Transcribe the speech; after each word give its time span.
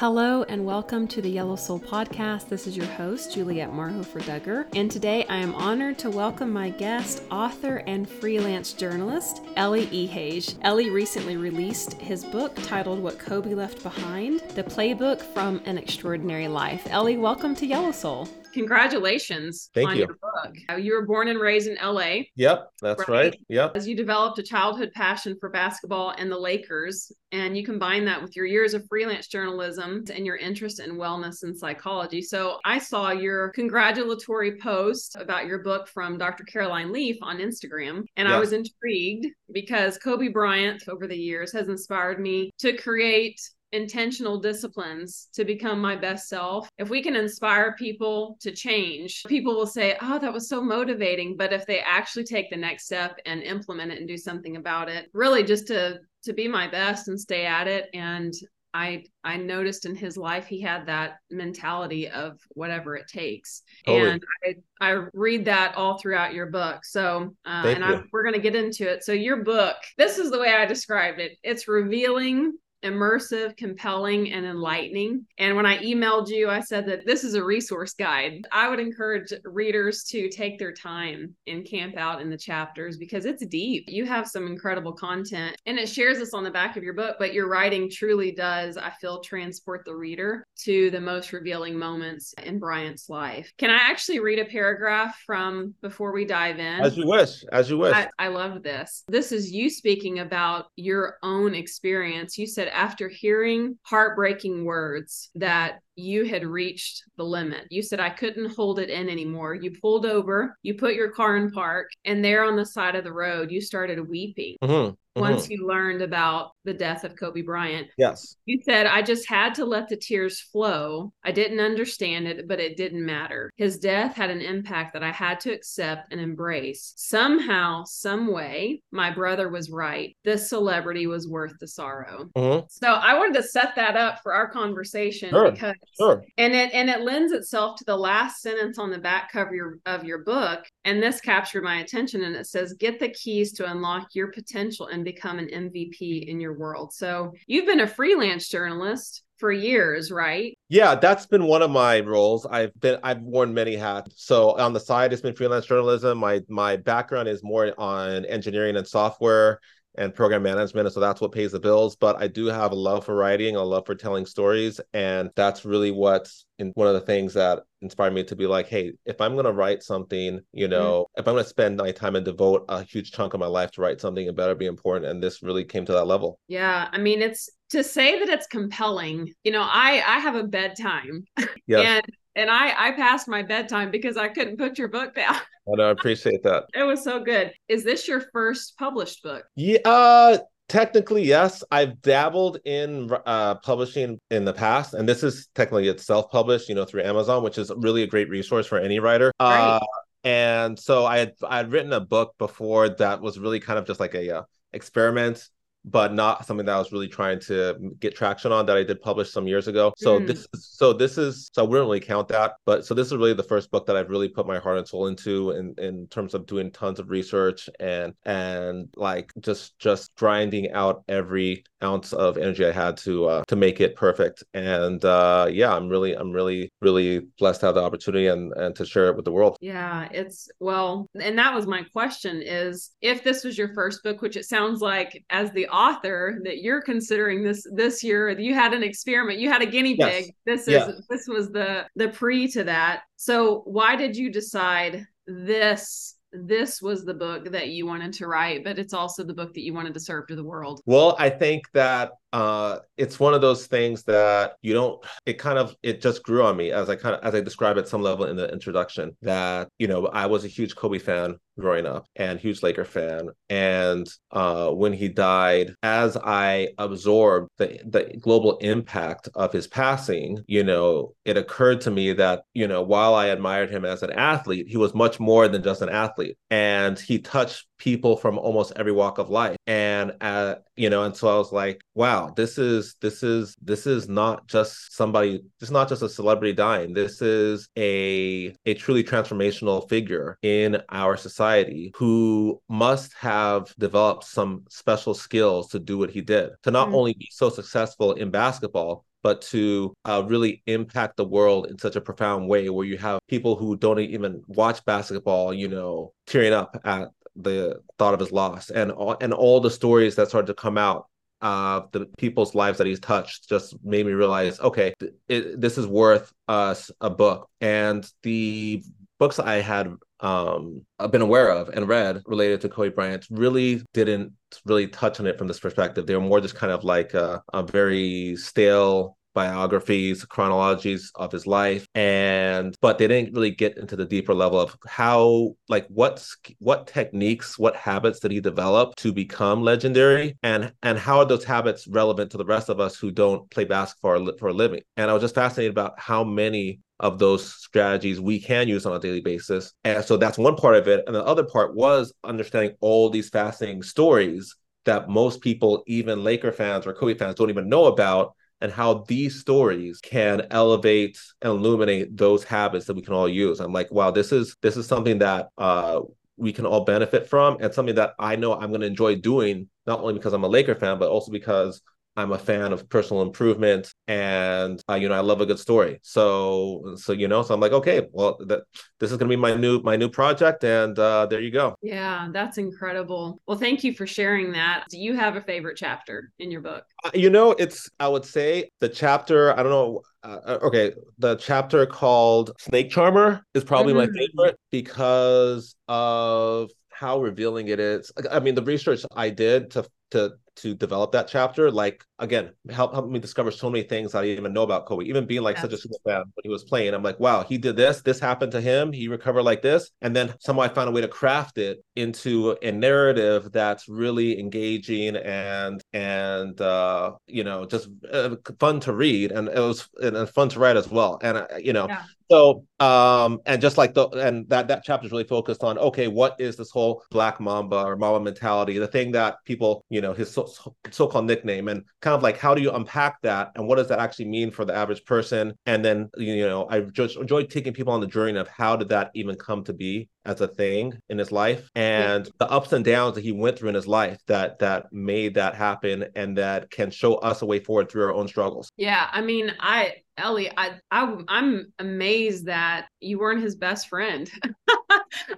Hello 0.00 0.44
and 0.44 0.64
welcome 0.64 1.06
to 1.08 1.20
the 1.20 1.28
Yellow 1.28 1.56
Soul 1.56 1.78
Podcast. 1.78 2.48
This 2.48 2.66
is 2.66 2.74
your 2.74 2.86
host, 2.86 3.34
Juliet 3.34 3.70
Marhofer 3.70 4.22
Duggar, 4.22 4.64
and 4.74 4.90
today 4.90 5.26
I 5.26 5.36
am 5.36 5.54
honored 5.54 5.98
to 5.98 6.08
welcome 6.08 6.50
my 6.50 6.70
guest, 6.70 7.22
author 7.30 7.82
and 7.86 8.08
freelance 8.08 8.72
journalist, 8.72 9.42
Eli 9.58 9.84
Ihej. 9.88 10.56
Eli 10.64 10.90
recently 10.90 11.36
released 11.36 12.00
his 12.00 12.24
book 12.24 12.56
titled 12.62 13.00
What 13.00 13.18
Kobe 13.18 13.52
Left 13.52 13.82
Behind 13.82 14.40
The 14.54 14.64
Playbook 14.64 15.20
from 15.20 15.60
an 15.66 15.76
Extraordinary 15.76 16.48
Life. 16.48 16.86
Eli, 16.86 17.16
welcome 17.16 17.54
to 17.56 17.66
Yellow 17.66 17.92
Soul 17.92 18.26
congratulations 18.52 19.70
Thank 19.74 19.90
on 19.90 19.96
you. 19.96 20.06
your 20.06 20.14
book. 20.14 20.56
Uh, 20.68 20.76
you 20.76 20.94
were 20.94 21.06
born 21.06 21.28
and 21.28 21.38
raised 21.38 21.68
in 21.68 21.76
LA. 21.82 22.22
Yep, 22.36 22.70
that's 22.80 23.00
right. 23.00 23.08
right. 23.08 23.40
Yep. 23.48 23.72
As 23.76 23.86
you 23.86 23.94
developed 23.94 24.38
a 24.38 24.42
childhood 24.42 24.90
passion 24.94 25.36
for 25.38 25.50
basketball 25.50 26.14
and 26.18 26.30
the 26.30 26.38
Lakers, 26.38 27.12
and 27.32 27.56
you 27.56 27.64
combine 27.64 28.04
that 28.06 28.20
with 28.20 28.34
your 28.34 28.46
years 28.46 28.74
of 28.74 28.84
freelance 28.88 29.28
journalism 29.28 30.04
and 30.12 30.26
your 30.26 30.36
interest 30.36 30.80
in 30.80 30.96
wellness 30.96 31.42
and 31.42 31.56
psychology. 31.56 32.22
So 32.22 32.58
I 32.64 32.78
saw 32.78 33.10
your 33.10 33.50
congratulatory 33.50 34.56
post 34.58 35.16
about 35.16 35.46
your 35.46 35.60
book 35.60 35.88
from 35.88 36.18
Dr. 36.18 36.44
Caroline 36.44 36.92
Leaf 36.92 37.16
on 37.22 37.38
Instagram, 37.38 38.04
and. 38.16 38.30
I 38.30 38.38
was 38.38 38.52
intrigued 38.52 39.26
because 39.52 39.98
Kobe 39.98 40.28
Bryant 40.28 40.84
over 40.88 41.08
the 41.08 41.16
years 41.16 41.52
has 41.52 41.68
inspired 41.68 42.20
me 42.20 42.50
to 42.60 42.76
create 42.76 43.40
intentional 43.72 44.38
disciplines 44.38 45.28
to 45.34 45.44
become 45.44 45.80
my 45.80 45.96
best 45.96 46.28
self, 46.28 46.68
if 46.78 46.90
we 46.90 47.02
can 47.02 47.16
inspire 47.16 47.74
people 47.76 48.36
to 48.40 48.52
change, 48.52 49.22
people 49.28 49.54
will 49.54 49.66
say, 49.66 49.96
Oh, 50.00 50.18
that 50.18 50.32
was 50.32 50.48
so 50.48 50.62
motivating. 50.62 51.36
But 51.36 51.52
if 51.52 51.66
they 51.66 51.80
actually 51.80 52.24
take 52.24 52.50
the 52.50 52.56
next 52.56 52.84
step 52.84 53.18
and 53.26 53.42
implement 53.42 53.92
it 53.92 53.98
and 53.98 54.08
do 54.08 54.16
something 54.16 54.56
about 54.56 54.88
it, 54.88 55.08
really 55.12 55.42
just 55.42 55.66
to 55.68 56.00
to 56.22 56.32
be 56.34 56.46
my 56.46 56.68
best 56.68 57.08
and 57.08 57.18
stay 57.18 57.46
at 57.46 57.66
it 57.66 57.88
and 57.94 58.34
I 58.72 59.04
I 59.24 59.36
noticed 59.36 59.84
in 59.86 59.96
his 59.96 60.16
life 60.16 60.46
he 60.46 60.60
had 60.60 60.86
that 60.86 61.18
mentality 61.30 62.08
of 62.08 62.38
whatever 62.50 62.96
it 62.96 63.08
takes, 63.08 63.62
totally. 63.84 64.10
and 64.10 64.24
I, 64.44 64.54
I 64.80 65.06
read 65.12 65.44
that 65.46 65.74
all 65.76 65.98
throughout 65.98 66.34
your 66.34 66.46
book. 66.46 66.84
So, 66.84 67.34
uh, 67.44 67.64
and 67.66 67.84
I, 67.84 68.02
we're 68.12 68.22
going 68.22 68.34
to 68.34 68.40
get 68.40 68.54
into 68.54 68.88
it. 68.88 69.04
So, 69.04 69.12
your 69.12 69.42
book, 69.42 69.76
this 69.98 70.18
is 70.18 70.30
the 70.30 70.38
way 70.38 70.54
I 70.54 70.66
described 70.66 71.18
it. 71.18 71.32
It's 71.42 71.66
revealing, 71.66 72.52
immersive, 72.82 73.56
compelling, 73.56 74.32
and 74.32 74.46
enlightening. 74.46 75.26
And 75.38 75.56
when 75.56 75.66
I 75.66 75.78
emailed 75.78 76.28
you, 76.28 76.48
I 76.48 76.60
said 76.60 76.86
that 76.86 77.06
this 77.06 77.24
is 77.24 77.34
a 77.34 77.44
resource 77.44 77.94
guide. 77.94 78.46
I 78.52 78.68
would 78.68 78.80
encourage 78.80 79.32
readers 79.44 80.04
to 80.04 80.28
take 80.28 80.58
their 80.58 80.72
time 80.72 81.34
and 81.46 81.68
camp 81.68 81.96
out 81.96 82.20
in 82.20 82.30
the 82.30 82.38
chapters 82.38 82.96
because 82.96 83.24
it's 83.24 83.44
deep. 83.46 83.84
You 83.88 84.06
have 84.06 84.26
some 84.26 84.46
incredible 84.46 84.92
content 84.92 85.56
and 85.66 85.78
it 85.78 85.88
shares 85.88 86.18
this 86.18 86.34
on 86.34 86.44
the 86.44 86.50
back 86.50 86.76
of 86.76 86.82
your 86.82 86.94
book, 86.94 87.16
but 87.18 87.34
your 87.34 87.48
writing 87.48 87.90
truly 87.90 88.32
does, 88.32 88.76
I 88.76 88.90
feel, 89.00 89.20
transport 89.20 89.84
the 89.84 89.94
reader 89.94 90.44
to 90.64 90.90
the 90.90 91.00
most 91.00 91.32
revealing 91.32 91.78
moments 91.78 92.34
in 92.42 92.58
Bryant's 92.58 93.08
life. 93.08 93.52
Can 93.58 93.70
I 93.70 93.76
actually 93.76 94.20
read 94.20 94.38
a 94.38 94.44
paragraph 94.44 95.20
from 95.26 95.74
before 95.82 96.12
we 96.12 96.24
dive 96.24 96.58
in? 96.58 96.80
As 96.80 96.96
you 96.96 97.06
wish, 97.06 97.44
as 97.52 97.70
you 97.70 97.78
wish. 97.78 97.94
I, 97.94 98.08
I 98.18 98.28
love 98.28 98.62
this. 98.62 99.04
This 99.08 99.32
is 99.32 99.52
you 99.52 99.68
speaking 99.70 100.20
about 100.20 100.66
your 100.76 101.16
own 101.22 101.54
experience. 101.54 102.38
You 102.38 102.46
said, 102.46 102.69
after 102.72 103.08
hearing 103.08 103.78
heartbreaking 103.82 104.64
words 104.64 105.30
that 105.34 105.80
you 105.96 106.24
had 106.24 106.44
reached 106.46 107.04
the 107.16 107.24
limit. 107.24 107.66
You 107.70 107.82
said, 107.82 108.00
I 108.00 108.10
couldn't 108.10 108.54
hold 108.54 108.78
it 108.78 108.88
in 108.88 109.08
anymore. 109.08 109.54
You 109.54 109.72
pulled 109.80 110.06
over, 110.06 110.56
you 110.62 110.74
put 110.74 110.94
your 110.94 111.10
car 111.10 111.36
in 111.36 111.50
park, 111.50 111.90
and 112.04 112.24
there 112.24 112.44
on 112.44 112.56
the 112.56 112.66
side 112.66 112.96
of 112.96 113.04
the 113.04 113.12
road, 113.12 113.50
you 113.50 113.60
started 113.60 114.08
weeping. 114.08 114.56
Mm-hmm 114.62 114.94
once 115.16 115.44
mm-hmm. 115.44 115.52
you 115.52 115.66
learned 115.66 116.02
about 116.02 116.52
the 116.64 116.74
death 116.74 117.04
of 117.04 117.16
Kobe 117.16 117.42
Bryant. 117.42 117.88
Yes. 117.96 118.36
You 118.44 118.60
said, 118.62 118.86
I 118.86 119.02
just 119.02 119.28
had 119.28 119.54
to 119.54 119.64
let 119.64 119.88
the 119.88 119.96
tears 119.96 120.40
flow. 120.40 121.12
I 121.24 121.32
didn't 121.32 121.60
understand 121.60 122.26
it, 122.26 122.46
but 122.48 122.60
it 122.60 122.76
didn't 122.76 123.04
matter. 123.04 123.50
His 123.56 123.78
death 123.78 124.14
had 124.14 124.30
an 124.30 124.40
impact 124.40 124.92
that 124.92 125.02
I 125.02 125.10
had 125.10 125.40
to 125.40 125.52
accept 125.52 126.12
and 126.12 126.20
embrace. 126.20 126.92
Somehow, 126.96 127.84
some 127.84 128.32
way, 128.32 128.82
my 128.92 129.10
brother 129.10 129.48
was 129.48 129.70
right. 129.70 130.16
This 130.24 130.48
celebrity 130.48 131.06
was 131.06 131.28
worth 131.28 131.52
the 131.60 131.68
sorrow. 131.68 132.28
Mm-hmm. 132.36 132.66
So 132.68 132.88
I 132.88 133.18
wanted 133.18 133.34
to 133.36 133.48
set 133.48 133.74
that 133.76 133.96
up 133.96 134.20
for 134.22 134.32
our 134.32 134.50
conversation 134.50 135.30
sure. 135.30 135.50
because 135.50 135.74
sure. 135.98 136.24
and 136.38 136.54
it 136.54 136.72
and 136.72 136.90
it 136.90 137.00
lends 137.02 137.32
itself 137.32 137.78
to 137.78 137.84
the 137.84 137.96
last 137.96 138.40
sentence 138.40 138.78
on 138.78 138.90
the 138.90 138.98
back 138.98 139.32
cover 139.32 139.54
your, 139.54 139.78
of 139.86 140.04
your 140.04 140.18
book. 140.18 140.64
And 140.84 141.02
this 141.02 141.20
captured 141.20 141.62
my 141.62 141.80
attention. 141.80 142.22
And 142.24 142.34
it 142.34 142.46
says, 142.46 142.74
get 142.74 142.98
the 142.98 143.10
keys 143.10 143.52
to 143.54 143.70
unlock 143.70 144.08
your 144.14 144.32
potential 144.32 144.86
and 144.86 145.04
become 145.04 145.38
an 145.38 145.48
MVP 145.48 146.26
in 146.26 146.40
your 146.40 146.49
world. 146.52 146.92
So 146.92 147.32
you've 147.46 147.66
been 147.66 147.80
a 147.80 147.86
freelance 147.86 148.48
journalist 148.48 149.22
for 149.38 149.50
years, 149.50 150.12
right? 150.12 150.56
Yeah, 150.68 150.94
that's 150.94 151.26
been 151.26 151.46
one 151.46 151.62
of 151.62 151.70
my 151.70 152.00
roles. 152.00 152.46
I've 152.46 152.78
been 152.78 153.00
I've 153.02 153.22
worn 153.22 153.54
many 153.54 153.74
hats. 153.74 154.12
So 154.16 154.58
on 154.58 154.72
the 154.72 154.80
side, 154.80 155.12
it's 155.12 155.22
been 155.22 155.34
freelance 155.34 155.66
journalism. 155.66 156.18
My 156.18 156.42
my 156.48 156.76
background 156.76 157.28
is 157.28 157.42
more 157.42 157.72
on 157.78 158.24
engineering 158.26 158.76
and 158.76 158.86
software 158.86 159.60
and 159.96 160.14
program 160.14 160.42
management. 160.42 160.86
And 160.86 160.94
so 160.94 161.00
that's 161.00 161.20
what 161.20 161.32
pays 161.32 161.52
the 161.52 161.60
bills. 161.60 161.96
But 161.96 162.16
I 162.16 162.28
do 162.28 162.46
have 162.46 162.72
a 162.72 162.76
love 162.76 163.04
for 163.04 163.14
writing, 163.14 163.56
a 163.56 163.62
love 163.62 163.86
for 163.86 163.94
telling 163.94 164.26
stories. 164.26 164.80
And 164.92 165.30
that's 165.36 165.64
really 165.64 165.90
what's 165.90 166.46
in 166.58 166.72
one 166.74 166.86
of 166.86 166.94
the 166.94 167.00
things 167.00 167.34
that 167.34 167.60
inspired 167.82 168.12
me 168.12 168.22
to 168.24 168.36
be 168.36 168.46
like, 168.46 168.68
hey, 168.68 168.92
if 169.06 169.20
I'm 169.20 169.32
going 169.32 169.46
to 169.46 169.52
write 169.52 169.82
something, 169.82 170.40
you 170.52 170.66
mm-hmm. 170.66 170.70
know, 170.70 171.02
mm-hmm. 171.02 171.20
if 171.20 171.28
I'm 171.28 171.34
going 171.34 171.44
to 171.44 171.48
spend 171.48 171.76
my 171.76 171.92
time 171.92 172.16
and 172.16 172.24
devote 172.24 172.64
a 172.68 172.82
huge 172.82 173.12
chunk 173.12 173.34
of 173.34 173.40
my 173.40 173.46
life 173.46 173.70
to 173.72 173.80
write 173.80 174.00
something, 174.00 174.26
it 174.26 174.36
better 174.36 174.54
be 174.54 174.66
important. 174.66 175.06
And 175.06 175.22
this 175.22 175.42
really 175.42 175.64
came 175.64 175.84
to 175.86 175.92
that 175.92 176.04
level. 176.06 176.38
Yeah. 176.48 176.88
I 176.92 176.98
mean, 176.98 177.22
it's 177.22 177.48
to 177.70 177.82
say 177.82 178.18
that 178.18 178.28
it's 178.28 178.46
compelling, 178.46 179.32
you 179.44 179.52
know, 179.52 179.62
I, 179.62 180.02
I 180.06 180.18
have 180.18 180.34
a 180.34 180.44
bedtime 180.44 181.24
yes. 181.66 181.86
and 181.86 182.16
and 182.36 182.50
I 182.50 182.88
I 182.88 182.92
passed 182.92 183.28
my 183.28 183.42
bedtime 183.42 183.90
because 183.90 184.16
I 184.16 184.28
couldn't 184.28 184.58
put 184.58 184.78
your 184.78 184.88
book 184.88 185.14
down. 185.14 185.34
I 185.68 185.76
know, 185.76 185.88
I 185.88 185.90
appreciate 185.90 186.42
that. 186.42 186.64
it 186.74 186.82
was 186.82 187.04
so 187.04 187.22
good. 187.22 187.52
Is 187.68 187.84
this 187.84 188.08
your 188.08 188.22
first 188.32 188.76
published 188.78 189.22
book? 189.22 189.44
Yeah, 189.54 189.78
uh, 189.84 190.38
technically 190.68 191.22
yes. 191.22 191.62
I've 191.70 192.00
dabbled 192.02 192.58
in 192.64 193.10
uh, 193.26 193.56
publishing 193.56 194.18
in 194.30 194.44
the 194.44 194.52
past, 194.52 194.94
and 194.94 195.08
this 195.08 195.22
is 195.22 195.48
technically 195.54 195.88
it's 195.88 196.06
self-published, 196.06 196.68
you 196.68 196.74
know, 196.74 196.84
through 196.84 197.02
Amazon, 197.02 197.42
which 197.42 197.58
is 197.58 197.70
really 197.76 198.02
a 198.02 198.06
great 198.06 198.28
resource 198.30 198.66
for 198.66 198.78
any 198.78 198.98
writer. 198.98 199.32
Right. 199.40 199.76
Uh, 199.76 199.80
and 200.24 200.78
so 200.78 201.06
I 201.06 201.18
had 201.18 201.32
I 201.46 201.58
had 201.58 201.72
written 201.72 201.92
a 201.92 202.00
book 202.00 202.34
before 202.38 202.88
that 202.88 203.20
was 203.20 203.38
really 203.38 203.60
kind 203.60 203.78
of 203.78 203.86
just 203.86 204.00
like 204.00 204.14
a 204.14 204.38
uh, 204.38 204.42
experiment 204.72 205.48
but 205.84 206.12
not 206.12 206.46
something 206.46 206.66
that 206.66 206.74
I 206.74 206.78
was 206.78 206.92
really 206.92 207.08
trying 207.08 207.40
to 207.40 207.94
get 208.00 208.14
traction 208.14 208.52
on 208.52 208.66
that 208.66 208.76
I 208.76 208.82
did 208.82 209.00
publish 209.00 209.30
some 209.30 209.46
years 209.46 209.68
ago. 209.68 209.92
So 209.96 210.20
mm. 210.20 210.26
this 210.26 210.46
is 210.52 210.66
so 210.66 210.92
this 210.92 211.18
is 211.18 211.50
so 211.52 211.64
I 211.64 211.66
wouldn't 211.66 211.86
really 211.86 212.00
count 212.00 212.28
that, 212.28 212.54
but 212.66 212.84
so 212.84 212.94
this 212.94 213.06
is 213.06 213.16
really 213.16 213.34
the 213.34 213.42
first 213.42 213.70
book 213.70 213.86
that 213.86 213.96
I've 213.96 214.10
really 214.10 214.28
put 214.28 214.46
my 214.46 214.58
heart 214.58 214.78
and 214.78 214.86
soul 214.86 215.06
into 215.06 215.52
in 215.52 215.74
in 215.78 216.06
terms 216.08 216.34
of 216.34 216.46
doing 216.46 216.70
tons 216.70 216.98
of 216.98 217.10
research 217.10 217.68
and 217.78 218.12
and 218.24 218.88
like 218.96 219.32
just 219.40 219.78
just 219.78 220.14
grinding 220.16 220.70
out 220.72 221.02
every 221.08 221.64
ounce 221.82 222.12
of 222.12 222.36
energy 222.36 222.66
I 222.66 222.72
had 222.72 222.96
to 222.98 223.26
uh, 223.26 223.44
to 223.48 223.56
make 223.56 223.80
it 223.80 223.96
perfect. 223.96 224.44
And 224.54 225.02
uh, 225.04 225.48
yeah, 225.50 225.74
I'm 225.74 225.88
really 225.88 226.14
I'm 226.14 226.32
really 226.32 226.70
really 226.80 227.20
blessed 227.38 227.60
to 227.60 227.66
have 227.66 227.74
the 227.74 227.82
opportunity 227.82 228.26
and 228.26 228.52
and 228.54 228.74
to 228.76 228.84
share 228.84 229.08
it 229.08 229.16
with 229.16 229.24
the 229.24 229.32
world. 229.32 229.56
Yeah, 229.60 230.08
it's 230.10 230.48
well, 230.60 231.08
and 231.20 231.38
that 231.38 231.54
was 231.54 231.66
my 231.66 231.84
question 231.84 232.42
is 232.42 232.90
if 233.00 233.24
this 233.24 233.44
was 233.44 233.56
your 233.56 233.72
first 233.74 234.02
book, 234.02 234.20
which 234.20 234.36
it 234.36 234.44
sounds 234.44 234.80
like 234.80 235.24
as 235.30 235.50
the 235.52 235.68
author 235.72 236.40
that 236.44 236.62
you're 236.62 236.82
considering 236.82 237.42
this 237.42 237.66
this 237.72 238.02
year 238.02 238.30
you 238.30 238.54
had 238.54 238.72
an 238.72 238.82
experiment 238.82 239.38
you 239.38 239.48
had 239.48 239.62
a 239.62 239.66
guinea 239.66 239.96
pig 239.96 240.26
yes. 240.26 240.30
this 240.46 240.60
is 240.62 240.74
yeah. 240.74 240.92
this 241.08 241.26
was 241.26 241.50
the 241.50 241.86
the 241.96 242.08
pre 242.08 242.48
to 242.48 242.64
that 242.64 243.02
so 243.16 243.62
why 243.64 243.96
did 243.96 244.16
you 244.16 244.30
decide 244.30 245.06
this 245.26 246.16
this 246.32 246.80
was 246.80 247.04
the 247.04 247.14
book 247.14 247.50
that 247.50 247.68
you 247.68 247.86
wanted 247.86 248.12
to 248.12 248.26
write 248.26 248.62
but 248.62 248.78
it's 248.78 248.94
also 248.94 249.24
the 249.24 249.34
book 249.34 249.52
that 249.54 249.62
you 249.62 249.74
wanted 249.74 249.92
to 249.92 250.00
serve 250.00 250.26
to 250.28 250.36
the 250.36 250.44
world 250.44 250.80
well 250.86 251.16
i 251.18 251.28
think 251.28 251.64
that 251.72 252.12
uh 252.32 252.78
it's 252.96 253.18
one 253.18 253.34
of 253.34 253.40
those 253.40 253.66
things 253.66 254.04
that 254.04 254.52
you 254.62 254.72
don't 254.72 255.04
it 255.26 255.34
kind 255.34 255.58
of 255.58 255.74
it 255.82 256.00
just 256.00 256.22
grew 256.22 256.44
on 256.44 256.56
me 256.56 256.70
as 256.70 256.88
i 256.88 256.94
kind 256.94 257.16
of 257.16 257.24
as 257.24 257.34
i 257.34 257.40
described 257.40 257.78
at 257.78 257.88
some 257.88 258.02
level 258.02 258.26
in 258.26 258.36
the 258.36 258.50
introduction 258.52 259.16
that 259.22 259.68
you 259.78 259.88
know 259.88 260.06
i 260.08 260.26
was 260.26 260.44
a 260.44 260.48
huge 260.48 260.76
kobe 260.76 260.98
fan 260.98 261.36
growing 261.58 261.86
up 261.86 262.06
and 262.16 262.38
huge 262.38 262.62
Laker 262.62 262.84
fan. 262.84 263.30
And 263.48 264.08
uh, 264.30 264.70
when 264.70 264.92
he 264.92 265.08
died, 265.08 265.74
as 265.82 266.16
I 266.16 266.68
absorbed 266.78 267.50
the, 267.58 267.80
the 267.84 268.16
global 268.20 268.58
impact 268.58 269.28
of 269.34 269.52
his 269.52 269.66
passing, 269.66 270.42
you 270.46 270.64
know, 270.64 271.14
it 271.24 271.36
occurred 271.36 271.80
to 271.82 271.90
me 271.90 272.12
that, 272.14 272.42
you 272.54 272.66
know, 272.66 272.82
while 272.82 273.14
I 273.14 273.26
admired 273.26 273.70
him 273.70 273.84
as 273.84 274.02
an 274.02 274.12
athlete, 274.12 274.66
he 274.68 274.76
was 274.76 274.94
much 274.94 275.20
more 275.20 275.48
than 275.48 275.62
just 275.62 275.82
an 275.82 275.88
athlete. 275.88 276.36
And 276.50 276.98
he 276.98 277.18
touched 277.18 277.66
people 277.80 278.16
from 278.16 278.38
almost 278.38 278.72
every 278.76 278.92
walk 278.92 279.18
of 279.18 279.30
life 279.30 279.56
and 279.66 280.12
uh, 280.20 280.54
you 280.76 280.90
know 280.90 281.02
and 281.02 281.16
so 281.16 281.28
i 281.28 281.38
was 281.38 281.50
like 281.50 281.80
wow 281.94 282.32
this 282.36 282.58
is 282.58 282.94
this 283.00 283.22
is 283.22 283.56
this 283.62 283.86
is 283.86 284.06
not 284.08 284.46
just 284.46 284.94
somebody 284.94 285.40
this 285.58 285.68
is 285.68 285.72
not 285.72 285.88
just 285.88 286.02
a 286.02 286.08
celebrity 286.08 286.52
dying 286.52 286.92
this 286.92 287.22
is 287.22 287.68
a 287.78 288.54
a 288.66 288.74
truly 288.74 289.02
transformational 289.02 289.88
figure 289.88 290.38
in 290.42 290.80
our 290.90 291.16
society 291.16 291.39
society 291.40 291.90
who 291.96 292.60
must 292.68 293.14
have 293.14 293.74
developed 293.78 294.24
some 294.24 294.62
special 294.68 295.14
skills 295.14 295.68
to 295.68 295.78
do 295.78 295.96
what 295.96 296.10
he 296.10 296.20
did, 296.20 296.50
to 296.62 296.70
not 296.70 296.88
mm-hmm. 296.88 296.96
only 296.96 297.14
be 297.14 297.28
so 297.30 297.48
successful 297.48 298.12
in 298.12 298.30
basketball, 298.30 299.06
but 299.22 299.40
to 299.40 299.94
uh, 300.04 300.22
really 300.26 300.62
impact 300.66 301.16
the 301.16 301.24
world 301.24 301.66
in 301.68 301.78
such 301.78 301.96
a 301.96 302.00
profound 302.00 302.46
way 302.46 302.68
where 302.68 302.84
you 302.84 302.98
have 302.98 303.20
people 303.26 303.56
who 303.56 303.74
don't 303.74 304.00
even 304.00 304.42
watch 304.48 304.84
basketball, 304.84 305.54
you 305.54 305.68
know, 305.68 306.12
tearing 306.26 306.52
up 306.52 306.78
at 306.84 307.08
the 307.36 307.80
thought 307.98 308.12
of 308.12 308.20
his 308.20 308.32
loss 308.32 308.68
and 308.68 308.92
all, 308.92 309.16
and 309.22 309.32
all 309.32 309.60
the 309.60 309.70
stories 309.70 310.16
that 310.16 310.28
started 310.28 310.46
to 310.46 310.54
come 310.54 310.76
out 310.76 311.06
uh, 311.40 311.80
the 311.92 312.04
people's 312.18 312.54
lives 312.54 312.76
that 312.76 312.86
he's 312.86 313.00
touched 313.00 313.48
just 313.48 313.74
made 313.82 314.04
me 314.04 314.12
realize, 314.12 314.60
okay, 314.60 314.92
it, 315.26 315.58
this 315.58 315.78
is 315.78 315.86
worth 315.86 316.30
us 316.48 316.90
a 317.00 317.08
book. 317.08 317.48
And 317.62 318.06
the 318.22 318.82
books 319.18 319.38
I 319.38 319.62
had 319.62 319.90
um, 320.22 320.84
I've 320.98 321.10
been 321.10 321.22
aware 321.22 321.50
of 321.50 321.68
and 321.70 321.88
read 321.88 322.22
related 322.26 322.60
to 322.62 322.68
Kobe 322.68 322.94
Bryant 322.94 323.26
really 323.30 323.82
didn't 323.94 324.32
really 324.64 324.86
touch 324.88 325.20
on 325.20 325.26
it 325.26 325.38
from 325.38 325.48
this 325.48 325.60
perspective. 325.60 326.06
They 326.06 326.14
were 326.14 326.20
more 326.20 326.40
just 326.40 326.54
kind 326.54 326.72
of 326.72 326.84
like 326.84 327.14
a, 327.14 327.42
a 327.52 327.62
very 327.62 328.36
stale 328.36 329.16
biographies, 329.40 330.24
chronologies 330.24 331.02
of 331.14 331.32
his 331.32 331.46
life, 331.46 331.86
and 331.94 332.76
but 332.80 332.98
they 332.98 333.08
didn't 333.08 333.34
really 333.34 333.50
get 333.62 333.78
into 333.78 333.96
the 333.96 334.04
deeper 334.04 334.34
level 334.34 334.60
of 334.60 334.76
how, 334.86 335.54
like, 335.68 335.86
what 335.88 336.14
what 336.58 336.86
techniques, 336.86 337.58
what 337.58 337.76
habits 337.76 338.20
did 338.20 338.32
he 338.32 338.40
develop 338.40 338.94
to 338.96 339.12
become 339.12 339.62
legendary, 339.62 340.36
and 340.42 340.72
and 340.82 340.98
how 340.98 341.18
are 341.18 341.24
those 341.24 341.44
habits 341.44 341.88
relevant 341.88 342.30
to 342.30 342.38
the 342.38 342.44
rest 342.44 342.68
of 342.68 342.80
us 342.80 342.96
who 342.96 343.10
don't 343.10 343.50
play 343.50 343.64
basketball 343.64 344.32
for 344.38 344.48
a 344.48 344.52
living? 344.52 344.82
And 344.96 345.10
I 345.10 345.14
was 345.14 345.22
just 345.22 345.34
fascinated 345.34 345.72
about 345.72 345.94
how 345.98 346.22
many 346.24 346.80
of 346.98 347.18
those 347.18 347.42
strategies 347.54 348.20
we 348.20 348.38
can 348.38 348.68
use 348.68 348.84
on 348.84 348.94
a 348.94 349.00
daily 349.00 349.22
basis. 349.22 349.72
And 349.84 350.04
so 350.04 350.18
that's 350.18 350.36
one 350.36 350.56
part 350.56 350.76
of 350.76 350.86
it. 350.86 351.02
And 351.06 351.14
the 351.16 351.24
other 351.24 351.44
part 351.44 351.74
was 351.74 352.12
understanding 352.24 352.76
all 352.80 353.08
these 353.08 353.30
fascinating 353.30 353.82
stories 353.82 354.54
that 354.84 355.08
most 355.08 355.40
people, 355.40 355.82
even 355.86 356.24
Laker 356.24 356.52
fans 356.52 356.86
or 356.86 356.92
Kobe 356.92 357.14
fans, 357.14 357.36
don't 357.36 357.50
even 357.50 357.68
know 357.68 357.86
about 357.86 358.34
and 358.60 358.70
how 358.70 359.04
these 359.08 359.40
stories 359.40 360.00
can 360.00 360.46
elevate 360.50 361.18
and 361.42 361.50
illuminate 361.50 362.16
those 362.16 362.44
habits 362.44 362.86
that 362.86 362.94
we 362.94 363.02
can 363.02 363.14
all 363.14 363.28
use. 363.28 363.60
I'm 363.60 363.72
like, 363.72 363.90
wow, 363.90 364.10
this 364.10 364.32
is 364.32 364.56
this 364.62 364.76
is 364.76 364.86
something 364.86 365.18
that 365.18 365.48
uh, 365.58 366.00
we 366.36 366.52
can 366.52 366.66
all 366.66 366.84
benefit 366.84 367.28
from, 367.28 367.58
and 367.60 367.72
something 367.72 367.94
that 367.96 368.14
I 368.18 368.36
know 368.36 368.54
I'm 368.54 368.70
going 368.70 368.80
to 368.82 368.86
enjoy 368.86 369.16
doing, 369.16 369.68
not 369.86 370.00
only 370.00 370.14
because 370.14 370.32
I'm 370.32 370.44
a 370.44 370.48
Laker 370.48 370.74
fan, 370.74 370.98
but 370.98 371.10
also 371.10 371.30
because 371.30 371.80
I'm 372.16 372.32
a 372.32 372.38
fan 372.38 372.72
of 372.72 372.88
personal 372.88 373.22
improvement 373.22 373.92
and 374.10 374.82
uh, 374.90 374.94
you 374.94 375.08
know 375.08 375.14
I 375.14 375.20
love 375.20 375.40
a 375.40 375.46
good 375.46 375.60
story. 375.60 376.00
So 376.02 376.94
so 376.96 377.12
you 377.12 377.28
know 377.28 377.42
so 377.42 377.54
I'm 377.54 377.60
like 377.60 377.72
okay, 377.72 378.08
well 378.10 378.36
that 378.46 378.62
this 378.98 379.12
is 379.12 379.16
going 379.16 379.30
to 379.30 379.36
be 379.36 379.40
my 379.40 379.54
new 379.54 379.80
my 379.82 379.94
new 379.94 380.08
project 380.08 380.64
and 380.64 380.98
uh 380.98 381.26
there 381.26 381.40
you 381.40 381.52
go. 381.52 381.76
Yeah, 381.80 382.28
that's 382.32 382.58
incredible. 382.58 383.40
Well, 383.46 383.56
thank 383.56 383.84
you 383.84 383.94
for 383.94 384.08
sharing 384.08 384.50
that. 384.52 384.84
Do 384.90 384.98
you 384.98 385.14
have 385.14 385.36
a 385.36 385.40
favorite 385.40 385.76
chapter 385.76 386.32
in 386.40 386.50
your 386.50 386.60
book? 386.60 386.84
Uh, 387.04 387.10
you 387.14 387.30
know, 387.30 387.52
it's 387.52 387.88
I 388.00 388.08
would 388.08 388.24
say 388.24 388.70
the 388.80 388.88
chapter, 388.88 389.52
I 389.52 389.62
don't 389.62 389.70
know 389.70 390.02
uh, 390.24 390.40
uh 390.44 390.58
okay, 390.62 390.92
the 391.18 391.36
chapter 391.36 391.86
called 391.86 392.50
Snake 392.58 392.90
Charmer 392.90 393.42
is 393.54 393.62
probably 393.62 393.94
mm-hmm. 393.94 394.12
my 394.12 394.18
favorite 394.18 394.58
because 394.72 395.76
of 395.86 396.70
how 396.88 397.20
revealing 397.20 397.68
it 397.68 397.78
is. 397.78 398.10
I 398.30 398.40
mean, 398.40 398.56
the 398.56 398.62
research 398.62 399.04
I 399.14 399.30
did 399.30 399.70
to 399.70 399.86
to 400.10 400.32
to 400.56 400.74
develop 400.74 401.12
that 401.12 401.28
chapter 401.28 401.70
like 401.70 402.04
again 402.20 402.50
help 402.70 402.92
help 402.92 403.08
me 403.08 403.18
discover 403.18 403.50
so 403.50 403.68
many 403.68 403.82
things 403.82 404.14
i 404.14 404.22
didn't 404.22 404.38
even 404.38 404.52
know 404.52 404.62
about 404.62 404.86
kobe. 404.86 405.04
Even 405.04 405.26
being 405.26 405.42
like 405.42 405.58
such 405.58 405.72
a 405.72 405.76
super 405.76 405.96
fan 406.04 406.18
when 406.18 406.42
he 406.42 406.48
was 406.48 406.64
playing 406.64 406.94
i'm 406.94 407.02
like 407.02 407.18
wow 407.18 407.42
he 407.42 407.58
did 407.58 407.76
this 407.76 408.02
this 408.02 408.20
happened 408.20 408.52
to 408.52 408.60
him 408.60 408.92
he 408.92 409.08
recovered 409.08 409.42
like 409.42 409.62
this. 409.62 409.90
And 410.02 410.14
then 410.14 410.34
somehow 410.40 410.62
i 410.62 410.68
found 410.68 410.88
a 410.88 410.92
way 410.92 411.00
to 411.00 411.08
craft 411.08 411.58
it 411.58 411.82
into 411.96 412.56
a 412.62 412.70
narrative 412.70 413.50
that's 413.52 413.88
really 413.88 414.38
engaging 414.38 415.16
and 415.16 415.82
and 415.92 416.60
uh 416.60 417.12
you 417.26 417.44
know 417.44 417.66
just 417.66 417.88
uh, 418.12 418.36
fun 418.58 418.80
to 418.80 418.92
read 418.92 419.32
and 419.32 419.48
it 419.48 419.58
was 419.58 419.88
and 420.00 420.28
fun 420.30 420.48
to 420.50 420.58
write 420.60 420.76
as 420.76 420.88
well. 420.88 421.18
And 421.22 421.38
uh, 421.38 421.46
you 421.58 421.72
know 421.72 421.88
yeah. 421.88 422.04
So, 422.30 422.64
um, 422.78 423.40
and 423.44 423.60
just 423.60 423.76
like 423.76 423.92
the 423.92 424.08
and 424.10 424.48
that 424.50 424.68
that 424.68 424.84
chapter 424.84 425.04
is 425.04 425.10
really 425.10 425.24
focused 425.24 425.64
on 425.64 425.78
okay, 425.78 426.06
what 426.06 426.36
is 426.38 426.54
this 426.54 426.70
whole 426.70 427.02
Black 427.10 427.40
Mamba 427.40 427.84
or 427.84 427.96
Mamba 427.96 428.20
mentality, 428.20 428.78
the 428.78 428.86
thing 428.86 429.10
that 429.12 429.38
people, 429.44 429.84
you 429.88 430.00
know, 430.00 430.12
his 430.12 430.30
so, 430.30 430.48
so-called 430.92 431.26
nickname, 431.26 431.66
and 431.66 431.82
kind 432.00 432.09
of 432.14 432.22
like 432.22 432.38
how 432.38 432.54
do 432.54 432.62
you 432.62 432.72
unpack 432.72 433.20
that, 433.22 433.52
and 433.54 433.66
what 433.66 433.76
does 433.76 433.88
that 433.88 433.98
actually 433.98 434.26
mean 434.26 434.50
for 434.50 434.64
the 434.64 434.74
average 434.74 435.04
person? 435.04 435.54
And 435.66 435.84
then, 435.84 436.10
you 436.16 436.46
know, 436.46 436.66
I 436.68 436.80
just 436.80 437.16
enjoyed 437.16 437.50
taking 437.50 437.72
people 437.72 437.92
on 437.92 438.00
the 438.00 438.06
journey 438.06 438.38
of 438.38 438.48
how 438.48 438.76
did 438.76 438.88
that 438.90 439.10
even 439.14 439.36
come 439.36 439.64
to 439.64 439.72
be, 439.72 440.08
as 440.24 440.40
a 440.40 440.48
thing 440.48 440.98
in 441.08 441.18
his 441.18 441.32
life 441.32 441.68
and 441.74 442.26
yeah. 442.26 442.32
the 442.38 442.50
ups 442.50 442.72
and 442.72 442.84
downs 442.84 443.14
that 443.14 443.24
he 443.24 443.32
went 443.32 443.58
through 443.58 443.68
in 443.68 443.74
his 443.74 443.86
life 443.86 444.18
that 444.26 444.58
that 444.58 444.92
made 444.92 445.34
that 445.34 445.54
happen 445.54 446.04
and 446.14 446.36
that 446.36 446.70
can 446.70 446.90
show 446.90 447.14
us 447.16 447.42
a 447.42 447.46
way 447.46 447.58
forward 447.58 447.90
through 447.90 448.04
our 448.04 448.12
own 448.12 448.28
struggles 448.28 448.70
yeah 448.76 449.08
i 449.12 449.20
mean 449.20 449.52
i 449.60 449.94
eli 450.18 450.48
i, 450.56 450.72
I 450.90 451.16
i'm 451.28 451.72
amazed 451.78 452.46
that 452.46 452.86
you 453.00 453.18
weren't 453.18 453.42
his 453.42 453.56
best 453.56 453.88
friend 453.88 454.30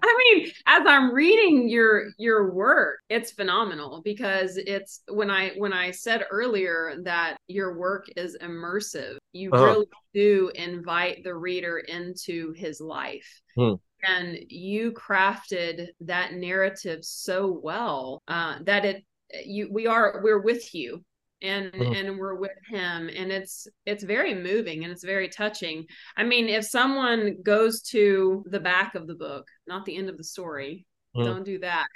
I 0.03 0.35
mean, 0.35 0.53
as 0.67 0.83
I'm 0.87 1.13
reading 1.13 1.69
your 1.69 2.11
your 2.19 2.53
work, 2.53 3.01
it's 3.09 3.33
phenomenal 3.33 4.03
because 4.05 4.57
it's 4.57 5.03
when 5.09 5.31
I 5.31 5.51
when 5.57 5.73
I 5.73 5.91
said 5.91 6.25
earlier 6.31 6.97
that 7.05 7.37
your 7.49 7.79
work 7.79 8.07
is 8.17 8.37
immersive, 8.43 9.17
you 9.33 9.51
uh-huh. 9.51 9.65
really 9.65 9.87
do 10.13 10.51
invite 10.55 11.25
the 11.25 11.35
reader 11.35 11.79
into 11.79 12.53
his 12.53 12.81
life. 12.81 13.41
Hmm 13.57 13.75
and 14.05 14.37
you 14.49 14.93
crafted 14.93 15.87
that 16.01 16.33
narrative 16.33 17.05
so 17.05 17.61
well 17.63 18.23
uh, 18.29 18.57
that 18.65 18.85
it 18.85 19.05
you 19.45 19.69
we 19.73 19.87
are 19.87 20.21
we're 20.23 20.43
with 20.43 20.75
you 20.75 21.03
and 21.41 21.73
mm-hmm. 21.73 21.93
and 21.93 22.19
we're 22.19 22.35
with 22.35 22.53
him 22.69 23.09
and 23.15 23.33
it's 23.33 23.67
it's 23.87 24.05
very 24.05 24.35
moving 24.35 24.85
and 24.85 24.93
it's 24.93 25.05
very 25.05 25.29
touching 25.29 25.85
i 26.17 26.23
mean 26.23 26.49
if 26.49 26.65
someone 26.65 27.37
goes 27.43 27.83
to 27.83 28.45
the 28.51 28.61
back 28.61 28.95
of 28.95 29.07
the 29.07 29.15
book 29.15 29.47
not 29.67 29.85
the 29.85 29.97
end 29.97 30.09
of 30.09 30.17
the 30.17 30.25
story 30.25 30.87
Mm. 31.17 31.25
Don't 31.25 31.45
do 31.45 31.59
that. 31.59 31.87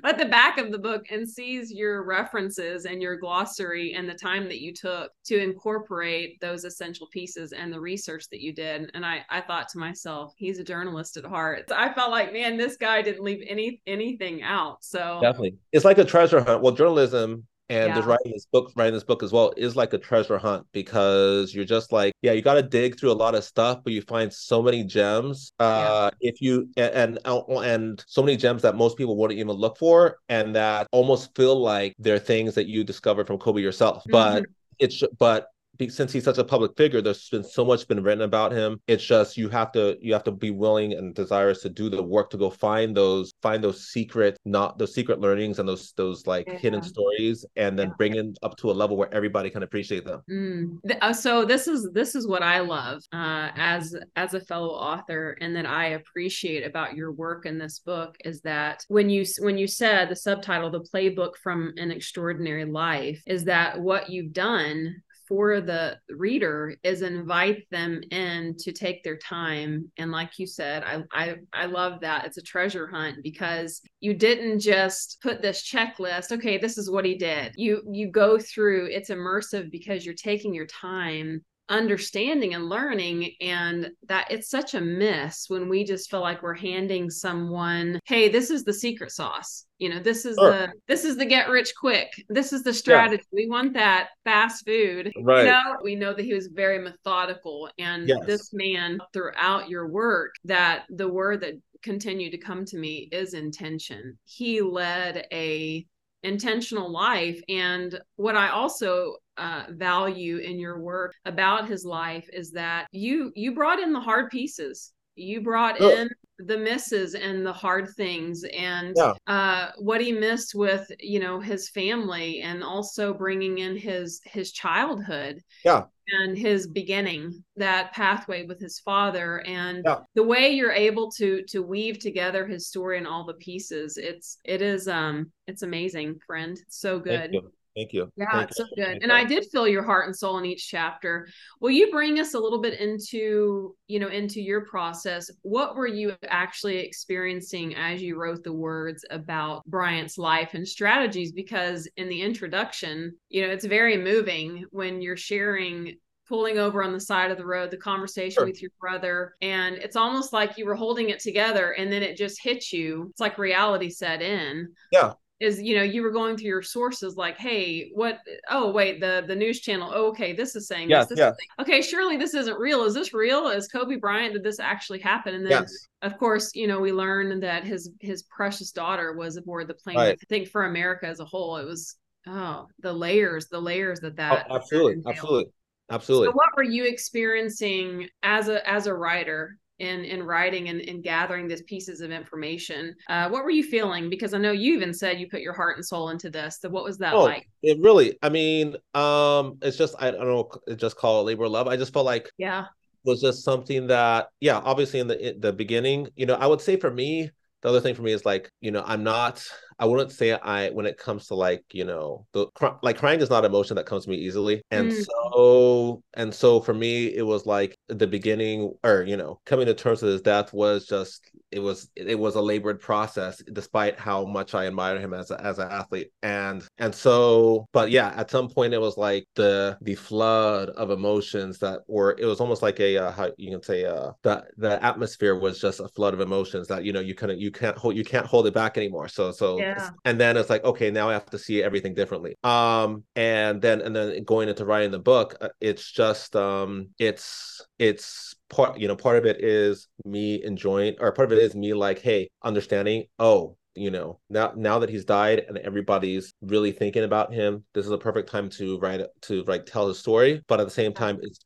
but 0.02 0.18
the 0.18 0.26
back 0.26 0.58
of 0.58 0.72
the 0.72 0.78
book 0.78 1.06
and 1.10 1.28
sees 1.28 1.70
your 1.70 2.04
references 2.04 2.84
and 2.84 3.00
your 3.00 3.16
glossary 3.16 3.94
and 3.94 4.08
the 4.08 4.14
time 4.14 4.44
that 4.44 4.60
you 4.60 4.72
took 4.72 5.12
to 5.26 5.38
incorporate 5.38 6.40
those 6.40 6.64
essential 6.64 7.06
pieces 7.12 7.52
and 7.52 7.72
the 7.72 7.80
research 7.80 8.28
that 8.30 8.40
you 8.40 8.52
did. 8.52 8.90
And 8.94 9.06
I, 9.06 9.24
I 9.30 9.40
thought 9.40 9.68
to 9.70 9.78
myself, 9.78 10.34
he's 10.36 10.58
a 10.58 10.64
journalist 10.64 11.16
at 11.16 11.24
heart. 11.24 11.68
So 11.68 11.76
I 11.76 11.92
felt 11.92 12.10
like, 12.10 12.32
man, 12.32 12.56
this 12.56 12.76
guy 12.76 13.02
didn't 13.02 13.22
leave 13.22 13.44
any 13.46 13.80
anything 13.86 14.42
out. 14.42 14.82
So 14.82 15.20
definitely, 15.22 15.56
it's 15.72 15.84
like 15.84 15.98
a 15.98 16.04
treasure 16.04 16.42
hunt. 16.42 16.62
Well, 16.62 16.72
journalism 16.72 17.46
and 17.70 17.94
yeah. 17.94 18.04
writing 18.04 18.32
this 18.32 18.46
book 18.46 18.72
writing 18.76 18.94
this 18.94 19.04
book 19.04 19.22
as 19.22 19.32
well 19.32 19.52
is 19.56 19.76
like 19.76 19.92
a 19.92 19.98
treasure 19.98 20.38
hunt 20.38 20.66
because 20.72 21.54
you're 21.54 21.64
just 21.64 21.92
like 21.92 22.12
yeah 22.22 22.32
you 22.32 22.42
got 22.42 22.54
to 22.54 22.62
dig 22.62 22.98
through 22.98 23.10
a 23.10 23.12
lot 23.12 23.34
of 23.34 23.44
stuff 23.44 23.80
but 23.84 23.92
you 23.92 24.00
find 24.02 24.32
so 24.32 24.62
many 24.62 24.82
gems 24.82 25.52
uh 25.60 26.10
yeah. 26.20 26.30
if 26.30 26.40
you 26.40 26.68
and, 26.76 27.18
and 27.24 27.42
and 27.48 28.04
so 28.06 28.22
many 28.22 28.36
gems 28.36 28.62
that 28.62 28.76
most 28.76 28.96
people 28.96 29.16
wouldn't 29.16 29.38
even 29.38 29.54
look 29.54 29.76
for 29.76 30.18
and 30.28 30.54
that 30.54 30.86
almost 30.92 31.34
feel 31.36 31.60
like 31.60 31.94
they're 31.98 32.18
things 32.18 32.54
that 32.54 32.66
you 32.66 32.84
discovered 32.84 33.26
from 33.26 33.38
kobe 33.38 33.60
yourself 33.60 33.98
mm-hmm. 34.04 34.12
but 34.12 34.44
it's 34.78 35.02
but 35.18 35.48
since 35.88 36.12
he's 36.12 36.24
such 36.24 36.38
a 36.38 36.44
public 36.44 36.76
figure 36.76 37.00
there's 37.00 37.28
been 37.28 37.44
so 37.44 37.64
much 37.64 37.86
been 37.86 38.02
written 38.02 38.22
about 38.22 38.50
him 38.52 38.80
it's 38.86 39.04
just 39.04 39.36
you 39.36 39.48
have 39.48 39.70
to 39.72 39.96
you 40.00 40.12
have 40.12 40.24
to 40.24 40.32
be 40.32 40.50
willing 40.50 40.92
and 40.92 41.14
desirous 41.14 41.62
to 41.62 41.68
do 41.68 41.88
the 41.88 42.02
work 42.02 42.30
to 42.30 42.36
go 42.36 42.50
find 42.50 42.96
those 42.96 43.32
find 43.40 43.62
those 43.62 43.88
secret 43.88 44.36
not 44.44 44.78
those 44.78 44.94
secret 44.94 45.20
learnings 45.20 45.58
and 45.58 45.68
those 45.68 45.92
those 45.96 46.26
like 46.26 46.46
yeah. 46.48 46.58
hidden 46.58 46.82
stories 46.82 47.46
and 47.56 47.78
then 47.78 47.88
yeah. 47.88 47.94
bring 47.96 48.14
it 48.16 48.38
up 48.42 48.56
to 48.56 48.70
a 48.70 48.72
level 48.72 48.96
where 48.96 49.12
everybody 49.14 49.50
can 49.50 49.62
appreciate 49.62 50.04
them 50.04 50.22
mm. 50.30 50.78
Uh, 51.00 51.12
so 51.12 51.44
this 51.44 51.68
is 51.68 51.88
this 51.92 52.14
is 52.14 52.26
what 52.26 52.42
i 52.42 52.60
love 52.60 53.00
uh, 53.12 53.50
as 53.56 53.94
as 54.16 54.34
a 54.34 54.40
fellow 54.40 54.70
author 54.70 55.36
and 55.40 55.54
that 55.54 55.66
i 55.66 55.88
appreciate 55.88 56.66
about 56.66 56.96
your 56.96 57.12
work 57.12 57.46
in 57.46 57.58
this 57.58 57.78
book 57.78 58.16
is 58.24 58.40
that 58.40 58.84
when 58.88 59.08
you 59.08 59.24
when 59.40 59.56
you 59.56 59.66
said 59.66 60.08
the 60.08 60.16
subtitle 60.16 60.70
the 60.70 60.80
playbook 60.80 61.36
from 61.36 61.72
an 61.76 61.90
extraordinary 61.90 62.64
life 62.64 63.22
is 63.26 63.44
that 63.44 63.80
what 63.80 64.10
you've 64.10 64.32
done 64.32 64.94
for 65.28 65.60
the 65.60 65.98
reader 66.08 66.74
is 66.82 67.02
invite 67.02 67.68
them 67.70 68.00
in 68.10 68.56
to 68.58 68.72
take 68.72 69.04
their 69.04 69.18
time. 69.18 69.90
And 69.98 70.10
like 70.10 70.38
you 70.38 70.46
said 70.46 70.82
I, 70.82 71.02
I 71.12 71.36
i 71.52 71.66
love 71.66 72.00
that. 72.00 72.24
It's 72.24 72.38
a 72.38 72.42
treasure 72.42 72.86
hunt 72.86 73.18
because 73.22 73.82
you 74.00 74.14
didn't 74.14 74.60
just 74.60 75.18
put 75.22 75.42
this 75.42 75.68
checklist 75.70 76.32
okay 76.32 76.58
this 76.58 76.78
is 76.78 76.90
what 76.90 77.04
he 77.04 77.16
did. 77.16 77.52
You 77.56 77.82
you 77.90 78.10
go 78.10 78.38
through 78.38 78.88
it's 78.90 79.10
immersive 79.10 79.70
because 79.70 80.04
you're 80.04 80.14
taking 80.14 80.54
your 80.54 80.66
time 80.66 81.44
understanding 81.68 82.54
and 82.54 82.68
learning 82.68 83.32
and 83.40 83.90
that 84.06 84.30
it's 84.30 84.48
such 84.48 84.74
a 84.74 84.80
miss 84.80 85.44
when 85.48 85.68
we 85.68 85.84
just 85.84 86.10
feel 86.10 86.20
like 86.20 86.42
we're 86.42 86.54
handing 86.54 87.10
someone 87.10 88.00
hey 88.06 88.28
this 88.28 88.50
is 88.50 88.64
the 88.64 88.72
secret 88.72 89.10
sauce 89.10 89.66
you 89.78 89.88
know 89.88 90.00
this 90.00 90.24
is 90.24 90.36
sure. 90.36 90.50
the 90.50 90.72
this 90.86 91.04
is 91.04 91.16
the 91.16 91.26
get 91.26 91.48
rich 91.48 91.72
quick 91.78 92.08
this 92.28 92.52
is 92.52 92.62
the 92.62 92.72
strategy 92.72 93.22
yeah. 93.32 93.36
we 93.44 93.48
want 93.48 93.74
that 93.74 94.08
fast 94.24 94.64
food 94.66 95.12
right 95.22 95.44
you 95.44 95.50
know, 95.50 95.76
we 95.82 95.94
know 95.94 96.14
that 96.14 96.24
he 96.24 96.34
was 96.34 96.48
very 96.48 96.78
methodical 96.78 97.68
and 97.78 98.08
yes. 98.08 98.18
this 98.24 98.50
man 98.52 98.98
throughout 99.12 99.68
your 99.68 99.88
work 99.88 100.34
that 100.44 100.84
the 100.90 101.08
word 101.08 101.40
that 101.40 101.54
continued 101.82 102.30
to 102.30 102.38
come 102.38 102.64
to 102.64 102.78
me 102.78 103.08
is 103.12 103.34
intention 103.34 104.18
he 104.24 104.62
led 104.62 105.26
a 105.32 105.86
intentional 106.24 106.90
life 106.90 107.40
and 107.48 108.00
what 108.16 108.36
i 108.36 108.48
also 108.48 109.14
uh, 109.38 109.64
value 109.70 110.38
in 110.38 110.58
your 110.58 110.80
work 110.80 111.14
about 111.24 111.68
his 111.68 111.84
life 111.84 112.28
is 112.32 112.50
that 112.52 112.86
you 112.92 113.32
you 113.34 113.54
brought 113.54 113.78
in 113.78 113.92
the 113.92 114.00
hard 114.00 114.30
pieces 114.30 114.92
you 115.18 115.40
brought 115.40 115.80
oh. 115.80 115.90
in 115.90 116.08
the 116.38 116.56
misses 116.56 117.14
and 117.14 117.44
the 117.44 117.52
hard 117.52 117.88
things 117.96 118.44
and 118.56 118.94
yeah. 118.96 119.12
uh, 119.26 119.70
what 119.78 120.00
he 120.00 120.12
missed 120.12 120.54
with 120.54 120.90
you 121.00 121.18
know 121.18 121.40
his 121.40 121.68
family 121.70 122.40
and 122.40 122.62
also 122.62 123.12
bringing 123.12 123.58
in 123.58 123.76
his 123.76 124.20
his 124.24 124.52
childhood 124.52 125.40
yeah 125.64 125.84
and 126.10 126.38
his 126.38 126.66
beginning 126.66 127.44
that 127.56 127.92
pathway 127.92 128.46
with 128.46 128.60
his 128.60 128.78
father 128.78 129.40
and 129.46 129.82
yeah. 129.84 129.98
the 130.14 130.22
way 130.22 130.50
you're 130.50 130.72
able 130.72 131.10
to 131.10 131.42
to 131.48 131.62
weave 131.62 131.98
together 131.98 132.46
his 132.46 132.68
story 132.68 132.98
and 132.98 133.06
all 133.06 133.24
the 133.24 133.34
pieces 133.34 133.96
it's 133.96 134.38
it 134.44 134.62
is 134.62 134.86
um 134.86 135.30
it's 135.48 135.62
amazing 135.62 136.18
friend 136.24 136.56
it's 136.64 136.80
so 136.80 137.00
good 137.00 137.36
Thank 137.78 137.92
you. 137.92 138.10
Yeah, 138.16 138.26
Thank 138.32 138.50
it's 138.50 138.58
you. 138.58 138.64
so 138.64 138.74
good. 138.74 139.02
and 139.04 139.12
I 139.12 139.22
did 139.22 139.46
feel 139.52 139.68
your 139.68 139.84
heart 139.84 140.06
and 140.06 140.16
soul 140.16 140.38
in 140.38 140.44
each 140.44 140.68
chapter. 140.68 141.28
Will 141.60 141.70
you 141.70 141.92
bring 141.92 142.18
us 142.18 142.34
a 142.34 142.38
little 142.40 142.60
bit 142.60 142.80
into, 142.80 143.76
you 143.86 144.00
know, 144.00 144.08
into 144.08 144.40
your 144.40 144.64
process? 144.64 145.30
What 145.42 145.76
were 145.76 145.86
you 145.86 146.16
actually 146.26 146.78
experiencing 146.78 147.76
as 147.76 148.02
you 148.02 148.16
wrote 148.16 148.42
the 148.42 148.52
words 148.52 149.04
about 149.10 149.64
Bryant's 149.66 150.18
life 150.18 150.54
and 150.54 150.66
strategies? 150.66 151.30
Because 151.30 151.88
in 151.96 152.08
the 152.08 152.20
introduction, 152.20 153.14
you 153.28 153.42
know, 153.42 153.52
it's 153.52 153.64
very 153.64 153.96
moving 153.96 154.64
when 154.72 155.00
you're 155.00 155.16
sharing 155.16 155.94
pulling 156.28 156.58
over 156.58 156.82
on 156.82 156.92
the 156.92 157.00
side 157.00 157.30
of 157.30 157.38
the 157.38 157.46
road, 157.46 157.70
the 157.70 157.76
conversation 157.76 158.40
sure. 158.40 158.46
with 158.46 158.60
your 158.60 158.72
brother. 158.80 159.34
And 159.40 159.76
it's 159.76 159.96
almost 159.96 160.32
like 160.32 160.58
you 160.58 160.66
were 160.66 160.74
holding 160.74 161.10
it 161.10 161.20
together 161.20 161.72
and 161.72 161.92
then 161.92 162.02
it 162.02 162.16
just 162.16 162.42
hit 162.42 162.72
you. 162.72 163.06
It's 163.10 163.20
like 163.20 163.38
reality 163.38 163.88
set 163.88 164.20
in. 164.20 164.66
Yeah 164.90 165.12
is 165.40 165.62
you 165.62 165.76
know 165.76 165.82
you 165.82 166.02
were 166.02 166.10
going 166.10 166.36
through 166.36 166.48
your 166.48 166.62
sources 166.62 167.16
like 167.16 167.38
hey 167.38 167.90
what 167.94 168.18
oh 168.50 168.70
wait 168.70 169.00
the 169.00 169.24
the 169.28 169.34
news 169.34 169.60
channel 169.60 169.90
oh, 169.94 170.08
okay 170.08 170.32
this 170.32 170.56
is 170.56 170.66
saying 170.66 170.90
yes, 170.90 171.06
this, 171.06 171.18
this 171.18 171.18
yes. 171.18 171.34
okay 171.60 171.80
surely 171.80 172.16
this 172.16 172.34
isn't 172.34 172.58
real 172.58 172.82
is 172.82 172.94
this 172.94 173.14
real 173.14 173.48
is 173.48 173.68
kobe 173.68 173.96
bryant 173.96 174.32
did 174.32 174.42
this 174.42 174.58
actually 174.58 174.98
happen 174.98 175.34
and 175.34 175.44
then 175.44 175.62
yes. 175.62 175.88
of 176.02 176.18
course 176.18 176.54
you 176.54 176.66
know 176.66 176.80
we 176.80 176.92
learned 176.92 177.42
that 177.42 177.64
his 177.64 177.90
his 178.00 178.24
precious 178.24 178.72
daughter 178.72 179.12
was 179.14 179.36
aboard 179.36 179.68
the 179.68 179.74
plane 179.74 179.96
right. 179.96 180.18
i 180.20 180.26
think 180.28 180.48
for 180.48 180.64
america 180.64 181.06
as 181.06 181.20
a 181.20 181.24
whole 181.24 181.56
it 181.56 181.64
was 181.64 181.96
oh 182.26 182.66
the 182.80 182.92
layers 182.92 183.46
the 183.48 183.60
layers 183.60 184.00
that 184.00 184.16
that 184.16 184.46
oh, 184.50 184.56
absolutely 184.56 185.02
absolutely 185.06 185.50
absolutely 185.90 186.28
so 186.28 186.32
what 186.32 186.48
were 186.56 186.64
you 186.64 186.84
experiencing 186.84 188.08
as 188.24 188.48
a 188.48 188.68
as 188.68 188.86
a 188.86 188.94
writer 188.94 189.56
in 189.78 190.04
in 190.04 190.22
writing 190.22 190.68
and, 190.68 190.80
and 190.82 191.02
gathering 191.02 191.48
these 191.48 191.62
pieces 191.62 192.00
of 192.00 192.10
information. 192.10 192.94
Uh, 193.08 193.28
what 193.28 193.44
were 193.44 193.50
you 193.50 193.62
feeling? 193.62 194.10
Because 194.10 194.34
i 194.34 194.38
know 194.38 194.52
you 194.52 194.74
even 194.74 194.92
said 194.92 195.20
you 195.20 195.28
put 195.28 195.40
your 195.40 195.52
heart 195.52 195.76
and 195.76 195.84
soul 195.84 196.10
into 196.10 196.30
this. 196.30 196.58
So 196.60 196.68
what 196.68 196.84
was 196.84 196.98
that 196.98 197.14
oh, 197.14 197.24
like? 197.24 197.48
it 197.62 197.78
really 197.80 198.16
i 198.22 198.28
mean 198.28 198.76
um 198.94 199.58
it's 199.62 199.76
just 199.76 199.94
i 199.98 200.10
don't 200.10 200.26
know 200.26 200.48
just 200.76 200.96
call 200.96 201.20
it 201.20 201.24
labor 201.24 201.44
of 201.44 201.52
love. 201.52 201.68
I 201.68 201.76
just 201.76 201.92
felt 201.92 202.06
like 202.06 202.30
yeah. 202.38 202.66
was 203.04 203.20
just 203.20 203.44
something 203.44 203.86
that 203.88 204.28
yeah 204.40 204.58
obviously 204.58 205.00
in 205.00 205.08
the 205.08 205.28
in 205.28 205.40
the 205.40 205.52
beginning 205.52 206.08
you 206.16 206.26
know 206.26 206.34
i 206.34 206.46
would 206.46 206.60
say 206.60 206.76
for 206.76 206.90
me 206.90 207.30
the 207.62 207.68
other 207.68 207.80
thing 207.80 207.94
for 207.94 208.02
me 208.02 208.12
is 208.12 208.24
like 208.24 208.50
you 208.60 208.70
know 208.70 208.82
i'm 208.86 209.02
not 209.02 209.44
I 209.78 209.86
wouldn't 209.86 210.10
say 210.10 210.32
I 210.32 210.70
when 210.70 210.86
it 210.86 210.98
comes 210.98 211.28
to 211.28 211.34
like 211.34 211.62
you 211.72 211.84
know 211.84 212.26
the 212.32 212.48
like 212.82 212.98
crying 212.98 213.20
is 213.20 213.30
not 213.30 213.44
emotion 213.44 213.76
that 213.76 213.86
comes 213.86 214.04
to 214.04 214.10
me 214.10 214.16
easily, 214.16 214.62
and 214.72 214.90
mm. 214.90 215.04
so 215.04 216.02
and 216.14 216.34
so 216.34 216.60
for 216.60 216.74
me 216.74 217.14
it 217.14 217.22
was 217.22 217.46
like 217.46 217.76
the 217.86 218.06
beginning 218.06 218.72
or 218.82 219.04
you 219.06 219.16
know 219.16 219.40
coming 219.46 219.66
to 219.66 219.74
terms 219.74 220.02
with 220.02 220.12
his 220.12 220.22
death 220.22 220.52
was 220.52 220.86
just 220.86 221.30
it 221.50 221.60
was 221.60 221.90
it 221.96 222.18
was 222.18 222.34
a 222.34 222.40
labored 222.40 222.80
process 222.80 223.42
despite 223.52 223.98
how 223.98 224.24
much 224.24 224.54
I 224.54 224.66
admire 224.66 224.98
him 224.98 225.14
as 225.14 225.30
a, 225.30 225.40
as 225.40 225.58
an 225.58 225.68
athlete. 225.70 226.10
And 226.22 226.62
and 226.78 226.94
so 226.94 227.66
but 227.72 227.90
yeah 227.90 228.12
at 228.16 228.30
some 228.30 228.48
point 228.48 228.74
it 228.74 228.80
was 228.80 228.96
like 228.96 229.26
the 229.34 229.78
the 229.82 229.94
flood 229.94 230.70
of 230.70 230.90
emotions 230.90 231.58
that 231.58 231.80
were 231.86 232.16
it 232.18 232.26
was 232.26 232.40
almost 232.40 232.62
like 232.62 232.80
a 232.80 232.98
uh, 232.98 233.12
how 233.12 233.30
you 233.36 233.50
can 233.50 233.62
say 233.62 233.84
uh 233.84 234.12
the 234.22 234.44
the 234.56 234.82
atmosphere 234.84 235.38
was 235.38 235.60
just 235.60 235.80
a 235.80 235.88
flood 235.88 236.14
of 236.14 236.20
emotions 236.20 236.68
that 236.68 236.84
you 236.84 236.92
know 236.92 237.00
you 237.00 237.14
of 237.20 237.38
you 237.38 237.50
can't 237.50 237.76
hold 237.76 237.96
you 237.96 238.04
can't 238.04 238.26
hold 238.26 238.46
it 238.46 238.54
back 238.54 238.76
anymore. 238.76 239.08
So 239.08 239.32
so 239.32 239.58
yeah 239.58 239.68
yeah. 239.78 239.90
and 240.04 240.20
then 240.20 240.36
it's 240.36 240.50
like 240.50 240.64
okay 240.64 240.90
now 240.90 241.08
i 241.08 241.12
have 241.12 241.26
to 241.26 241.38
see 241.38 241.62
everything 241.62 241.94
differently. 241.94 242.36
Um 242.44 243.04
and 243.16 243.60
then 243.60 243.80
and 243.80 243.94
then 243.94 244.24
going 244.24 244.48
into 244.48 244.64
writing 244.64 244.90
the 244.90 244.98
book 244.98 245.36
uh, 245.40 245.48
it's 245.60 245.90
just 245.90 246.36
um 246.36 246.88
it's 246.98 247.66
it's 247.78 248.34
part 248.50 248.78
you 248.78 248.88
know 248.88 248.96
part 248.96 249.16
of 249.16 249.26
it 249.26 249.42
is 249.42 249.88
me 250.04 250.42
enjoying 250.42 250.94
or 251.00 251.12
part 251.12 251.30
of 251.30 251.38
it 251.38 251.42
is 251.42 251.54
me 251.54 251.74
like 251.74 252.00
hey 252.00 252.28
understanding 252.42 253.04
oh 253.18 253.56
you 253.78 253.90
know 253.90 254.18
now 254.28 254.52
now 254.56 254.78
that 254.78 254.90
he's 254.90 255.04
died 255.04 255.44
and 255.48 255.56
everybody's 255.58 256.34
really 256.42 256.72
thinking 256.72 257.04
about 257.04 257.32
him 257.32 257.64
this 257.74 257.86
is 257.86 257.92
a 257.92 257.98
perfect 257.98 258.28
time 258.28 258.48
to 258.48 258.78
write 258.80 259.00
to 259.22 259.42
like 259.44 259.64
tell 259.66 259.86
his 259.88 259.98
story. 259.98 260.42
But 260.48 260.60
at 260.60 260.66
the 260.66 260.72
same 260.72 260.92
time 260.92 261.18
it's 261.22 261.44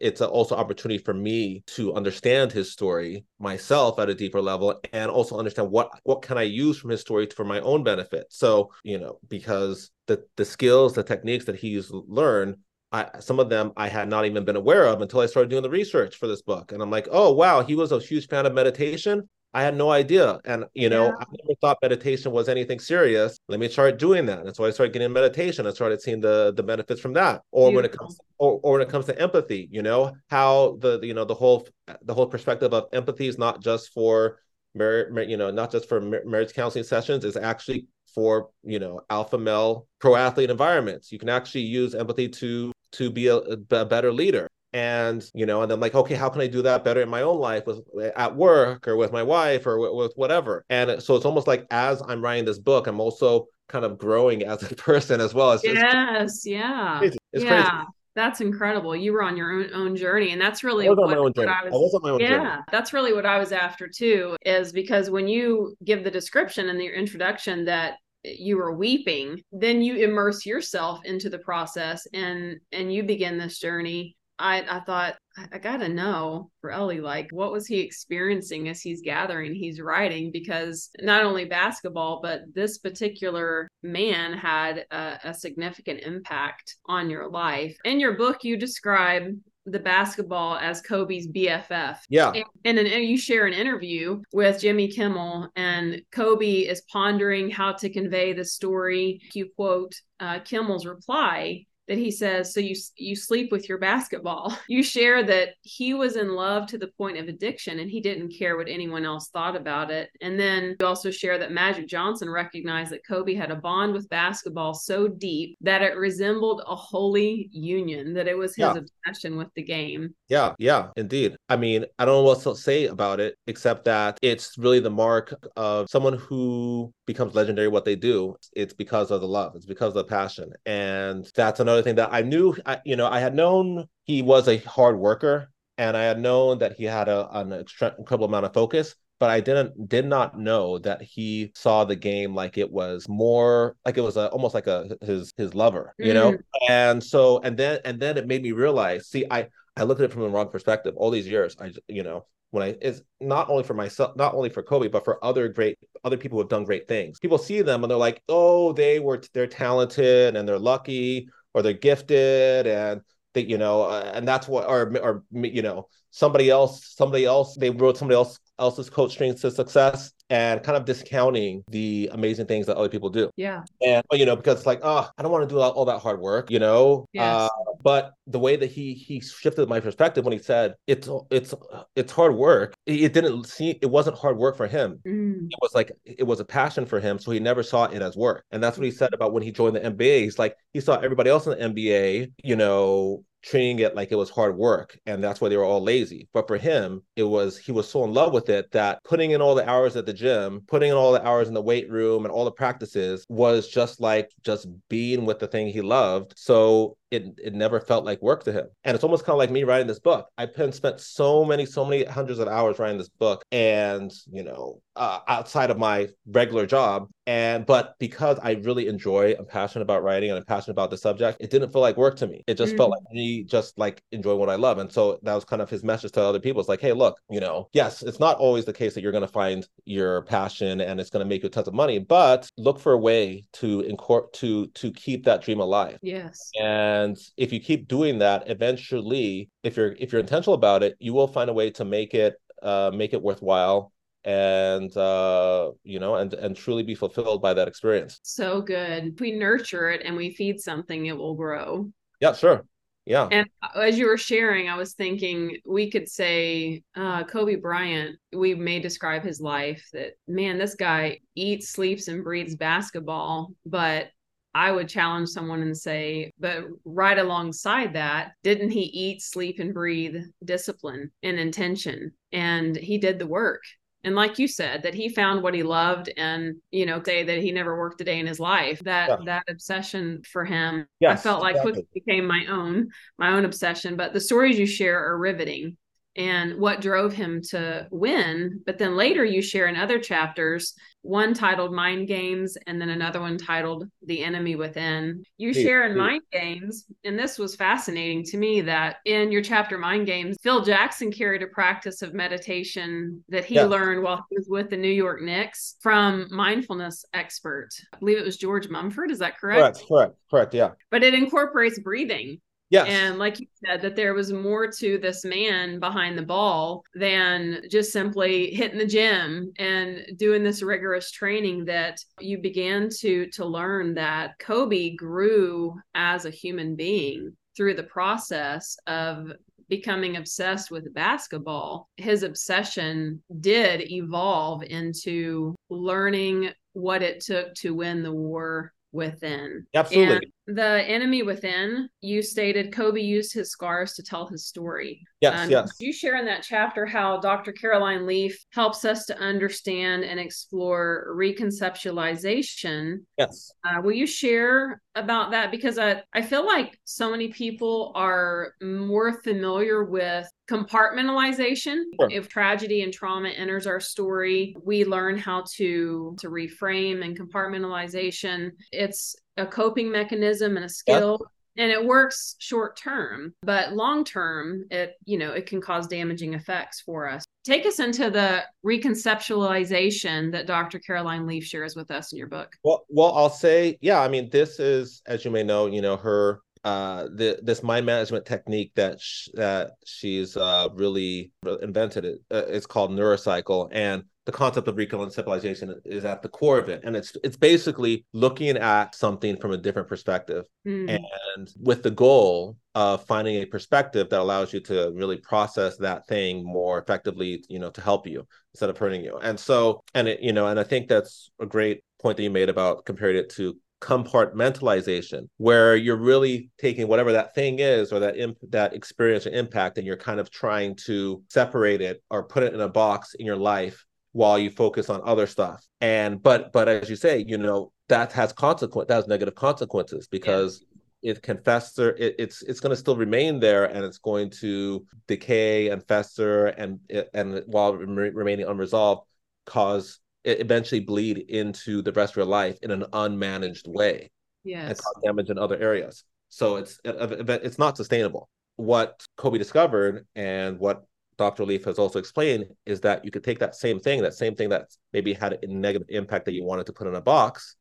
it's 0.00 0.20
also 0.20 0.56
opportunity 0.56 1.02
for 1.02 1.14
me 1.14 1.62
to 1.68 1.94
understand 1.94 2.52
his 2.52 2.72
story 2.72 3.24
myself 3.38 3.98
at 3.98 4.08
a 4.08 4.14
deeper 4.14 4.40
level 4.40 4.80
and 4.92 5.10
also 5.10 5.38
understand 5.38 5.70
what 5.70 5.90
what 6.04 6.22
can 6.22 6.38
i 6.38 6.42
use 6.42 6.78
from 6.78 6.90
his 6.90 7.00
story 7.00 7.26
for 7.26 7.44
my 7.44 7.60
own 7.60 7.84
benefit. 7.84 8.26
So 8.30 8.70
you 8.82 8.98
know 8.98 9.18
because 9.28 9.90
the 10.06 10.24
the 10.36 10.44
skills 10.44 10.94
the 10.94 11.02
techniques 11.02 11.44
that 11.44 11.56
he's 11.56 11.90
learned 11.90 12.56
I, 12.94 13.18
some 13.18 13.40
of 13.40 13.48
them 13.48 13.72
I 13.76 13.88
had 13.88 14.08
not 14.08 14.24
even 14.24 14.44
been 14.44 14.54
aware 14.54 14.86
of 14.86 15.02
until 15.02 15.18
I 15.18 15.26
started 15.26 15.50
doing 15.50 15.64
the 15.64 15.70
research 15.70 16.14
for 16.14 16.28
this 16.28 16.42
book. 16.42 16.70
And 16.70 16.80
I'm 16.80 16.90
like, 16.90 17.08
oh, 17.10 17.32
wow, 17.32 17.60
he 17.60 17.74
was 17.74 17.90
a 17.90 17.98
huge 17.98 18.28
fan 18.28 18.46
of 18.46 18.54
meditation. 18.54 19.28
I 19.52 19.62
had 19.62 19.76
no 19.76 19.90
idea. 19.90 20.38
And, 20.44 20.66
you 20.74 20.88
know, 20.88 21.06
yeah. 21.06 21.12
I 21.18 21.24
never 21.42 21.56
thought 21.60 21.78
meditation 21.82 22.30
was 22.30 22.48
anything 22.48 22.78
serious. 22.78 23.36
Let 23.48 23.58
me 23.58 23.68
start 23.68 23.98
doing 23.98 24.26
that. 24.26 24.46
And 24.46 24.54
so 24.54 24.64
I 24.64 24.70
started 24.70 24.92
getting 24.92 25.12
meditation 25.12 25.66
I 25.66 25.70
started 25.70 26.02
seeing 26.02 26.20
the 26.20 26.52
the 26.56 26.62
benefits 26.62 27.00
from 27.00 27.14
that. 27.14 27.42
Or 27.50 27.70
Beautiful. 27.70 27.74
when 27.74 27.84
it 27.84 27.98
comes 27.98 28.18
or, 28.38 28.60
or 28.62 28.72
when 28.74 28.82
it 28.82 28.88
comes 28.88 29.06
to 29.06 29.20
empathy, 29.20 29.68
you 29.72 29.82
know, 29.82 30.12
how 30.30 30.76
the, 30.80 31.00
you 31.02 31.14
know, 31.14 31.24
the 31.24 31.34
whole 31.34 31.66
the 32.02 32.14
whole 32.14 32.26
perspective 32.26 32.72
of 32.72 32.84
empathy 32.92 33.26
is 33.26 33.38
not 33.38 33.60
just 33.60 33.92
for 33.92 34.38
marriage, 34.74 35.28
you 35.28 35.36
know, 35.36 35.50
not 35.50 35.72
just 35.72 35.88
for 35.88 36.00
marriage 36.00 36.52
counseling 36.52 36.84
sessions, 36.84 37.24
is 37.24 37.36
actually 37.36 37.86
for, 38.14 38.50
you 38.62 38.78
know, 38.78 39.00
alpha 39.10 39.36
male 39.36 39.88
pro 39.98 40.14
athlete 40.14 40.50
environments. 40.50 41.10
You 41.10 41.18
can 41.18 41.28
actually 41.28 41.62
use 41.62 41.94
empathy 41.96 42.28
to 42.28 42.72
to 42.94 43.10
be 43.10 43.28
a, 43.28 43.36
a 43.36 43.84
better 43.84 44.12
leader 44.12 44.48
and 44.74 45.30
you 45.34 45.46
know 45.46 45.62
and 45.62 45.70
i'm 45.70 45.78
like 45.78 45.94
okay 45.94 46.14
how 46.14 46.28
can 46.28 46.40
i 46.40 46.46
do 46.48 46.60
that 46.60 46.84
better 46.84 47.00
in 47.00 47.08
my 47.08 47.22
own 47.22 47.38
life 47.38 47.64
with 47.64 47.80
at 48.16 48.34
work 48.34 48.88
or 48.88 48.96
with 48.96 49.12
my 49.12 49.22
wife 49.22 49.66
or 49.66 49.78
with, 49.78 49.94
with 49.94 50.12
whatever 50.16 50.64
and 50.68 51.00
so 51.00 51.14
it's 51.14 51.24
almost 51.24 51.46
like 51.46 51.64
as 51.70 52.02
i'm 52.08 52.20
writing 52.20 52.44
this 52.44 52.58
book 52.58 52.88
i'm 52.88 53.00
also 53.00 53.46
kind 53.68 53.84
of 53.84 53.96
growing 53.96 54.42
as 54.42 54.62
a 54.70 54.74
person 54.74 55.20
as 55.20 55.32
well 55.32 55.52
as 55.52 55.62
yes 55.62 56.42
yeah 56.44 57.00
it's 57.02 57.16
yeah 57.32 57.70
crazy. 57.70 57.86
That's 58.16 58.40
incredible. 58.40 58.94
You 58.94 59.12
were 59.12 59.24
on 59.24 59.36
your 59.36 59.50
own 59.50 59.70
own 59.74 59.96
journey, 59.96 60.30
and 60.30 60.40
that's 60.40 60.62
really 60.62 60.88
what, 60.88 60.98
I 61.00 61.18
was. 61.18 61.32
I 61.36 61.68
was 61.70 61.94
on 61.94 62.02
my 62.02 62.10
own 62.10 62.20
yeah, 62.20 62.28
journey. 62.28 62.62
that's 62.70 62.92
really 62.92 63.12
what 63.12 63.26
I 63.26 63.38
was 63.38 63.50
after 63.50 63.88
too. 63.88 64.36
Is 64.46 64.72
because 64.72 65.10
when 65.10 65.26
you 65.26 65.74
give 65.84 66.04
the 66.04 66.12
description 66.12 66.68
in 66.68 66.80
your 66.80 66.94
introduction 66.94 67.64
that 67.64 67.94
you 68.24 68.56
were 68.56 68.74
weeping, 68.76 69.40
then 69.52 69.82
you 69.82 69.96
immerse 69.96 70.46
yourself 70.46 71.00
into 71.04 71.28
the 71.30 71.38
process, 71.38 72.06
and 72.12 72.58
and 72.72 72.92
you 72.92 73.02
begin 73.02 73.38
this 73.38 73.58
journey 73.58 74.16
I, 74.38 74.64
I 74.68 74.80
thought 74.80 75.16
I, 75.52 75.58
gotta 75.58 75.88
know 75.88 76.50
for 76.60 76.70
Eli, 76.70 77.00
like 77.00 77.28
what 77.30 77.52
was 77.52 77.66
he 77.66 77.80
experiencing 77.80 78.68
as 78.68 78.80
he's 78.80 79.00
gathering, 79.00 79.54
he's 79.54 79.80
writing, 79.80 80.30
because 80.32 80.90
not 81.00 81.24
only 81.24 81.44
basketball, 81.44 82.20
but 82.22 82.42
this 82.52 82.78
particular 82.78 83.68
man 83.82 84.32
had 84.32 84.86
a, 84.90 85.18
a 85.24 85.34
significant 85.34 86.00
impact 86.00 86.76
on 86.86 87.10
your 87.10 87.28
life. 87.30 87.76
In 87.84 88.00
your 88.00 88.16
book, 88.16 88.42
you 88.42 88.56
describe 88.56 89.24
the 89.66 89.78
basketball 89.78 90.56
as 90.56 90.80
Kobe's 90.80 91.26
BFF. 91.26 91.98
Yeah. 92.08 92.32
And, 92.64 92.78
and, 92.78 93.04
you 93.04 93.16
share 93.16 93.46
an 93.46 93.54
interview 93.54 94.22
with 94.32 94.60
Jimmy 94.60 94.88
Kimmel, 94.88 95.48
and 95.56 96.02
Kobe 96.12 96.60
is 96.60 96.82
pondering 96.92 97.50
how 97.50 97.72
to 97.72 97.88
convey 97.88 98.32
the 98.32 98.44
story. 98.44 99.20
You 99.32 99.50
quote 99.56 99.94
uh, 100.20 100.40
Kimmel's 100.40 100.86
reply 100.86 101.66
that 101.88 101.98
he 101.98 102.10
says, 102.10 102.52
"So 102.52 102.60
you 102.60 102.74
you 102.96 103.16
sleep 103.16 103.52
with 103.52 103.68
your 103.68 103.78
basketball." 103.78 104.56
You 104.66 104.82
share 104.82 105.22
that 105.24 105.50
he 105.62 105.94
was 105.94 106.16
in 106.16 106.34
love 106.34 106.66
to 106.68 106.78
the 106.78 106.88
point 106.98 107.18
of 107.18 107.28
addiction, 107.28 107.78
and 107.78 107.90
he 107.90 108.00
didn't 108.00 108.36
care 108.36 108.56
what 108.56 108.68
anyone 108.68 109.04
else 109.04 109.28
thought 109.28 109.54
about 109.54 109.90
it. 109.90 110.10
And 110.20 110.40
then 110.40 110.74
you 110.80 110.86
also 110.86 111.10
share 111.10 111.38
that 111.38 111.52
Magic 111.52 111.86
Johnson 111.86 112.28
recognized 112.30 112.90
that 112.90 113.06
Kobe 113.06 113.34
had 113.34 113.50
a 113.50 113.56
bond 113.56 113.92
with 113.92 114.08
basketball 114.08 114.74
so 114.74 115.06
deep 115.06 115.56
that 115.60 115.82
it 115.82 115.96
resembled 115.96 116.62
a 116.66 116.74
holy 116.74 117.50
union. 117.52 118.14
That 118.14 118.26
it 118.26 118.36
was 118.36 118.56
his 118.56 118.64
yeah. 118.64 118.74
obsession 119.06 119.36
with 119.36 119.48
the 119.54 119.62
game. 119.62 120.14
Yeah, 120.28 120.54
yeah, 120.58 120.88
indeed. 120.96 121.36
I 121.48 121.56
mean, 121.56 121.84
I 121.98 122.04
don't 122.04 122.16
know 122.16 122.22
what 122.22 122.40
to 122.42 122.56
say 122.56 122.86
about 122.86 123.20
it 123.20 123.36
except 123.46 123.84
that 123.84 124.18
it's 124.22 124.56
really 124.58 124.80
the 124.80 124.90
mark 124.90 125.34
of 125.56 125.88
someone 125.90 126.14
who 126.14 126.92
becomes 127.06 127.34
legendary 127.34 127.68
what 127.68 127.84
they 127.84 127.96
do 127.96 128.34
it's 128.54 128.72
because 128.72 129.10
of 129.10 129.20
the 129.20 129.26
love 129.26 129.54
it's 129.54 129.66
because 129.66 129.88
of 129.88 129.94
the 129.94 130.04
passion 130.04 130.50
and 130.66 131.30
that's 131.34 131.60
another 131.60 131.73
thing 131.82 131.96
that 131.96 132.10
i 132.12 132.22
knew 132.22 132.56
I, 132.64 132.80
you 132.84 132.96
know 132.96 133.06
i 133.06 133.20
had 133.20 133.34
known 133.34 133.86
he 134.04 134.22
was 134.22 134.48
a 134.48 134.58
hard 134.58 134.98
worker 134.98 135.50
and 135.78 135.96
i 135.96 136.02
had 136.02 136.20
known 136.20 136.58
that 136.58 136.74
he 136.76 136.84
had 136.84 137.08
a, 137.08 137.28
an 137.38 137.52
incredible 137.52 138.26
amount 138.26 138.46
of 138.46 138.54
focus 138.54 138.94
but 139.20 139.30
I 139.30 139.40
didn't 139.40 139.88
did 139.88 140.06
not 140.06 140.38
know 140.38 140.78
that 140.80 141.00
he 141.00 141.52
saw 141.54 141.84
the 141.84 141.96
game 141.96 142.34
like 142.34 142.58
it 142.58 142.70
was 142.70 143.08
more 143.08 143.76
like 143.84 143.96
it 143.96 144.02
was 144.02 144.16
a, 144.16 144.28
almost 144.28 144.54
like 144.54 144.66
a 144.66 144.98
his 145.00 145.32
his 145.36 145.54
lover, 145.54 145.94
you 145.98 146.12
mm. 146.12 146.14
know. 146.14 146.38
And 146.68 147.02
so 147.02 147.38
and 147.38 147.56
then 147.56 147.80
and 147.84 148.00
then 148.00 148.18
it 148.18 148.26
made 148.26 148.42
me 148.42 148.52
realize. 148.52 149.08
See, 149.08 149.24
I 149.30 149.48
I 149.76 149.84
looked 149.84 150.00
at 150.00 150.10
it 150.10 150.12
from 150.12 150.22
the 150.22 150.28
wrong 150.28 150.48
perspective. 150.48 150.94
All 150.96 151.10
these 151.10 151.28
years, 151.28 151.56
I 151.60 151.72
you 151.88 152.02
know 152.02 152.26
when 152.50 152.64
I 152.64 152.76
it's 152.82 153.02
not 153.20 153.48
only 153.48 153.62
for 153.62 153.74
myself, 153.74 154.16
not 154.16 154.34
only 154.34 154.48
for 154.48 154.62
Kobe, 154.62 154.88
but 154.88 155.04
for 155.04 155.24
other 155.24 155.48
great 155.48 155.78
other 156.04 156.16
people 156.16 156.36
who 156.36 156.42
have 156.42 156.50
done 156.50 156.64
great 156.64 156.88
things. 156.88 157.18
People 157.18 157.38
see 157.38 157.62
them 157.62 157.84
and 157.84 157.90
they're 157.90 157.96
like, 157.96 158.20
oh, 158.28 158.72
they 158.72 158.98
were 158.98 159.22
they're 159.32 159.46
talented 159.46 160.36
and 160.36 160.46
they're 160.46 160.58
lucky 160.58 161.28
or 161.54 161.62
they're 161.62 161.72
gifted 161.72 162.66
and 162.66 163.00
they 163.32 163.42
you 163.42 163.58
know 163.58 163.82
uh, 163.82 164.10
and 164.14 164.26
that's 164.26 164.46
what 164.46 164.68
or 164.68 164.96
or 164.98 165.24
you 165.32 165.62
know 165.62 165.88
somebody 166.10 166.50
else 166.50 166.94
somebody 166.96 167.24
else 167.24 167.56
they 167.56 167.70
wrote 167.70 167.96
somebody 167.96 168.16
else 168.16 168.38
else's 168.58 168.90
coach 168.90 169.12
strings 169.12 169.40
to 169.40 169.50
success 169.50 170.12
and 170.30 170.62
kind 170.62 170.76
of 170.76 170.84
discounting 170.84 171.62
the 171.68 172.10
amazing 172.12 172.46
things 172.46 172.66
that 172.66 172.76
other 172.76 172.88
people 172.88 173.10
do. 173.10 173.30
Yeah. 173.36 173.62
And 173.82 174.02
you 174.12 174.26
know, 174.26 174.36
because 174.36 174.58
it's 174.58 174.66
like, 174.66 174.80
oh, 174.82 175.08
I 175.16 175.22
don't 175.22 175.30
want 175.30 175.48
to 175.48 175.54
do 175.54 175.60
all, 175.60 175.70
all 175.72 175.84
that 175.84 175.98
hard 175.98 176.20
work, 176.20 176.50
you 176.50 176.58
know. 176.58 177.06
Yes. 177.12 177.24
Uh, 177.24 177.48
but 177.82 178.12
the 178.26 178.38
way 178.38 178.56
that 178.56 178.70
he 178.70 178.94
he 178.94 179.20
shifted 179.20 179.68
my 179.68 179.80
perspective 179.80 180.24
when 180.24 180.32
he 180.32 180.38
said 180.38 180.74
it's 180.86 181.08
it's 181.30 181.54
it's 181.96 182.12
hard 182.12 182.34
work, 182.34 182.74
it 182.86 183.12
didn't 183.12 183.46
seem 183.46 183.76
it 183.82 183.90
wasn't 183.90 184.16
hard 184.16 184.38
work 184.38 184.56
for 184.56 184.66
him. 184.66 185.00
Mm. 185.06 185.46
It 185.46 185.58
was 185.60 185.74
like 185.74 185.92
it 186.04 186.26
was 186.26 186.40
a 186.40 186.44
passion 186.44 186.86
for 186.86 187.00
him, 187.00 187.18
so 187.18 187.30
he 187.30 187.40
never 187.40 187.62
saw 187.62 187.84
it 187.84 188.00
as 188.00 188.16
work. 188.16 188.44
And 188.50 188.62
that's 188.62 188.78
what 188.78 188.84
he 188.86 188.90
said 188.90 189.12
about 189.12 189.32
when 189.32 189.42
he 189.42 189.52
joined 189.52 189.76
the 189.76 189.80
NBA. 189.80 190.22
He's 190.22 190.38
like 190.38 190.56
he 190.72 190.80
saw 190.80 190.96
everybody 190.96 191.30
else 191.30 191.46
in 191.46 191.58
the 191.58 191.64
NBA, 191.64 192.32
you 192.42 192.56
know, 192.56 193.24
treating 193.44 193.78
it 193.78 193.94
like 193.94 194.10
it 194.10 194.16
was 194.16 194.30
hard 194.30 194.56
work 194.56 194.98
and 195.06 195.22
that's 195.22 195.40
why 195.40 195.48
they 195.48 195.56
were 195.56 195.64
all 195.64 195.82
lazy. 195.82 196.28
But 196.32 196.48
for 196.48 196.56
him 196.56 197.02
it 197.16 197.24
was 197.24 197.58
he 197.58 197.72
was 197.72 197.88
so 197.88 198.04
in 198.04 198.12
love 198.12 198.32
with 198.32 198.48
it 198.48 198.70
that 198.72 199.02
putting 199.04 199.32
in 199.32 199.42
all 199.42 199.54
the 199.54 199.68
hours 199.68 199.96
at 199.96 200.06
the 200.06 200.12
gym 200.12 200.62
putting 200.66 200.90
in 200.90 200.96
all 200.96 201.12
the 201.12 201.26
hours 201.26 201.48
in 201.48 201.54
the 201.54 201.62
weight 201.62 201.90
room 201.90 202.24
and 202.24 202.32
all 202.32 202.44
the 202.44 202.50
practices 202.50 203.26
was 203.28 203.68
just 203.68 204.00
like 204.00 204.30
just 204.44 204.66
being 204.88 205.24
with 205.24 205.38
the 205.38 205.46
thing 205.46 205.68
he 205.68 205.80
loved. 205.80 206.32
So 206.36 206.96
it, 207.10 207.38
it 207.42 207.54
never 207.54 207.80
felt 207.80 208.04
like 208.04 208.20
work 208.22 208.44
to 208.44 208.52
him. 208.52 208.66
And 208.84 208.94
it's 208.94 209.04
almost 209.04 209.24
kind 209.24 209.34
of 209.34 209.38
like 209.38 209.50
me 209.50 209.64
writing 209.64 209.86
this 209.86 209.98
book. 209.98 210.28
I 210.38 210.48
spent 210.70 211.00
so 211.00 211.44
many, 211.44 211.66
so 211.66 211.84
many 211.84 212.04
hundreds 212.04 212.38
of 212.38 212.48
hours 212.48 212.78
writing 212.78 212.98
this 212.98 213.08
book 213.08 213.44
and, 213.52 214.12
you 214.30 214.42
know, 214.42 214.80
uh, 214.96 215.20
outside 215.28 215.70
of 215.70 215.78
my 215.78 216.08
regular 216.26 216.66
job. 216.66 217.08
And, 217.26 217.64
but 217.64 217.94
because 217.98 218.38
I 218.42 218.52
really 218.52 218.86
enjoy, 218.86 219.34
I'm 219.38 219.46
passionate 219.46 219.82
about 219.82 220.02
writing 220.02 220.30
and 220.30 220.38
I'm 220.38 220.44
passionate 220.44 220.72
about 220.72 220.90
the 220.90 220.98
subject, 220.98 221.38
it 221.40 221.50
didn't 221.50 221.72
feel 221.72 221.80
like 221.80 221.96
work 221.96 222.16
to 222.16 222.26
me. 222.26 222.44
It 222.46 222.54
just 222.54 222.72
mm-hmm. 222.72 222.78
felt 222.78 222.90
like 222.90 223.02
me 223.12 223.44
just 223.44 223.78
like 223.78 224.02
enjoying 224.12 224.38
what 224.38 224.50
I 224.50 224.56
love. 224.56 224.78
And 224.78 224.92
so 224.92 225.18
that 225.22 225.34
was 225.34 225.44
kind 225.44 225.62
of 225.62 225.70
his 225.70 225.82
message 225.82 226.12
to 226.12 226.22
other 226.22 226.38
people. 226.38 226.60
It's 226.60 226.68
like, 226.68 226.80
hey, 226.82 226.92
look, 226.92 227.18
you 227.30 227.40
know, 227.40 227.68
yes, 227.72 228.02
it's 228.02 228.20
not 228.20 228.36
always 228.36 228.66
the 228.66 228.72
case 228.72 228.94
that 228.94 229.00
you're 229.00 229.12
going 229.12 229.22
to 229.22 229.28
find 229.28 229.66
your 229.84 230.22
passion 230.22 230.80
and 230.80 231.00
it's 231.00 231.10
going 231.10 231.24
to 231.24 231.28
make 231.28 231.42
you 231.42 231.48
tons 231.48 231.68
of 231.68 231.74
money, 231.74 231.98
but 231.98 232.48
look 232.58 232.78
for 232.78 232.92
a 232.92 232.98
way 232.98 233.44
to 233.54 233.80
incorporate, 233.80 234.32
to, 234.34 234.66
to 234.68 234.92
keep 234.92 235.24
that 235.24 235.42
dream 235.42 235.60
alive. 235.60 235.98
Yes. 236.02 236.50
And 236.60 237.03
and 237.04 237.16
if 237.36 237.52
you 237.52 237.60
keep 237.60 237.86
doing 237.88 238.18
that 238.18 238.48
eventually 238.48 239.48
if 239.62 239.76
you're 239.76 239.94
if 239.98 240.12
you're 240.12 240.20
intentional 240.20 240.54
about 240.54 240.82
it 240.82 240.96
you 240.98 241.12
will 241.12 241.28
find 241.28 241.48
a 241.48 241.52
way 241.52 241.70
to 241.70 241.84
make 241.84 242.14
it 242.14 242.34
uh, 242.62 242.90
make 242.94 243.12
it 243.12 243.22
worthwhile 243.22 243.92
and 244.24 244.96
uh 244.96 245.70
you 245.82 246.00
know 246.00 246.16
and 246.16 246.32
and 246.34 246.56
truly 246.56 246.82
be 246.82 246.94
fulfilled 246.94 247.42
by 247.42 247.52
that 247.52 247.68
experience. 247.68 248.20
So 248.22 248.62
good. 248.62 249.04
If 249.04 249.20
we 249.20 249.32
nurture 249.32 249.90
it 249.90 250.02
and 250.04 250.16
we 250.16 250.32
feed 250.32 250.60
something 250.60 251.06
it 251.06 251.16
will 251.16 251.34
grow. 251.34 251.90
Yeah 252.20 252.32
sure. 252.32 252.64
Yeah. 253.04 253.28
And 253.30 253.46
as 253.74 253.98
you 253.98 254.06
were 254.06 254.16
sharing 254.16 254.70
i 254.70 254.76
was 254.76 254.94
thinking 254.94 255.58
we 255.66 255.90
could 255.90 256.08
say 256.08 256.82
uh 256.96 257.24
kobe 257.24 257.56
bryant 257.56 258.16
we 258.32 258.54
may 258.54 258.80
describe 258.80 259.22
his 259.22 259.40
life 259.40 259.86
that 259.92 260.12
man 260.26 260.58
this 260.58 260.74
guy 260.74 261.18
eats 261.34 261.68
sleeps 261.68 262.08
and 262.08 262.24
breathes 262.24 262.56
basketball 262.56 263.50
but 263.66 264.08
I 264.54 264.70
would 264.70 264.88
challenge 264.88 265.30
someone 265.30 265.62
and 265.62 265.76
say, 265.76 266.32
but 266.38 266.64
right 266.84 267.18
alongside 267.18 267.94
that, 267.94 268.32
didn't 268.42 268.70
he 268.70 268.82
eat, 268.82 269.20
sleep, 269.20 269.58
and 269.58 269.74
breathe 269.74 270.16
discipline 270.44 271.10
and 271.22 271.38
intention? 271.38 272.12
And 272.32 272.76
he 272.76 272.98
did 272.98 273.18
the 273.18 273.26
work. 273.26 273.62
And 274.04 274.14
like 274.14 274.38
you 274.38 274.46
said, 274.46 274.82
that 274.82 274.94
he 274.94 275.08
found 275.08 275.42
what 275.42 275.54
he 275.54 275.62
loved 275.62 276.12
and, 276.16 276.56
you 276.70 276.84
know, 276.84 277.02
say 277.02 277.24
that 277.24 277.38
he 277.38 277.50
never 277.50 277.78
worked 277.78 278.02
a 278.02 278.04
day 278.04 278.20
in 278.20 278.26
his 278.26 278.38
life. 278.38 278.78
That 278.80 279.08
yeah. 279.08 279.16
that 279.24 279.44
obsession 279.48 280.22
for 280.30 280.44
him, 280.44 280.86
yes, 281.00 281.18
I 281.18 281.22
felt 281.22 281.40
like 281.40 281.56
exactly. 281.56 281.72
quickly 281.72 281.88
became 282.04 282.26
my 282.26 282.44
own, 282.50 282.88
my 283.18 283.30
own 283.30 283.46
obsession. 283.46 283.96
But 283.96 284.12
the 284.12 284.20
stories 284.20 284.58
you 284.58 284.66
share 284.66 285.02
are 285.02 285.18
riveting 285.18 285.78
and 286.16 286.58
what 286.58 286.80
drove 286.80 287.12
him 287.12 287.42
to 287.50 287.86
win. 287.90 288.60
But 288.66 288.78
then 288.78 288.96
later 288.96 289.24
you 289.24 289.42
share 289.42 289.66
in 289.66 289.76
other 289.76 289.98
chapters, 289.98 290.74
one 291.02 291.34
titled 291.34 291.72
Mind 291.72 292.08
Games 292.08 292.56
and 292.66 292.80
then 292.80 292.88
another 292.88 293.20
one 293.20 293.36
titled 293.36 293.88
The 294.06 294.24
Enemy 294.24 294.56
Within. 294.56 295.22
You 295.36 295.52
share 295.52 295.86
in 295.86 295.98
Mind 295.98 296.22
Games, 296.32 296.86
and 297.04 297.18
this 297.18 297.38
was 297.38 297.56
fascinating 297.56 298.24
to 298.24 298.38
me 298.38 298.62
that 298.62 298.96
in 299.04 299.30
your 299.30 299.42
chapter 299.42 299.76
Mind 299.76 300.06
Games, 300.06 300.36
Phil 300.42 300.64
Jackson 300.64 301.12
carried 301.12 301.42
a 301.42 301.46
practice 301.48 302.00
of 302.00 302.14
meditation 302.14 303.22
that 303.28 303.44
he 303.44 303.56
yeah. 303.56 303.64
learned 303.64 304.02
while 304.02 304.24
he 304.30 304.36
was 304.38 304.48
with 304.48 304.70
the 304.70 304.78
New 304.78 304.88
York 304.88 305.20
Knicks 305.20 305.76
from 305.80 306.26
mindfulness 306.30 307.04
expert. 307.12 307.68
I 307.92 307.98
believe 307.98 308.18
it 308.18 308.24
was 308.24 308.38
George 308.38 308.68
Mumford. 308.68 309.10
Is 309.10 309.18
that 309.18 309.38
correct? 309.38 309.60
Correct, 309.60 309.88
correct, 309.88 310.14
correct. 310.30 310.54
Yeah. 310.54 310.70
But 310.90 311.02
it 311.02 311.12
incorporates 311.12 311.78
breathing 311.80 312.40
Yes. 312.74 312.88
And 312.88 313.18
like 313.18 313.38
you 313.38 313.46
said, 313.64 313.82
that 313.82 313.94
there 313.94 314.14
was 314.14 314.32
more 314.32 314.66
to 314.68 314.98
this 314.98 315.24
man 315.24 315.78
behind 315.78 316.18
the 316.18 316.22
ball 316.22 316.84
than 316.94 317.62
just 317.70 317.92
simply 317.92 318.50
hitting 318.50 318.78
the 318.78 318.86
gym 318.86 319.52
and 319.58 320.04
doing 320.16 320.42
this 320.42 320.60
rigorous 320.60 321.10
training 321.12 321.64
that 321.66 322.00
you 322.20 322.38
began 322.38 322.88
to 323.00 323.28
to 323.30 323.44
learn 323.44 323.94
that 323.94 324.38
Kobe 324.40 324.96
grew 324.96 325.74
as 325.94 326.24
a 326.24 326.30
human 326.30 326.74
being 326.74 327.36
through 327.56 327.74
the 327.74 327.84
process 327.84 328.76
of 328.88 329.30
becoming 329.68 330.16
obsessed 330.16 330.70
with 330.70 330.92
basketball. 330.94 331.88
His 331.96 332.22
obsession 332.22 333.22
did 333.40 333.90
evolve 333.90 334.62
into 334.64 335.54
learning 335.70 336.50
what 336.72 337.02
it 337.02 337.20
took 337.20 337.54
to 337.54 337.74
win 337.74 338.02
the 338.02 338.12
war 338.12 338.72
within. 338.92 339.66
Absolutely. 339.74 340.14
And 340.14 340.24
the 340.46 340.84
enemy 340.86 341.22
within, 341.22 341.88
you 342.00 342.20
stated 342.20 342.72
Kobe 342.72 343.00
used 343.00 343.32
his 343.32 343.50
scars 343.50 343.94
to 343.94 344.02
tell 344.02 344.26
his 344.26 344.46
story. 344.46 345.02
Yes, 345.20 345.44
um, 345.44 345.50
yes. 345.50 345.72
You 345.80 345.92
share 345.92 346.16
in 346.16 346.26
that 346.26 346.42
chapter 346.42 346.84
how 346.84 347.18
Dr. 347.18 347.52
Caroline 347.52 348.06
Leaf 348.06 348.36
helps 348.52 348.84
us 348.84 349.06
to 349.06 349.18
understand 349.18 350.04
and 350.04 350.20
explore 350.20 351.14
reconceptualization. 351.16 352.98
Yes. 353.16 353.50
Uh, 353.64 353.80
will 353.82 353.92
you 353.92 354.06
share 354.06 354.82
about 354.94 355.30
that? 355.30 355.50
Because 355.50 355.78
I, 355.78 356.02
I 356.12 356.20
feel 356.20 356.44
like 356.46 356.78
so 356.84 357.10
many 357.10 357.28
people 357.28 357.92
are 357.94 358.52
more 358.62 359.22
familiar 359.22 359.84
with 359.84 360.28
compartmentalization. 360.50 361.84
Sure. 361.98 362.10
If 362.10 362.28
tragedy 362.28 362.82
and 362.82 362.92
trauma 362.92 363.30
enters 363.30 363.66
our 363.66 363.80
story, 363.80 364.54
we 364.62 364.84
learn 364.84 365.16
how 365.16 365.44
to 365.56 366.14
to 366.18 366.28
reframe 366.28 367.02
and 367.02 367.18
compartmentalization. 367.18 368.50
It's 368.70 369.16
a 369.36 369.46
coping 369.46 369.90
mechanism 369.90 370.56
and 370.56 370.64
a 370.64 370.68
skill 370.68 371.18
yep. 371.20 371.64
and 371.64 371.72
it 371.72 371.84
works 371.84 372.36
short 372.38 372.76
term 372.76 373.34
but 373.42 373.72
long 373.72 374.04
term 374.04 374.64
it 374.70 374.94
you 375.04 375.18
know 375.18 375.32
it 375.32 375.46
can 375.46 375.60
cause 375.60 375.86
damaging 375.86 376.34
effects 376.34 376.80
for 376.80 377.08
us 377.08 377.24
take 377.44 377.66
us 377.66 377.80
into 377.80 378.10
the 378.10 378.42
reconceptualization 378.64 380.30
that 380.30 380.46
dr 380.46 380.78
caroline 380.80 381.26
leaf 381.26 381.44
shares 381.44 381.74
with 381.74 381.90
us 381.90 382.12
in 382.12 382.18
your 382.18 382.28
book 382.28 382.52
well 382.62 382.84
well 382.88 383.14
i'll 383.14 383.30
say 383.30 383.76
yeah 383.80 384.00
i 384.00 384.08
mean 384.08 384.28
this 384.30 384.58
is 384.58 385.02
as 385.06 385.24
you 385.24 385.30
may 385.30 385.42
know 385.42 385.66
you 385.66 385.82
know 385.82 385.96
her 385.96 386.40
uh, 386.64 387.08
the, 387.14 387.38
this 387.42 387.62
mind 387.62 387.84
management 387.84 388.24
technique 388.24 388.72
that 388.74 388.98
sh- 388.98 389.28
that 389.34 389.72
she's 389.84 390.34
uh, 390.34 390.66
really 390.72 391.30
invented 391.60 392.06
it. 392.06 392.20
Uh, 392.30 392.44
it's 392.48 392.64
called 392.64 392.90
neurocycle, 392.90 393.68
and 393.70 394.04
the 394.26 394.32
concept 394.32 394.68
of 394.68 394.76
reconceptualization 394.76 395.74
is 395.84 396.04
at 396.04 396.22
the 396.22 396.28
core 396.28 396.58
of 396.58 396.68
it. 396.68 396.80
And 396.84 396.96
it's 396.96 397.16
it's 397.22 397.36
basically 397.36 398.06
looking 398.12 398.56
at 398.56 398.94
something 398.94 399.36
from 399.36 399.52
a 399.52 399.56
different 399.56 399.88
perspective. 399.88 400.44
Mm. 400.66 400.98
and 401.36 401.50
with 401.60 401.82
the 401.82 401.90
goal 401.90 402.56
of 402.74 403.04
finding 403.06 403.36
a 403.36 403.46
perspective 403.46 404.08
that 404.08 404.20
allows 404.20 404.52
you 404.52 404.60
to 404.60 404.92
really 404.94 405.18
process 405.18 405.76
that 405.76 406.06
thing 406.06 406.42
more 406.42 406.78
effectively 406.78 407.44
you 407.48 407.58
know 407.58 407.70
to 407.70 407.80
help 407.80 408.06
you 408.06 408.26
instead 408.54 408.70
of 408.70 408.78
hurting 408.78 409.04
you. 409.04 409.18
And 409.18 409.38
so 409.38 409.82
and 409.94 410.08
it 410.08 410.20
you 410.20 410.32
know 410.32 410.46
and 410.46 410.58
i 410.58 410.64
think 410.64 410.88
that's 410.88 411.30
a 411.38 411.46
great 411.46 411.82
point 412.00 412.16
that 412.16 412.22
you 412.22 412.30
made 412.30 412.48
about 412.48 412.84
comparing 412.84 413.16
it 413.16 413.28
to 413.30 413.56
compartmentalization 413.80 415.28
where 415.36 415.76
you're 415.76 415.96
really 415.96 416.50
taking 416.58 416.88
whatever 416.88 417.12
that 417.12 417.34
thing 417.34 417.58
is 417.58 417.92
or 417.92 418.00
that 418.00 418.16
imp- 418.16 418.38
that 418.48 418.72
experience 418.72 419.26
or 419.26 419.30
impact 419.30 419.76
and 419.76 419.86
you're 419.86 419.96
kind 419.96 420.18
of 420.18 420.30
trying 420.30 420.74
to 420.74 421.22
separate 421.28 421.82
it 421.82 422.02
or 422.08 422.24
put 422.24 422.42
it 422.42 422.54
in 422.54 422.60
a 422.62 422.68
box 422.68 423.14
in 423.18 423.26
your 423.26 423.36
life 423.36 423.84
while 424.14 424.38
you 424.38 424.48
focus 424.48 424.88
on 424.88 425.00
other 425.04 425.26
stuff. 425.26 425.66
And 425.80 426.22
but 426.22 426.52
but 426.52 426.68
as 426.68 426.88
you 426.88 426.96
say, 426.96 427.24
you 427.26 427.36
know, 427.36 427.72
that 427.88 428.12
has 428.12 428.32
consequence 428.32 428.88
that 428.88 428.94
has 428.94 429.08
negative 429.08 429.34
consequences 429.34 430.06
because 430.06 430.64
yeah. 431.02 431.10
it 431.12 431.22
can 431.22 431.38
fester, 431.38 431.90
it, 431.96 432.14
it's 432.20 432.40
it's 432.42 432.60
going 432.60 432.70
to 432.70 432.76
still 432.76 432.96
remain 432.96 433.40
there 433.40 433.64
and 433.64 433.84
it's 433.84 433.98
going 433.98 434.30
to 434.30 434.86
decay 435.08 435.68
and 435.68 435.86
fester 435.88 436.46
and 436.46 436.78
and 437.12 437.42
while 437.46 437.74
remaining 437.74 438.46
unresolved, 438.46 439.02
cause 439.46 439.98
it 440.22 440.40
eventually 440.40 440.80
bleed 440.80 441.18
into 441.18 441.82
the 441.82 441.92
rest 441.92 442.12
of 442.12 442.16
your 442.18 442.26
life 442.26 442.56
in 442.62 442.70
an 442.70 442.84
unmanaged 442.92 443.66
way. 443.66 444.10
Yes. 444.44 444.68
And 444.68 444.78
cause 444.78 444.94
damage 445.04 445.28
in 445.28 445.38
other 445.38 445.58
areas. 445.58 446.04
So 446.28 446.56
it's 446.56 446.78
it's 446.84 447.58
not 447.58 447.76
sustainable. 447.76 448.28
What 448.54 449.04
Kobe 449.16 449.38
discovered 449.38 450.06
and 450.14 450.60
what 450.60 450.84
Dr. 451.16 451.44
Leaf 451.44 451.64
has 451.64 451.78
also 451.78 451.98
explained 451.98 452.46
is 452.66 452.80
that 452.80 453.04
you 453.04 453.10
could 453.10 453.24
take 453.24 453.38
that 453.38 453.54
same 453.54 453.80
thing, 453.80 454.02
that 454.02 454.14
same 454.14 454.34
thing 454.34 454.48
that 454.50 454.66
maybe 454.92 455.12
had 455.12 455.38
a 455.42 455.46
negative 455.46 455.88
impact 455.90 456.24
that 456.26 456.32
you 456.32 456.44
wanted 456.44 456.66
to 456.66 456.72
put 456.72 456.86
in 456.86 456.94
a 456.94 457.00
box, 457.00 457.56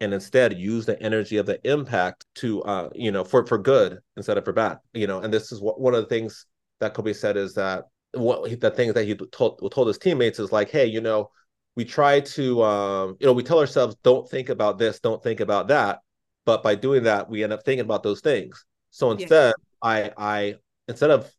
and 0.00 0.12
instead 0.12 0.58
use 0.58 0.86
the 0.86 1.00
energy 1.02 1.36
of 1.38 1.46
the 1.46 1.58
impact 1.68 2.26
to, 2.36 2.62
uh, 2.62 2.88
you 2.94 3.10
know, 3.10 3.24
for 3.24 3.46
for 3.46 3.58
good 3.58 3.98
instead 4.16 4.36
of 4.38 4.44
for 4.44 4.52
bad. 4.52 4.78
You 4.92 5.06
know, 5.06 5.20
and 5.20 5.32
this 5.32 5.52
is 5.52 5.60
what 5.60 5.80
one 5.80 5.94
of 5.94 6.02
the 6.02 6.08
things 6.08 6.46
that 6.80 6.94
Kobe 6.94 7.12
said 7.12 7.36
is 7.36 7.54
that 7.54 7.84
what 8.12 8.60
the 8.60 8.70
things 8.70 8.94
that 8.94 9.04
he 9.04 9.14
told 9.14 9.60
told 9.72 9.88
his 9.88 9.98
teammates 9.98 10.38
is 10.38 10.52
like, 10.52 10.70
hey, 10.70 10.86
you 10.86 11.00
know, 11.00 11.30
we 11.76 11.84
try 11.84 12.20
to, 12.20 12.62
um, 12.62 13.16
you 13.20 13.26
know, 13.26 13.32
we 13.32 13.42
tell 13.42 13.58
ourselves 13.58 13.96
don't 14.02 14.28
think 14.28 14.48
about 14.48 14.78
this, 14.78 15.00
don't 15.00 15.22
think 15.22 15.40
about 15.40 15.68
that, 15.68 16.00
but 16.44 16.62
by 16.62 16.74
doing 16.74 17.04
that, 17.04 17.28
we 17.28 17.44
end 17.44 17.52
up 17.52 17.64
thinking 17.64 17.84
about 17.84 18.02
those 18.02 18.20
things. 18.20 18.64
So 18.90 19.10
instead, 19.10 19.54
yeah. 19.58 19.62
I 19.82 20.12
I 20.16 20.54
instead 20.88 21.10
of 21.10 21.30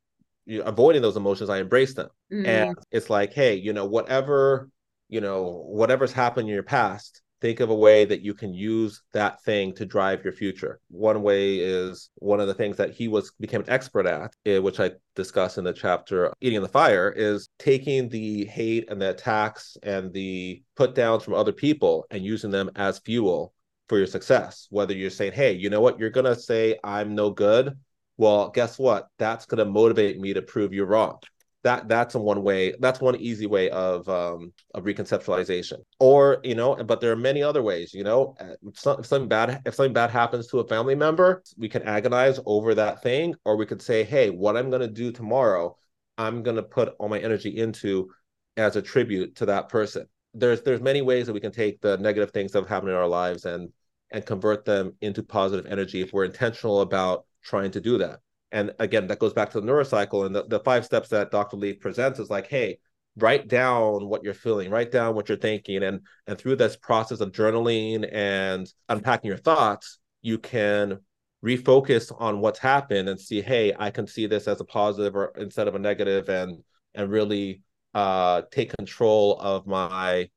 avoiding 0.63 1.01
those 1.01 1.17
emotions, 1.17 1.49
I 1.49 1.59
embrace 1.59 1.93
them. 1.93 2.09
Mm-hmm. 2.31 2.45
And 2.45 2.77
it's 2.91 3.09
like, 3.09 3.33
hey, 3.33 3.55
you 3.55 3.73
know, 3.73 3.85
whatever, 3.85 4.69
you 5.09 5.21
know, 5.21 5.63
whatever's 5.67 6.13
happened 6.13 6.47
in 6.47 6.53
your 6.53 6.63
past, 6.63 7.21
think 7.39 7.59
of 7.59 7.69
a 7.69 7.75
way 7.75 8.05
that 8.05 8.21
you 8.21 8.33
can 8.33 8.53
use 8.53 9.03
that 9.13 9.41
thing 9.43 9.73
to 9.75 9.85
drive 9.85 10.23
your 10.23 10.33
future. 10.33 10.79
One 10.89 11.21
way 11.21 11.57
is 11.57 12.09
one 12.15 12.39
of 12.39 12.47
the 12.47 12.53
things 12.53 12.77
that 12.77 12.91
he 12.91 13.07
was 13.07 13.31
became 13.39 13.61
an 13.61 13.69
expert 13.69 14.07
at, 14.07 14.33
eh, 14.45 14.57
which 14.57 14.79
I 14.79 14.91
discuss 15.15 15.57
in 15.57 15.63
the 15.63 15.73
chapter 15.73 16.33
Eating 16.41 16.61
the 16.61 16.67
Fire, 16.67 17.13
is 17.15 17.49
taking 17.59 18.09
the 18.09 18.45
hate 18.45 18.89
and 18.89 19.01
the 19.01 19.11
attacks 19.11 19.77
and 19.83 20.11
the 20.13 20.63
put 20.75 20.95
downs 20.95 21.23
from 21.23 21.35
other 21.35 21.51
people 21.51 22.05
and 22.09 22.23
using 22.23 22.51
them 22.51 22.71
as 22.75 22.99
fuel 22.99 23.53
for 23.87 23.97
your 23.97 24.07
success. 24.07 24.67
Whether 24.69 24.93
you're 24.93 25.09
saying, 25.09 25.33
hey, 25.33 25.53
you 25.53 25.69
know 25.69 25.81
what, 25.81 25.99
you're 25.99 26.09
gonna 26.09 26.35
say 26.35 26.79
I'm 26.83 27.15
no 27.15 27.29
good 27.29 27.77
well, 28.17 28.49
guess 28.49 28.79
what? 28.79 29.07
That's 29.19 29.45
going 29.45 29.59
to 29.59 29.65
motivate 29.65 30.19
me 30.19 30.33
to 30.33 30.41
prove 30.41 30.73
you 30.73 30.85
wrong. 30.85 31.19
That 31.63 31.87
that's 31.87 32.15
a 32.15 32.19
one 32.19 32.43
way. 32.43 32.73
That's 32.79 33.01
one 33.01 33.15
easy 33.17 33.45
way 33.45 33.69
of 33.69 34.07
um, 34.07 34.53
of 34.73 34.83
reconceptualization. 34.83 35.79
Or 35.99 36.39
you 36.43 36.55
know, 36.55 36.75
but 36.75 37.01
there 37.01 37.11
are 37.11 37.17
many 37.17 37.43
other 37.43 37.61
ways. 37.61 37.93
You 37.93 38.03
know, 38.03 38.35
uh, 38.39 38.53
if 38.65 38.79
something 38.79 39.27
bad 39.27 39.61
if 39.65 39.75
something 39.75 39.93
bad 39.93 40.09
happens 40.09 40.47
to 40.47 40.59
a 40.59 40.67
family 40.67 40.95
member, 40.95 41.43
we 41.57 41.67
can 41.67 41.83
agonize 41.83 42.39
over 42.45 42.75
that 42.75 43.01
thing, 43.01 43.35
or 43.43 43.57
we 43.57 43.65
could 43.65 43.81
say, 43.81 44.03
hey, 44.03 44.29
what 44.29 44.55
I'm 44.55 44.69
going 44.69 44.81
to 44.81 44.87
do 44.87 45.11
tomorrow, 45.11 45.75
I'm 46.17 46.43
going 46.43 46.55
to 46.57 46.63
put 46.63 46.95
all 46.99 47.09
my 47.09 47.19
energy 47.19 47.57
into 47.57 48.11
as 48.55 48.75
a 48.75 48.81
tribute 48.81 49.35
to 49.37 49.47
that 49.47 49.67
person. 49.69 50.07
There's 50.33 50.61
there's 50.61 50.81
many 50.81 51.01
ways 51.01 51.27
that 51.27 51.33
we 51.33 51.41
can 51.41 51.51
take 51.51 51.81
the 51.81 51.97
negative 51.97 52.31
things 52.31 52.51
that 52.51 52.59
have 52.59 52.69
happened 52.69 52.91
in 52.91 52.97
our 52.97 53.07
lives 53.07 53.45
and 53.45 53.71
and 54.11 54.25
convert 54.25 54.63
them 54.63 54.93
into 55.01 55.23
positive 55.23 55.65
energy 55.65 56.01
if 56.01 56.13
we're 56.13 56.25
intentional 56.25 56.81
about 56.81 57.25
trying 57.47 57.71
to 57.71 57.81
do 57.81 57.97
that. 57.97 58.19
And 58.51 58.71
again, 58.79 59.07
that 59.07 59.19
goes 59.19 59.33
back 59.33 59.49
to 59.51 59.61
the 59.61 59.67
neurocycle 59.67 60.25
and 60.25 60.35
the, 60.35 60.43
the 60.43 60.59
five 60.59 60.85
steps 60.85 61.09
that 61.09 61.31
Dr. 61.31 61.57
Leaf 61.57 61.79
presents 61.79 62.19
is 62.19 62.29
like, 62.29 62.47
hey, 62.47 62.79
write 63.17 63.47
down 63.47 64.07
what 64.07 64.23
you're 64.23 64.33
feeling, 64.33 64.69
write 64.69 64.91
down 64.91 65.15
what 65.15 65.27
you're 65.27 65.37
thinking. 65.37 65.83
And 65.83 66.01
and 66.27 66.37
through 66.37 66.57
this 66.57 66.77
process 66.77 67.19
of 67.19 67.31
journaling 67.31 68.07
and 68.11 68.71
unpacking 68.89 69.29
your 69.29 69.37
thoughts, 69.37 69.99
you 70.21 70.37
can 70.37 70.99
refocus 71.43 72.13
on 72.19 72.39
what's 72.39 72.59
happened 72.59 73.09
and 73.09 73.19
see, 73.19 73.41
hey, 73.41 73.73
I 73.77 73.91
can 73.91 74.07
see 74.07 74.27
this 74.27 74.47
as 74.47 74.59
a 74.59 74.65
positive 74.65 75.15
or 75.15 75.33
instead 75.37 75.67
of 75.67 75.75
a 75.75 75.79
negative 75.79 76.29
and 76.29 76.63
and 76.93 77.09
really 77.09 77.61
uh 77.93 78.43
take 78.51 78.75
control 78.75 79.39
of 79.39 79.65
my 79.65 80.29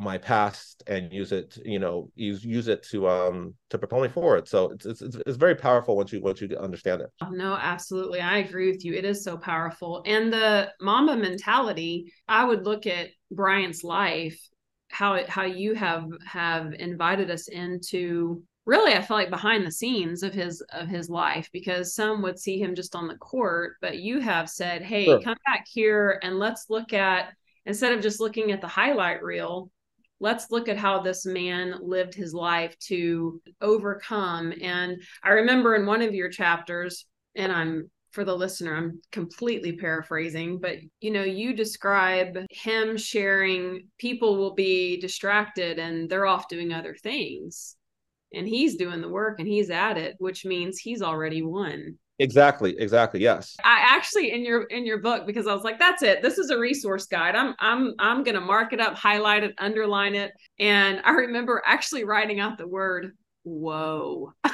my 0.00 0.16
past 0.16 0.84
and 0.86 1.12
use 1.12 1.32
it 1.32 1.58
you 1.64 1.80
know 1.80 2.08
use 2.14 2.44
use 2.44 2.68
it 2.68 2.82
to 2.84 3.08
um 3.08 3.54
to 3.70 3.78
propel 3.78 4.00
me 4.00 4.08
forward. 4.08 4.48
So 4.48 4.70
it's 4.70 4.86
it's 4.86 5.02
it's 5.02 5.36
very 5.36 5.54
powerful 5.54 5.96
once 5.96 6.12
you 6.12 6.20
once 6.20 6.40
you 6.40 6.48
understand 6.58 7.02
it. 7.02 7.10
No 7.30 7.54
absolutely. 7.54 8.20
I 8.20 8.38
agree 8.38 8.70
with 8.70 8.84
you. 8.84 8.94
It 8.94 9.04
is 9.04 9.24
so 9.24 9.36
powerful. 9.36 10.02
And 10.06 10.32
the 10.32 10.72
Mamba 10.80 11.16
mentality 11.16 12.12
i 12.28 12.44
would 12.44 12.64
look 12.64 12.86
at 12.86 13.08
bryant's 13.30 13.84
life 13.84 14.38
how 14.90 15.14
it 15.14 15.28
how 15.28 15.44
you 15.44 15.74
have 15.74 16.04
have 16.26 16.72
invited 16.74 17.30
us 17.30 17.48
into 17.48 18.42
really 18.66 18.92
i 18.92 19.02
feel 19.02 19.16
like 19.16 19.30
behind 19.30 19.64
the 19.64 19.72
scenes 19.72 20.22
of 20.22 20.34
his 20.34 20.60
of 20.72 20.88
his 20.88 21.08
life 21.08 21.48
because 21.52 21.94
some 21.94 22.22
would 22.22 22.38
see 22.38 22.58
him 22.58 22.74
just 22.74 22.94
on 22.94 23.06
the 23.06 23.16
court 23.16 23.76
but 23.80 23.98
you 23.98 24.20
have 24.20 24.48
said 24.48 24.82
hey 24.82 25.04
sure. 25.04 25.20
come 25.20 25.36
back 25.46 25.66
here 25.68 26.18
and 26.22 26.38
let's 26.38 26.66
look 26.68 26.92
at 26.92 27.32
instead 27.66 27.92
of 27.92 28.02
just 28.02 28.20
looking 28.20 28.52
at 28.52 28.60
the 28.60 28.68
highlight 28.68 29.22
reel 29.22 29.70
let's 30.20 30.50
look 30.50 30.68
at 30.68 30.76
how 30.76 31.00
this 31.00 31.26
man 31.26 31.74
lived 31.80 32.14
his 32.14 32.32
life 32.34 32.78
to 32.78 33.40
overcome. 33.60 34.52
And 34.62 35.02
I 35.24 35.30
remember 35.30 35.74
in 35.74 35.86
one 35.86 36.02
of 36.02 36.14
your 36.14 36.28
chapters, 36.28 37.06
and 37.34 37.50
I'm 37.50 37.90
for 38.12 38.24
the 38.24 38.36
listener, 38.36 38.76
I'm 38.76 39.00
completely 39.12 39.76
paraphrasing, 39.76 40.58
but 40.58 40.78
you 41.00 41.10
know, 41.10 41.22
you 41.22 41.54
describe 41.54 42.36
him 42.50 42.96
sharing 42.96 43.86
people 43.98 44.36
will 44.36 44.54
be 44.54 45.00
distracted 45.00 45.78
and 45.78 46.10
they're 46.10 46.26
off 46.26 46.48
doing 46.48 46.72
other 46.72 46.94
things. 46.94 47.76
And 48.32 48.46
he's 48.46 48.76
doing 48.76 49.00
the 49.00 49.08
work 49.08 49.38
and 49.38 49.48
he's 49.48 49.70
at 49.70 49.96
it, 49.96 50.16
which 50.18 50.44
means 50.44 50.78
he's 50.78 51.02
already 51.02 51.42
won. 51.42 51.98
Exactly, 52.20 52.78
exactly. 52.78 53.18
Yes. 53.18 53.56
I 53.64 53.78
actually 53.80 54.32
in 54.32 54.44
your 54.44 54.64
in 54.64 54.84
your 54.84 54.98
book 54.98 55.26
because 55.26 55.46
I 55.46 55.54
was 55.54 55.64
like 55.64 55.78
that's 55.78 56.02
it. 56.02 56.20
This 56.20 56.36
is 56.36 56.50
a 56.50 56.58
resource 56.58 57.06
guide. 57.06 57.34
I'm 57.34 57.54
I'm 57.58 57.94
I'm 57.98 58.22
going 58.22 58.34
to 58.34 58.42
mark 58.42 58.74
it 58.74 58.80
up, 58.80 58.94
highlight 58.94 59.42
it, 59.42 59.54
underline 59.56 60.14
it. 60.14 60.32
And 60.58 61.00
I 61.04 61.12
remember 61.12 61.62
actually 61.64 62.04
writing 62.04 62.38
out 62.38 62.58
the 62.58 62.68
word 62.68 63.12
whoa. 63.42 64.34
I 64.44 64.52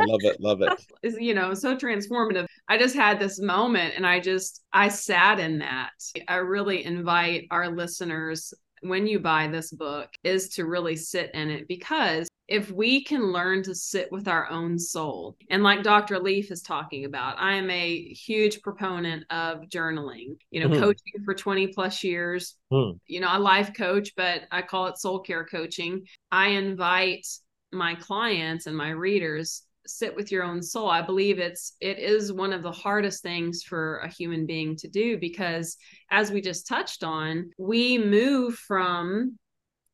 love 0.00 0.20
it, 0.24 0.40
love 0.40 0.60
it. 0.60 0.72
You 1.22 1.34
know, 1.34 1.54
so 1.54 1.76
transformative. 1.76 2.46
I 2.68 2.78
just 2.78 2.96
had 2.96 3.20
this 3.20 3.38
moment 3.38 3.94
and 3.96 4.04
I 4.04 4.18
just 4.18 4.64
I 4.72 4.88
sat 4.88 5.38
in 5.38 5.60
that. 5.60 5.92
I 6.26 6.36
really 6.36 6.84
invite 6.84 7.46
our 7.52 7.70
listeners 7.70 8.52
when 8.84 9.06
you 9.06 9.18
buy 9.18 9.48
this 9.48 9.72
book 9.72 10.10
is 10.22 10.48
to 10.50 10.66
really 10.66 10.94
sit 10.94 11.30
in 11.34 11.50
it 11.50 11.66
because 11.66 12.28
if 12.46 12.70
we 12.70 13.02
can 13.02 13.32
learn 13.32 13.62
to 13.62 13.74
sit 13.74 14.12
with 14.12 14.28
our 14.28 14.50
own 14.50 14.78
soul, 14.78 15.36
and 15.48 15.62
like 15.62 15.82
Dr. 15.82 16.18
Leaf 16.18 16.50
is 16.50 16.60
talking 16.60 17.06
about, 17.06 17.36
I 17.38 17.54
am 17.54 17.70
a 17.70 18.12
huge 18.12 18.60
proponent 18.60 19.24
of 19.30 19.62
journaling, 19.70 20.36
you 20.50 20.60
know, 20.60 20.68
mm-hmm. 20.68 20.80
coaching 20.80 21.24
for 21.24 21.34
20 21.34 21.68
plus 21.68 22.04
years. 22.04 22.56
Mm. 22.70 22.98
You 23.06 23.20
know, 23.20 23.30
a 23.32 23.38
life 23.38 23.72
coach, 23.74 24.12
but 24.14 24.42
I 24.50 24.60
call 24.60 24.88
it 24.88 24.98
soul 24.98 25.20
care 25.20 25.46
coaching. 25.46 26.04
I 26.30 26.48
invite 26.48 27.26
my 27.72 27.94
clients 27.94 28.66
and 28.66 28.76
my 28.76 28.90
readers 28.90 29.62
sit 29.86 30.14
with 30.14 30.32
your 30.32 30.44
own 30.44 30.62
soul 30.62 30.88
i 30.88 31.02
believe 31.02 31.38
it's 31.38 31.76
it 31.80 31.98
is 31.98 32.32
one 32.32 32.52
of 32.52 32.62
the 32.62 32.72
hardest 32.72 33.22
things 33.22 33.62
for 33.62 33.98
a 33.98 34.08
human 34.08 34.46
being 34.46 34.76
to 34.76 34.88
do 34.88 35.18
because 35.18 35.76
as 36.10 36.30
we 36.30 36.40
just 36.40 36.66
touched 36.66 37.04
on 37.04 37.50
we 37.58 37.98
move 37.98 38.54
from 38.54 39.38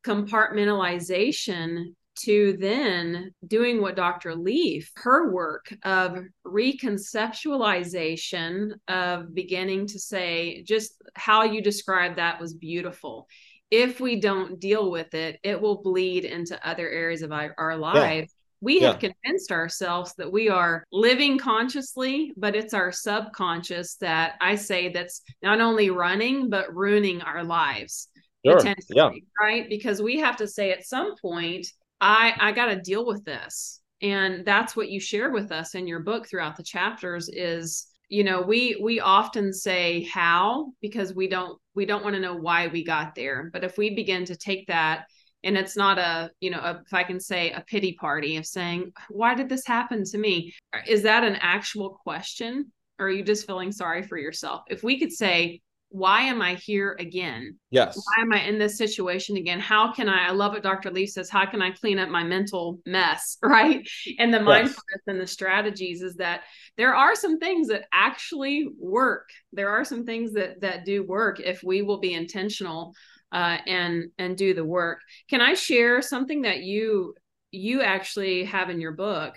compartmentalization 0.05 1.87
to 2.21 2.57
then 2.59 3.33
doing 3.47 3.81
what 3.81 3.97
Dr. 3.97 4.35
Leaf, 4.35 4.93
her 4.97 5.33
work 5.33 5.73
of 5.85 6.19
reconceptualization, 6.47 8.73
of 8.89 9.35
beginning 9.35 9.87
to 9.89 9.99
say, 9.99 10.63
just 10.65 11.03
how 11.15 11.45
you 11.45 11.63
described 11.63 12.17
that 12.17 12.39
was 12.41 12.55
beautiful. 12.55 13.27
If 13.71 14.01
we 14.01 14.21
don't 14.21 14.61
deal 14.61 14.91
with 14.91 15.15
it, 15.15 15.39
it 15.43 15.61
will 15.61 15.83
bleed 15.83 16.25
into 16.25 16.67
other 16.67 16.89
areas 16.89 17.21
of 17.23 17.33
our, 17.33 17.55
our 17.57 17.77
lives. 17.77 18.33
Yeah. 18.33 18.40
We 18.61 18.81
have 18.81 18.99
convinced 18.99 19.53
ourselves 19.53 20.15
that 20.19 20.31
we 20.31 20.49
are 20.49 20.85
living 20.93 21.39
consciously, 21.39 22.33
but 22.37 22.55
it's 22.55 22.75
our 22.75 22.93
subconscious 22.93 23.95
that 23.97 24.35
I 24.41 24.57
say 24.57 24.91
that's 24.91 25.23
not 25.43 25.61
only 25.61 25.89
running, 25.91 26.51
but 26.51 26.75
ruining 26.75 27.23
our 27.23 27.43
lives 27.43 28.09
sure. 28.45 28.75
yeah. 28.91 29.11
right? 29.41 29.69
Because 29.69 30.01
we 30.03 30.19
have 30.19 30.37
to 30.37 30.49
say 30.49 30.73
at 30.73 30.87
some 30.87 31.15
point, 31.17 31.67
I 32.01 32.35
I 32.39 32.53
got 32.53 32.67
to 32.67 32.81
deal 32.81 33.07
with 33.07 33.25
this. 33.25 33.81
And 34.03 34.47
that's 34.47 34.75
what 34.75 34.91
you 34.91 34.99
share 34.99 35.31
with 35.31 35.53
us 35.53 35.75
in 35.75 35.87
your 35.87 36.01
book 36.01 36.27
throughout 36.27 36.57
the 36.57 36.63
chapters 36.63 37.29
is 37.29 37.87
you 38.09 38.25
know 38.25 38.41
we 38.41 38.81
we 38.83 38.99
often 38.99 39.53
say 39.53 40.05
how 40.05 40.73
because 40.81 41.15
we 41.15 41.29
don't 41.29 41.59
we 41.75 41.85
don't 41.85 42.03
want 42.03 42.15
to 42.15 42.21
know 42.21 42.35
why 42.35 42.67
we 42.67 42.83
got 42.83 43.15
there 43.15 43.51
but 43.53 43.63
if 43.63 43.79
we 43.79 43.95
begin 43.95 44.25
to 44.25 44.35
take 44.35 44.67
that 44.67 45.05
and 45.45 45.57
it's 45.57 45.77
not 45.77 45.99
a 45.99 46.31
you 46.41 46.51
know 46.51 46.61
a, 46.61 46.83
if 46.85 46.93
i 46.93 47.03
can 47.03 47.21
say 47.21 47.51
a 47.53 47.61
pity 47.63 47.93
party 47.93 48.37
of 48.37 48.47
saying 48.47 48.93
why 49.09 49.35
did 49.35 49.49
this 49.49 49.67
happen 49.67 50.05
to 50.05 50.19
me 50.19 50.53
is 50.87 51.03
that 51.03 51.25
an 51.25 51.37
actual 51.41 51.91
question 52.03 52.71
or 52.99 53.07
are 53.07 53.11
you 53.11 53.23
just 53.23 53.47
feeling 53.47 53.73
sorry 53.73 54.03
for 54.03 54.19
yourself 54.19 54.63
if 54.69 54.83
we 54.83 54.99
could 54.99 55.13
say 55.13 55.61
why 55.93 56.23
am 56.23 56.41
I 56.41 56.55
here 56.55 56.97
again? 57.01 57.57
Yes. 57.71 57.97
Why 57.97 58.23
am 58.23 58.33
I 58.33 58.43
in 58.43 58.59
this 58.59 58.79
situation 58.79 59.37
again? 59.37 59.59
How 59.59 59.93
can 59.93 60.09
I? 60.09 60.29
I 60.29 60.31
love 60.31 60.53
what 60.53 60.63
Dr. 60.63 60.91
Leaf 60.91 61.11
says. 61.11 61.29
How 61.29 61.45
can 61.47 61.61
I 61.61 61.73
clean 61.73 61.99
up 61.99 62.09
my 62.09 62.23
mental 62.23 62.79
mess? 62.87 63.37
Right. 63.51 63.87
And 64.21 64.33
the 64.33 64.39
yes. 64.39 64.47
mindfulness 64.47 65.03
and 65.09 65.21
the 65.21 65.27
strategies 65.27 66.03
is 66.03 66.15
that 66.17 66.43
there 66.77 66.95
are 66.95 67.17
some 67.17 67.41
things 67.41 67.67
that 67.69 67.87
actually 67.93 68.69
work. 68.79 69.29
There 69.53 69.71
are 69.71 69.85
some 69.85 70.07
things 70.07 70.33
that 70.35 70.61
that 70.61 70.85
do 70.85 71.03
work 71.03 71.41
if 71.41 71.65
we 71.65 71.83
will 71.83 71.99
be 71.99 72.15
intentional 72.15 72.95
uh, 73.33 73.59
and 73.67 74.11
and 74.19 74.37
do 74.37 74.55
the 74.55 74.65
work. 74.65 75.01
Can 75.29 75.41
I 75.41 75.55
share 75.55 76.03
something 76.03 76.43
that 76.43 76.61
you 76.61 77.15
you 77.51 77.83
actually 77.83 78.45
have 78.45 78.71
in 78.71 78.81
your 78.81 78.93
book? 78.93 79.37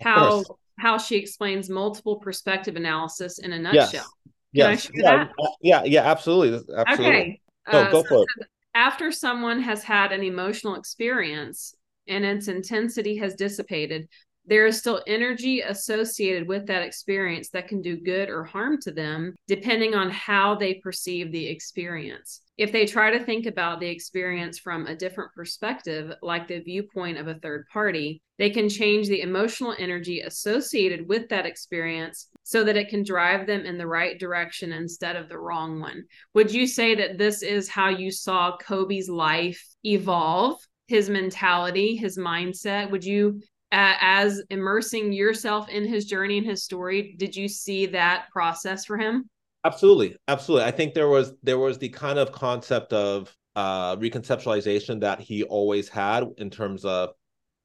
How 0.00 0.44
how 0.78 0.98
she 0.98 1.16
explains 1.16 1.68
multiple 1.68 2.16
perspective 2.16 2.76
analysis 2.76 3.38
in 3.38 3.52
a 3.52 3.58
nutshell. 3.58 4.04
Yes. 4.52 4.90
Yes. 4.90 4.90
Yeah, 4.94 5.26
yeah, 5.62 5.84
yeah, 5.84 6.02
absolutely. 6.02 6.60
absolutely. 6.76 7.20
Okay. 7.20 7.40
No, 7.72 7.78
uh, 7.80 7.90
go 7.90 8.02
for 8.02 8.22
it. 8.22 8.46
After 8.74 9.12
someone 9.12 9.60
has 9.60 9.82
had 9.82 10.12
an 10.12 10.22
emotional 10.22 10.74
experience 10.74 11.74
and 12.08 12.24
its 12.24 12.48
intensity 12.48 13.16
has 13.18 13.34
dissipated, 13.34 14.08
there 14.44 14.66
is 14.66 14.78
still 14.78 15.02
energy 15.06 15.60
associated 15.60 16.48
with 16.48 16.66
that 16.66 16.82
experience 16.82 17.50
that 17.50 17.68
can 17.68 17.80
do 17.80 17.96
good 17.96 18.28
or 18.28 18.44
harm 18.44 18.78
to 18.82 18.90
them, 18.90 19.34
depending 19.46 19.94
on 19.94 20.10
how 20.10 20.56
they 20.56 20.74
perceive 20.74 21.30
the 21.30 21.46
experience. 21.46 22.40
If 22.58 22.70
they 22.70 22.84
try 22.84 23.10
to 23.10 23.24
think 23.24 23.46
about 23.46 23.80
the 23.80 23.88
experience 23.88 24.58
from 24.58 24.86
a 24.86 24.94
different 24.94 25.32
perspective, 25.34 26.12
like 26.22 26.48
the 26.48 26.60
viewpoint 26.60 27.16
of 27.16 27.26
a 27.26 27.34
third 27.34 27.66
party, 27.72 28.20
they 28.38 28.50
can 28.50 28.68
change 28.68 29.08
the 29.08 29.22
emotional 29.22 29.74
energy 29.78 30.20
associated 30.20 31.08
with 31.08 31.28
that 31.30 31.46
experience 31.46 32.28
so 32.42 32.62
that 32.64 32.76
it 32.76 32.88
can 32.88 33.04
drive 33.04 33.46
them 33.46 33.64
in 33.64 33.78
the 33.78 33.86
right 33.86 34.18
direction 34.18 34.72
instead 34.72 35.16
of 35.16 35.28
the 35.28 35.38
wrong 35.38 35.80
one. 35.80 36.04
Would 36.34 36.52
you 36.52 36.66
say 36.66 36.94
that 36.94 37.16
this 37.16 37.42
is 37.42 37.68
how 37.68 37.88
you 37.88 38.10
saw 38.10 38.56
Kobe's 38.58 39.08
life 39.08 39.64
evolve? 39.84 40.58
His 40.88 41.08
mentality, 41.08 41.96
his 41.96 42.18
mindset. 42.18 42.90
Would 42.90 43.04
you 43.04 43.40
as 43.72 44.42
immersing 44.50 45.12
yourself 45.12 45.68
in 45.70 45.86
his 45.86 46.04
journey 46.04 46.36
and 46.36 46.46
his 46.46 46.62
story 46.62 47.14
did 47.16 47.34
you 47.34 47.48
see 47.48 47.86
that 47.86 48.26
process 48.30 48.84
for 48.84 48.98
him 48.98 49.28
absolutely 49.64 50.16
absolutely 50.28 50.66
i 50.66 50.70
think 50.70 50.94
there 50.94 51.08
was 51.08 51.34
there 51.42 51.58
was 51.58 51.78
the 51.78 51.88
kind 51.88 52.18
of 52.18 52.32
concept 52.32 52.92
of 52.92 53.34
uh 53.56 53.96
reconceptualization 53.96 55.00
that 55.00 55.20
he 55.20 55.42
always 55.44 55.88
had 55.88 56.24
in 56.38 56.50
terms 56.50 56.84
of 56.84 57.10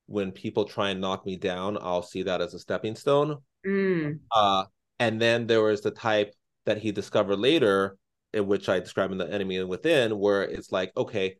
when 0.08 0.32
people 0.32 0.66
try 0.66 0.90
and 0.90 1.02
knock 1.02 1.26
me 1.26 1.36
down 1.36 1.78
i'll 1.82 2.04
see 2.04 2.24
that 2.24 2.42
as 2.42 2.54
a 2.54 2.60
stepping 2.60 2.96
stone 2.96 3.38
mm. 3.66 4.18
uh 4.36 4.64
and 5.00 5.22
then 5.22 5.48
there 5.48 5.62
was 5.62 5.82
the 5.82 5.92
type 5.92 6.34
that 6.66 6.78
he 6.78 6.92
discovered 6.92 7.38
later 7.38 7.98
in 8.34 8.48
which 8.48 8.70
i 8.70 8.80
describe 8.80 9.12
in 9.12 9.18
the 9.18 9.32
enemy 9.32 9.64
within 9.64 10.18
where 10.18 10.44
it's 10.44 10.72
like 10.72 10.92
okay 10.98 11.38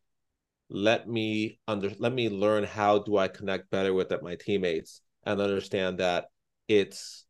let 0.70 1.08
me 1.08 1.60
under 1.68 1.92
let 2.00 2.14
me 2.14 2.30
learn 2.30 2.64
how 2.64 3.00
do 3.00 3.18
I 3.18 3.28
connect 3.28 3.70
better 3.70 3.94
with 3.94 4.12
my 4.22 4.36
teammates 4.36 5.02
and 5.24 5.40
understand 5.40 6.00
that 6.00 6.26
it's 6.68 7.26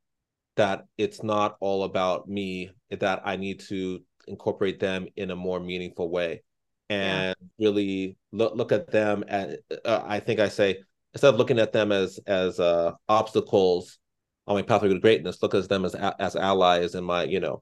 that 0.57 0.85
it's 0.97 1.23
not 1.23 1.55
all 1.59 1.83
about 1.83 2.27
me 2.27 2.71
that 2.91 3.21
I 3.25 3.35
need 3.35 3.61
to 3.69 3.99
incorporate 4.27 4.79
them 4.79 5.07
in 5.15 5.31
a 5.31 5.35
more 5.35 5.59
meaningful 5.59 6.09
way 6.09 6.43
and 6.89 7.35
yeah. 7.39 7.65
really 7.67 8.17
look 8.31 8.55
look 8.55 8.71
at 8.71 8.91
them 8.91 9.23
at 9.27 9.59
uh, 9.85 10.03
I 10.05 10.19
think 10.19 10.39
I 10.39 10.49
say 10.49 10.83
instead 11.13 11.33
of 11.33 11.37
looking 11.37 11.59
at 11.59 11.73
them 11.73 11.91
as 11.91 12.19
as 12.27 12.59
uh, 12.59 12.91
obstacles 13.09 13.97
on 14.45 14.55
my 14.55 14.61
pathway 14.61 14.89
to 14.89 14.99
greatness 14.99 15.41
look 15.41 15.53
at 15.53 15.67
them 15.69 15.85
as 15.85 15.95
as 15.95 16.35
allies 16.35 16.95
in 16.95 17.03
my 17.03 17.23
you 17.23 17.39
know 17.39 17.61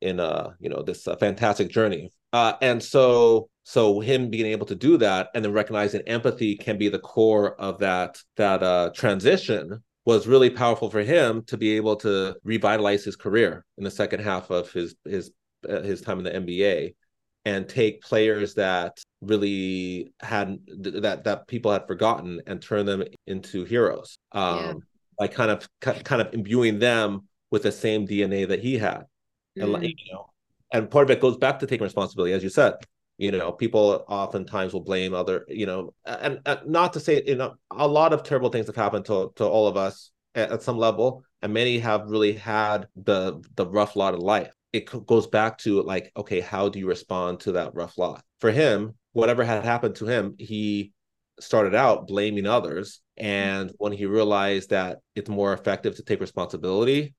in 0.00 0.20
uh 0.20 0.50
you 0.58 0.68
know 0.68 0.82
this 0.82 1.06
uh, 1.06 1.16
fantastic 1.16 1.70
journey 1.70 2.10
uh 2.32 2.54
and 2.60 2.82
so 2.82 3.48
so 3.62 4.00
him 4.00 4.28
being 4.28 4.46
able 4.46 4.66
to 4.66 4.74
do 4.74 4.96
that 4.96 5.28
and 5.34 5.44
then 5.44 5.52
recognizing 5.52 6.02
empathy 6.02 6.56
can 6.56 6.76
be 6.76 6.88
the 6.88 6.98
core 6.98 7.58
of 7.60 7.78
that 7.78 8.18
that 8.36 8.62
uh 8.62 8.90
transition 8.94 9.82
was 10.04 10.26
really 10.26 10.50
powerful 10.50 10.90
for 10.90 11.00
him 11.00 11.42
to 11.44 11.56
be 11.56 11.76
able 11.76 11.96
to 11.96 12.36
revitalize 12.44 13.04
his 13.04 13.16
career 13.16 13.64
in 13.78 13.84
the 13.84 13.90
second 13.90 14.20
half 14.20 14.50
of 14.50 14.70
his 14.72 14.94
his 15.04 15.30
uh, 15.68 15.80
his 15.82 16.00
time 16.00 16.18
in 16.18 16.24
the 16.24 16.30
NBA 16.30 16.94
and 17.46 17.68
take 17.68 18.02
players 18.02 18.54
that 18.54 18.98
really 19.20 20.12
had 20.20 20.58
that 20.68 21.24
that 21.24 21.46
people 21.46 21.72
had 21.72 21.86
forgotten 21.86 22.40
and 22.46 22.60
turn 22.60 22.86
them 22.86 23.04
into 23.26 23.64
heroes 23.64 24.18
um 24.32 24.58
yeah. 24.58 24.72
by 25.18 25.26
kind 25.26 25.50
of 25.50 25.68
kind 25.80 26.22
of 26.22 26.32
imbuing 26.34 26.78
them 26.78 27.22
with 27.50 27.62
the 27.62 27.72
same 27.72 28.06
DNA 28.06 28.48
that 28.48 28.60
he 28.60 28.76
had 28.78 29.04
mm. 29.58 29.74
and 29.74 29.84
you 29.84 30.12
know 30.12 30.26
and 30.72 30.90
part 30.90 31.04
of 31.04 31.10
it 31.10 31.20
goes 31.20 31.36
back 31.36 31.58
to 31.58 31.66
taking 31.66 31.84
responsibility 31.84 32.32
as 32.32 32.42
you 32.42 32.50
said 32.50 32.74
you 33.18 33.30
know 33.30 33.52
people 33.52 34.04
oftentimes 34.08 34.72
will 34.72 34.82
blame 34.82 35.14
other 35.14 35.44
you 35.48 35.66
know 35.66 35.94
and, 36.04 36.40
and 36.46 36.60
not 36.66 36.92
to 36.92 37.00
say 37.00 37.22
you 37.26 37.36
know 37.36 37.54
a 37.70 37.86
lot 37.86 38.12
of 38.12 38.22
terrible 38.22 38.50
things 38.50 38.66
have 38.66 38.76
happened 38.76 39.04
to, 39.04 39.32
to 39.36 39.44
all 39.44 39.68
of 39.68 39.76
us 39.76 40.10
at, 40.34 40.50
at 40.50 40.62
some 40.62 40.78
level 40.78 41.24
and 41.44 41.52
many 41.52 41.78
have 41.78 42.08
really 42.08 42.32
had 42.32 42.88
the 42.96 43.40
the 43.54 43.66
rough 43.66 43.96
lot 43.96 44.14
of 44.14 44.20
life. 44.20 44.50
It 44.72 44.86
goes 45.06 45.26
back 45.26 45.58
to 45.58 45.82
like 45.82 46.10
okay 46.16 46.40
how 46.40 46.68
do 46.68 46.78
you 46.78 46.88
respond 46.88 47.40
to 47.40 47.52
that 47.52 47.74
rough 47.74 47.98
lot? 47.98 48.24
For 48.40 48.50
him 48.50 48.94
whatever 49.12 49.44
had 49.44 49.64
happened 49.64 49.96
to 49.96 50.06
him 50.06 50.34
he 50.38 50.92
started 51.38 51.74
out 51.74 52.08
blaming 52.08 52.46
others 52.46 53.00
mm-hmm. 53.18 53.28
and 53.28 53.72
when 53.78 53.92
he 53.92 54.06
realized 54.06 54.70
that 54.70 54.98
it's 55.14 55.28
more 55.28 55.52
effective 55.52 55.96
to 55.96 56.02
take 56.02 56.20
responsibility 56.20 57.14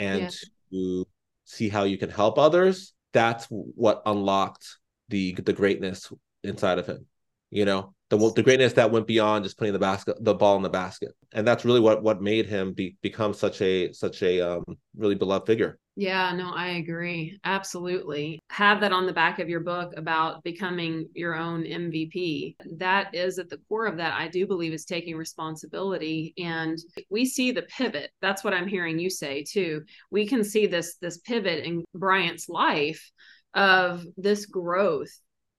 and 0.00 0.22
yeah. 0.22 0.28
to 0.70 1.06
see 1.44 1.68
how 1.68 1.84
you 1.84 1.98
can 1.98 2.10
help 2.10 2.38
others 2.38 2.94
that's 3.12 3.46
what 3.50 4.02
unlocked 4.06 4.78
the 5.08 5.32
the 5.34 5.52
greatness 5.52 6.12
inside 6.42 6.78
of 6.78 6.86
him 6.86 7.06
you 7.50 7.64
know 7.64 7.94
the 8.08 8.32
the 8.34 8.42
greatness 8.42 8.72
that 8.74 8.90
went 8.90 9.06
beyond 9.06 9.44
just 9.44 9.58
putting 9.58 9.72
the 9.72 9.78
basket 9.78 10.16
the 10.20 10.34
ball 10.34 10.56
in 10.56 10.62
the 10.62 10.68
basket. 10.68 11.12
And 11.32 11.46
that's 11.46 11.64
really 11.64 11.80
what 11.80 12.02
what 12.02 12.22
made 12.22 12.46
him 12.46 12.72
be, 12.72 12.96
become 13.02 13.34
such 13.34 13.60
a 13.60 13.92
such 13.92 14.22
a 14.22 14.40
um, 14.40 14.64
really 14.96 15.16
beloved 15.16 15.46
figure. 15.46 15.78
Yeah 15.96 16.32
no 16.32 16.52
i 16.54 16.68
agree. 16.68 17.38
Absolutely. 17.42 18.38
Have 18.50 18.80
that 18.80 18.92
on 18.92 19.06
the 19.06 19.12
back 19.12 19.38
of 19.38 19.48
your 19.48 19.60
book 19.60 19.92
about 19.96 20.44
becoming 20.44 21.08
your 21.14 21.34
own 21.34 21.64
mvp 21.64 22.56
that 22.76 23.14
is 23.14 23.38
at 23.38 23.48
the 23.48 23.58
core 23.68 23.86
of 23.86 23.96
that 23.96 24.12
i 24.12 24.28
do 24.28 24.46
believe 24.46 24.72
is 24.72 24.84
taking 24.84 25.16
responsibility. 25.16 26.32
And 26.38 26.78
we 27.10 27.24
see 27.24 27.50
the 27.50 27.62
pivot. 27.62 28.10
That's 28.20 28.44
what 28.44 28.54
i'm 28.54 28.68
hearing 28.68 29.00
you 29.00 29.10
say 29.10 29.42
too. 29.42 29.82
We 30.12 30.28
can 30.28 30.44
see 30.44 30.66
this 30.66 30.96
this 31.00 31.18
pivot 31.18 31.64
in 31.64 31.84
bryant's 31.92 32.48
life 32.48 33.10
of 33.54 34.04
this 34.16 34.46
growth 34.46 35.10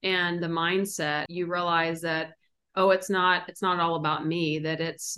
and 0.04 0.41
the 0.41 0.47
mindset 0.47 1.26
you 1.30 1.47
realize 1.47 2.02
that 2.02 2.32
oh 2.76 2.91
it's 2.91 3.10
not 3.10 3.43
it's 3.50 3.62
not 3.62 3.80
all 3.80 3.95
about 3.95 4.26
me 4.26 4.60
that 4.60 4.80
it's 4.80 5.17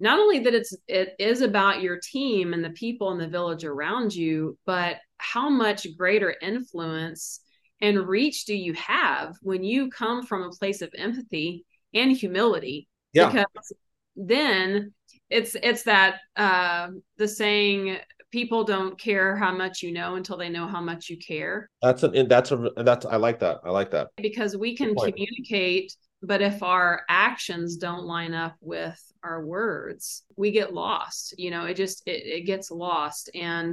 not 0.00 0.18
only 0.18 0.40
that 0.40 0.54
it's 0.54 0.76
it 0.86 1.14
is 1.18 1.40
about 1.40 1.82
your 1.82 1.98
team 2.02 2.52
and 2.52 2.64
the 2.64 2.70
people 2.70 3.10
in 3.12 3.18
the 3.18 3.28
village 3.28 3.64
around 3.64 4.14
you 4.14 4.56
but 4.66 4.96
how 5.18 5.48
much 5.48 5.86
greater 5.96 6.34
influence 6.40 7.40
and 7.80 8.06
reach 8.08 8.44
do 8.44 8.54
you 8.54 8.72
have 8.74 9.34
when 9.42 9.64
you 9.64 9.90
come 9.90 10.24
from 10.24 10.42
a 10.42 10.50
place 10.50 10.82
of 10.82 10.90
empathy 10.96 11.64
and 11.92 12.12
humility 12.12 12.88
yeah. 13.12 13.28
because 13.28 13.72
then 14.16 14.92
it's 15.30 15.56
it's 15.62 15.84
that 15.84 16.18
uh 16.36 16.88
the 17.16 17.26
saying 17.26 17.96
people 18.34 18.64
don't 18.64 18.98
care 18.98 19.36
how 19.36 19.54
much 19.54 19.80
you 19.80 19.92
know 19.92 20.16
until 20.16 20.36
they 20.36 20.48
know 20.48 20.66
how 20.66 20.80
much 20.80 21.08
you 21.08 21.16
care. 21.16 21.70
That's 21.80 22.02
an 22.02 22.26
that's 22.26 22.50
a 22.50 22.68
that's 22.78 23.06
I 23.06 23.14
like 23.14 23.38
that. 23.38 23.60
I 23.64 23.70
like 23.70 23.92
that. 23.92 24.08
Because 24.16 24.56
we 24.56 24.76
can 24.76 24.92
communicate, 24.96 25.94
but 26.20 26.42
if 26.42 26.60
our 26.60 27.02
actions 27.08 27.76
don't 27.76 28.06
line 28.06 28.34
up 28.34 28.56
with 28.60 29.00
our 29.22 29.46
words, 29.46 30.24
we 30.36 30.50
get 30.50 30.74
lost. 30.74 31.36
You 31.38 31.52
know, 31.52 31.66
it 31.66 31.74
just 31.74 32.02
it, 32.06 32.26
it 32.26 32.44
gets 32.44 32.72
lost 32.72 33.30
and 33.36 33.72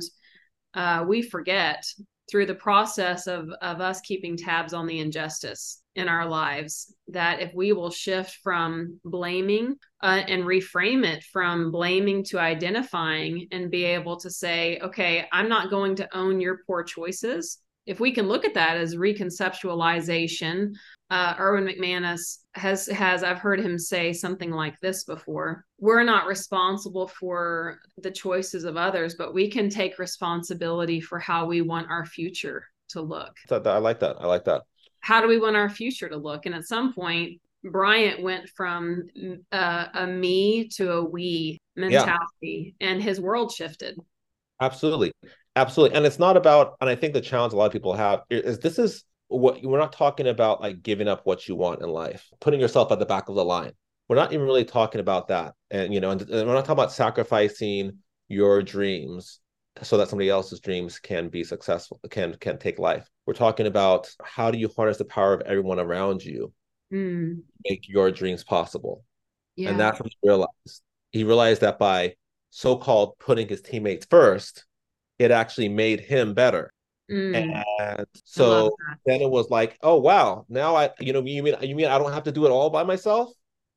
uh, 0.76 1.06
we 1.08 1.24
forget 1.24 1.84
through 2.30 2.46
the 2.46 2.54
process 2.54 3.26
of 3.26 3.50
of 3.64 3.82
us 3.82 4.00
keeping 4.02 4.38
tabs 4.38 4.74
on 4.74 4.86
the 4.86 5.00
injustice 5.00 5.81
in 5.96 6.08
our 6.08 6.26
lives 6.26 6.94
that 7.10 7.42
if 7.42 7.54
we 7.54 7.74
will 7.74 7.90
shift 7.90 8.38
from 8.44 9.00
blaming 9.04 9.76
uh, 10.02 10.22
and 10.28 10.44
reframe 10.44 11.06
it 11.06 11.24
from 11.24 11.72
blaming 11.72 12.24
to 12.24 12.40
identifying 12.40 13.48
and 13.52 13.70
be 13.70 13.84
able 13.84 14.18
to 14.18 14.30
say 14.30 14.80
okay 14.82 15.28
i'm 15.32 15.50
not 15.50 15.70
going 15.70 15.96
to 15.96 16.18
own 16.18 16.40
your 16.40 16.60
poor 16.66 16.84
choices 16.84 17.62
if 17.88 18.00
we 18.00 18.12
can 18.12 18.28
look 18.28 18.46
at 18.46 18.54
that 18.54 18.78
as 18.78 18.96
reconceptualization, 18.96 20.74
uh, 21.10 21.36
Erwin 21.40 21.66
McManus 21.66 22.38
has 22.54 22.86
has 22.88 23.24
I've 23.24 23.40
heard 23.40 23.60
him 23.60 23.78
say 23.80 24.14
something 24.14 24.52
like 24.52 24.80
this 24.82 25.04
before. 25.04 25.66
We're 25.80 26.04
not 26.04 26.28
responsible 26.28 27.08
for 27.08 27.80
the 27.98 28.12
choices 28.12 28.66
of 28.66 28.78
others, 28.78 29.16
but 29.16 29.34
we 29.34 29.50
can 29.50 29.70
take 29.70 29.98
responsibility 29.98 31.02
for 31.02 31.18
how 31.18 31.48
we 31.48 31.62
want 31.62 31.90
our 31.90 32.06
future 32.06 32.66
to 32.90 33.02
look. 33.02 33.36
I 33.72 33.80
like 33.80 34.00
that. 34.02 34.18
I 34.20 34.28
like 34.28 34.46
that. 34.46 34.62
How 35.02 35.22
do 35.22 35.28
we 35.28 35.40
want 35.40 35.56
our 35.56 35.70
future 35.70 36.10
to 36.10 36.18
look? 36.18 36.46
And 36.46 36.56
at 36.56 36.66
some 36.66 36.94
point, 36.94 37.42
Bryant 37.64 38.24
went 38.24 38.50
from 38.50 39.08
uh, 39.52 39.88
a 39.94 40.08
me 40.08 40.68
to 40.70 40.92
a 40.94 41.04
we 41.04 41.60
mentality, 41.76 42.76
yeah. 42.80 42.88
and 42.88 43.02
his 43.02 43.20
world 43.20 43.52
shifted. 43.52 43.98
Absolutely, 44.60 45.12
absolutely, 45.56 45.96
and 45.96 46.06
it's 46.06 46.20
not 46.20 46.38
about. 46.38 46.76
And 46.82 46.90
I 46.90 46.96
think 46.96 47.14
the 47.14 47.22
challenge 47.22 47.54
a 47.54 47.56
lot 47.56 47.68
of 47.68 47.72
people 47.72 47.94
have 47.94 48.22
is 48.30 48.60
this 48.60 48.80
is 48.80 49.04
what 49.28 49.64
we're 49.64 49.80
not 49.80 49.94
talking 49.94 50.28
about 50.28 50.62
like 50.62 50.82
giving 50.82 51.08
up 51.08 51.26
what 51.26 51.48
you 51.48 51.56
want 51.56 51.82
in 51.82 51.90
life, 51.90 52.28
putting 52.40 52.60
yourself 52.60 52.92
at 52.92 53.00
the 53.00 53.06
back 53.06 53.30
of 53.30 53.36
the 53.36 53.46
line. 53.46 53.74
We're 54.10 54.16
not 54.18 54.34
even 54.34 54.46
really 54.46 54.66
talking 54.66 55.02
about 55.02 55.28
that, 55.28 55.54
and 55.70 55.94
you 55.94 56.00
know, 56.00 56.12
and, 56.12 56.22
and 56.22 56.48
we're 56.48 56.56
not 56.56 56.66
talking 56.66 56.74
about 56.74 56.92
sacrificing 56.92 58.00
your 58.28 58.62
dreams 58.64 59.40
so 59.82 59.98
that 59.98 60.10
somebody 60.10 60.30
else's 60.30 60.60
dreams 60.60 61.00
can 61.00 61.30
be 61.30 61.44
successful, 61.44 62.00
can 62.10 62.36
can 62.36 62.58
take 62.58 62.80
life. 62.80 63.08
We're 63.26 63.34
talking 63.34 63.68
about 63.68 64.10
how 64.24 64.52
do 64.52 64.58
you 64.58 64.70
harness 64.76 64.98
the 64.98 65.06
power 65.06 65.34
of 65.34 65.42
everyone 65.42 65.80
around 65.80 66.24
you, 66.24 66.54
mm. 66.92 67.42
make 67.68 67.88
your 67.88 68.12
dreams 68.12 68.44
possible, 68.44 69.04
yeah. 69.56 69.70
and 69.70 69.80
that's 69.80 70.00
what 70.00 70.10
he 70.10 70.18
realized. 70.28 70.82
He 71.12 71.24
realized 71.24 71.62
that 71.62 71.78
by 71.78 72.16
so-called 72.50 73.18
putting 73.20 73.48
his 73.48 73.62
teammates 73.62 74.06
first, 74.10 74.66
it 75.20 75.32
actually 75.32 75.70
made 75.70 76.00
him 76.00 76.34
better. 76.34 76.74
Mm. 77.12 77.64
And 77.80 78.08
so 78.24 78.76
then 79.06 79.22
it 79.22 79.30
was 79.30 79.50
like, 79.50 79.78
oh 79.84 80.00
wow, 80.00 80.46
now 80.50 80.76
I, 80.76 80.92
you 81.00 81.14
know, 81.14 81.22
you 81.22 81.44
mean 81.44 81.56
you 81.62 81.76
mean 81.76 81.88
I 81.88 81.98
don't 81.98 82.14
have 82.14 82.24
to 82.24 82.32
do 82.32 82.46
it 82.46 82.52
all 82.52 82.70
by 82.70 82.84
myself? 82.84 83.30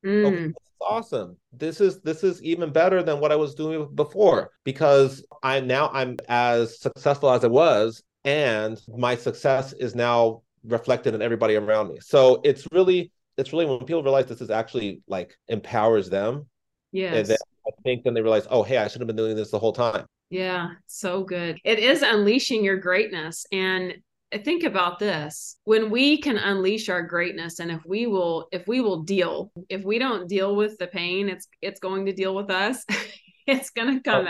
Mm. 0.05 0.25
Okay, 0.25 0.53
awesome. 0.81 1.37
This 1.51 1.81
is 1.81 2.01
this 2.01 2.23
is 2.23 2.41
even 2.43 2.71
better 2.71 3.03
than 3.03 3.19
what 3.19 3.31
I 3.31 3.35
was 3.35 3.55
doing 3.55 3.93
before 3.93 4.51
because 4.63 5.25
I 5.43 5.59
now 5.59 5.89
I'm 5.93 6.17
as 6.29 6.79
successful 6.79 7.29
as 7.29 7.43
I 7.43 7.47
was, 7.47 8.03
and 8.25 8.81
my 8.97 9.15
success 9.15 9.71
is 9.73 9.95
now 9.95 10.41
reflected 10.65 11.13
in 11.13 11.21
everybody 11.21 11.55
around 11.55 11.89
me. 11.89 11.99
So 12.01 12.41
it's 12.43 12.67
really 12.71 13.11
it's 13.37 13.53
really 13.53 13.65
when 13.65 13.79
people 13.79 14.03
realize 14.03 14.25
this 14.25 14.41
is 14.41 14.49
actually 14.49 15.01
like 15.07 15.37
empowers 15.47 16.09
them. 16.09 16.47
Yes. 16.91 17.31
I 17.31 17.71
think 17.83 18.03
then 18.03 18.13
they 18.13 18.21
realize, 18.21 18.47
oh 18.49 18.63
hey, 18.63 18.77
I 18.77 18.87
should 18.87 19.01
have 19.01 19.07
been 19.07 19.15
doing 19.15 19.35
this 19.35 19.51
the 19.51 19.59
whole 19.59 19.73
time. 19.73 20.05
Yeah, 20.29 20.69
so 20.87 21.23
good. 21.23 21.59
It 21.63 21.79
is 21.79 22.01
unleashing 22.01 22.63
your 22.63 22.77
greatness. 22.77 23.45
And 23.51 23.95
think 24.43 24.63
about 24.63 24.99
this 24.99 25.57
when 25.63 25.89
we 25.89 26.19
can 26.19 26.37
unleash 26.37 26.89
our 26.89 27.03
greatness 27.03 27.59
and 27.59 27.71
if 27.71 27.79
we 27.85 28.05
will 28.05 28.49
if 28.51 28.67
we 28.67 28.81
will 28.81 29.03
deal 29.03 29.49
if 29.69 29.83
we 29.85 29.97
don't 29.97 30.27
deal 30.27 30.57
with 30.57 30.77
the 30.77 30.87
pain 30.87 31.29
it's 31.29 31.47
it's 31.61 31.79
going 31.79 32.05
to 32.05 32.11
deal 32.11 32.35
with 32.35 32.49
us 32.49 32.83
it's 33.47 33.69
going 33.69 33.95
to 33.95 34.01
come 34.01 34.25
oh, 34.27 34.29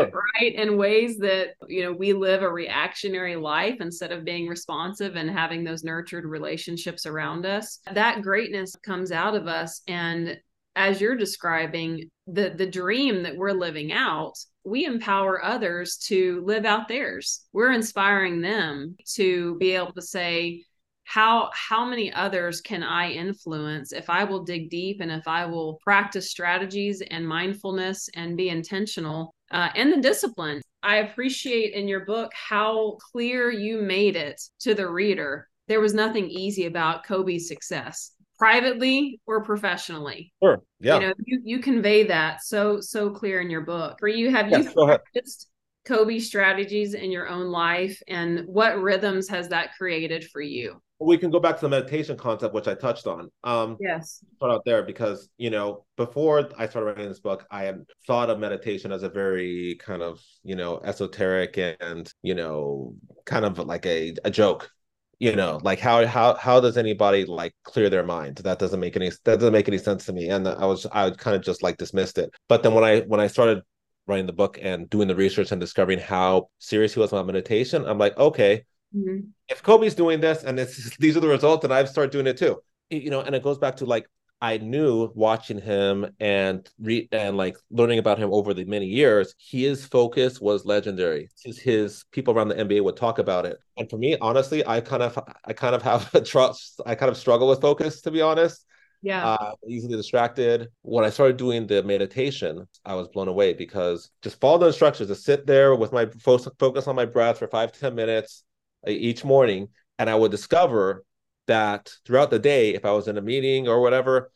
out 0.00 0.12
right 0.12 0.54
in 0.54 0.76
ways 0.76 1.18
that 1.18 1.54
you 1.68 1.82
know 1.82 1.92
we 1.92 2.12
live 2.12 2.42
a 2.42 2.50
reactionary 2.50 3.36
life 3.36 3.76
instead 3.80 4.12
of 4.12 4.24
being 4.24 4.46
responsive 4.46 5.16
and 5.16 5.30
having 5.30 5.64
those 5.64 5.84
nurtured 5.84 6.24
relationships 6.24 7.06
around 7.06 7.46
us. 7.46 7.80
That 7.92 8.22
greatness 8.22 8.74
comes 8.76 9.12
out 9.12 9.34
of 9.34 9.46
us 9.46 9.82
and 9.88 10.38
as 10.76 11.00
you're 11.00 11.16
describing 11.16 12.10
the 12.26 12.54
the 12.56 12.66
dream 12.66 13.22
that 13.24 13.36
we're 13.36 13.52
living 13.52 13.92
out 13.92 14.34
we 14.68 14.84
empower 14.84 15.42
others 15.42 15.96
to 15.96 16.42
live 16.44 16.64
out 16.64 16.88
theirs. 16.88 17.46
We're 17.52 17.72
inspiring 17.72 18.40
them 18.40 18.96
to 19.14 19.56
be 19.56 19.72
able 19.72 19.92
to 19.94 20.02
say 20.02 20.64
how 21.08 21.48
how 21.54 21.86
many 21.86 22.12
others 22.12 22.60
can 22.60 22.82
i 22.82 23.10
influence 23.10 23.92
if 23.92 24.10
i 24.10 24.22
will 24.24 24.44
dig 24.44 24.68
deep 24.68 25.00
and 25.00 25.10
if 25.10 25.26
i 25.26 25.46
will 25.46 25.78
practice 25.82 26.30
strategies 26.30 27.02
and 27.10 27.26
mindfulness 27.26 28.10
and 28.14 28.36
be 28.36 28.50
intentional 28.50 29.34
uh, 29.50 29.70
and 29.74 29.90
the 29.90 30.00
discipline 30.00 30.60
i 30.82 30.96
appreciate 30.96 31.72
in 31.72 31.88
your 31.88 32.04
book 32.04 32.30
how 32.34 32.96
clear 33.12 33.50
you 33.50 33.80
made 33.80 34.16
it 34.16 34.38
to 34.60 34.74
the 34.74 34.86
reader 34.86 35.48
there 35.66 35.80
was 35.80 35.94
nothing 35.94 36.28
easy 36.28 36.66
about 36.66 37.04
kobe's 37.04 37.48
success 37.48 38.12
privately 38.38 39.20
or 39.26 39.42
professionally. 39.42 40.32
Sure. 40.40 40.62
Yeah. 40.78 40.94
You 40.94 41.00
know, 41.00 41.14
you, 41.26 41.40
you 41.42 41.58
convey 41.58 42.04
that 42.04 42.44
so 42.44 42.80
so 42.80 43.10
clear 43.10 43.40
in 43.40 43.50
your 43.50 43.62
book. 43.62 43.96
For 43.98 44.06
you, 44.06 44.30
have 44.30 44.48
yes, 44.48 44.66
you 44.66 44.84
practiced 44.84 45.48
Kobe 45.84 46.20
strategies 46.20 46.94
in 46.94 47.10
your 47.10 47.28
own 47.28 47.46
life 47.46 48.00
and 48.06 48.46
what 48.46 48.80
rhythms 48.80 49.28
has 49.28 49.48
that 49.48 49.70
created 49.76 50.24
for 50.30 50.40
you? 50.40 50.80
We 51.00 51.16
can 51.16 51.30
go 51.30 51.38
back 51.38 51.56
to 51.56 51.62
the 51.62 51.68
meditation 51.68 52.16
concept 52.16 52.54
which 52.54 52.68
i 52.68 52.74
touched 52.74 53.06
on. 53.06 53.30
Um 53.44 53.76
yes. 53.80 54.24
start 54.36 54.52
out 54.52 54.64
there 54.64 54.82
because 54.82 55.28
you 55.38 55.50
know 55.50 55.84
before 55.96 56.48
i 56.58 56.66
started 56.66 56.86
writing 56.86 57.08
this 57.08 57.20
book 57.20 57.46
i 57.50 57.64
had 57.64 57.84
thought 58.06 58.30
of 58.30 58.38
meditation 58.38 58.92
as 58.92 59.02
a 59.02 59.08
very 59.08 59.78
kind 59.80 60.02
of 60.02 60.20
you 60.42 60.56
know 60.56 60.80
esoteric 60.84 61.58
and 61.58 62.12
you 62.22 62.34
know 62.34 62.94
kind 63.24 63.44
of 63.44 63.58
like 63.58 63.86
a, 63.86 64.14
a 64.24 64.30
joke 64.30 64.70
you 65.18 65.34
know 65.34 65.60
like 65.62 65.80
how 65.80 66.06
how 66.06 66.34
how 66.34 66.60
does 66.60 66.76
anybody 66.76 67.24
like 67.24 67.52
clear 67.64 67.90
their 67.90 68.04
mind? 68.04 68.36
That 68.38 68.58
doesn't 68.58 68.80
make 68.80 68.96
any 68.96 69.10
that 69.24 69.40
doesn't 69.40 69.52
make 69.52 69.68
any 69.68 69.78
sense 69.78 70.06
to 70.06 70.12
me. 70.12 70.28
And 70.28 70.46
i 70.46 70.64
was 70.64 70.86
i 70.92 71.04
would 71.04 71.18
kind 71.18 71.36
of 71.36 71.42
just 71.42 71.62
like 71.62 71.76
dismissed 71.76 72.18
it. 72.18 72.30
But 72.48 72.62
then 72.62 72.74
when 72.74 72.84
i 72.84 73.00
when 73.00 73.20
i 73.20 73.26
started 73.26 73.62
writing 74.08 74.26
the 74.26 74.32
book 74.32 74.58
and 74.60 74.88
doing 74.90 75.06
the 75.06 75.14
research 75.14 75.52
and 75.52 75.60
discovering 75.60 75.98
how 75.98 76.48
serious 76.58 76.94
he 76.94 77.00
was 77.00 77.12
about 77.12 77.26
meditation 77.26 77.84
i'm 77.86 77.98
like 77.98 78.16
okay 78.16 78.64
mm-hmm. 78.94 79.20
if 79.48 79.62
kobe's 79.62 79.94
doing 79.94 80.20
this 80.20 80.44
and 80.44 80.58
these 80.98 81.16
are 81.16 81.20
the 81.20 81.28
results 81.28 81.64
and 81.64 81.72
i've 81.72 81.88
started 81.88 82.10
doing 82.10 82.26
it 82.26 82.36
too 82.36 82.60
you 82.90 83.10
know 83.10 83.20
and 83.20 83.34
it 83.34 83.42
goes 83.42 83.58
back 83.58 83.76
to 83.76 83.84
like 83.84 84.06
I 84.40 84.58
knew 84.58 85.10
watching 85.14 85.60
him 85.60 86.06
and 86.20 86.68
re- 86.78 87.08
and 87.10 87.36
like 87.36 87.56
learning 87.70 87.98
about 87.98 88.18
him 88.18 88.32
over 88.32 88.54
the 88.54 88.64
many 88.64 88.86
years, 88.86 89.34
his 89.38 89.84
focus 89.84 90.40
was 90.40 90.64
legendary. 90.64 91.28
His, 91.44 91.58
his 91.58 92.04
people 92.12 92.34
around 92.34 92.48
the 92.48 92.54
NBA 92.54 92.84
would 92.84 92.96
talk 92.96 93.18
about 93.18 93.46
it, 93.46 93.58
and 93.76 93.90
for 93.90 93.98
me, 93.98 94.16
honestly, 94.20 94.64
I 94.66 94.80
kind 94.80 95.02
of 95.02 95.18
I 95.44 95.52
kind 95.52 95.74
of 95.74 95.82
have 95.82 96.14
a 96.14 96.20
trust. 96.20 96.80
I 96.86 96.94
kind 96.94 97.10
of 97.10 97.16
struggle 97.16 97.48
with 97.48 97.60
focus, 97.60 98.00
to 98.02 98.10
be 98.10 98.20
honest. 98.20 98.64
Yeah, 99.02 99.26
uh, 99.26 99.52
easily 99.68 99.96
distracted. 99.96 100.68
When 100.82 101.04
I 101.04 101.10
started 101.10 101.36
doing 101.36 101.66
the 101.66 101.82
meditation, 101.82 102.66
I 102.84 102.94
was 102.94 103.08
blown 103.08 103.28
away 103.28 103.54
because 103.54 104.10
just 104.22 104.40
follow 104.40 104.58
the 104.58 104.66
instructions 104.66 105.08
to 105.08 105.16
sit 105.16 105.46
there 105.46 105.74
with 105.74 105.92
my 105.92 106.06
focus 106.20 106.86
on 106.86 106.94
my 106.94 107.06
breath 107.06 107.38
for 107.38 107.48
five 107.48 107.72
ten 107.72 107.94
minutes 107.96 108.44
each 108.86 109.24
morning, 109.24 109.68
and 109.98 110.08
I 110.08 110.14
would 110.14 110.30
discover 110.30 111.04
that 111.46 111.90
throughout 112.04 112.30
the 112.30 112.38
day, 112.38 112.74
if 112.74 112.84
I 112.84 112.92
was 112.92 113.08
in 113.08 113.18
a 113.18 113.22
meeting 113.22 113.68
or 113.68 113.80
whatever, 113.80 114.30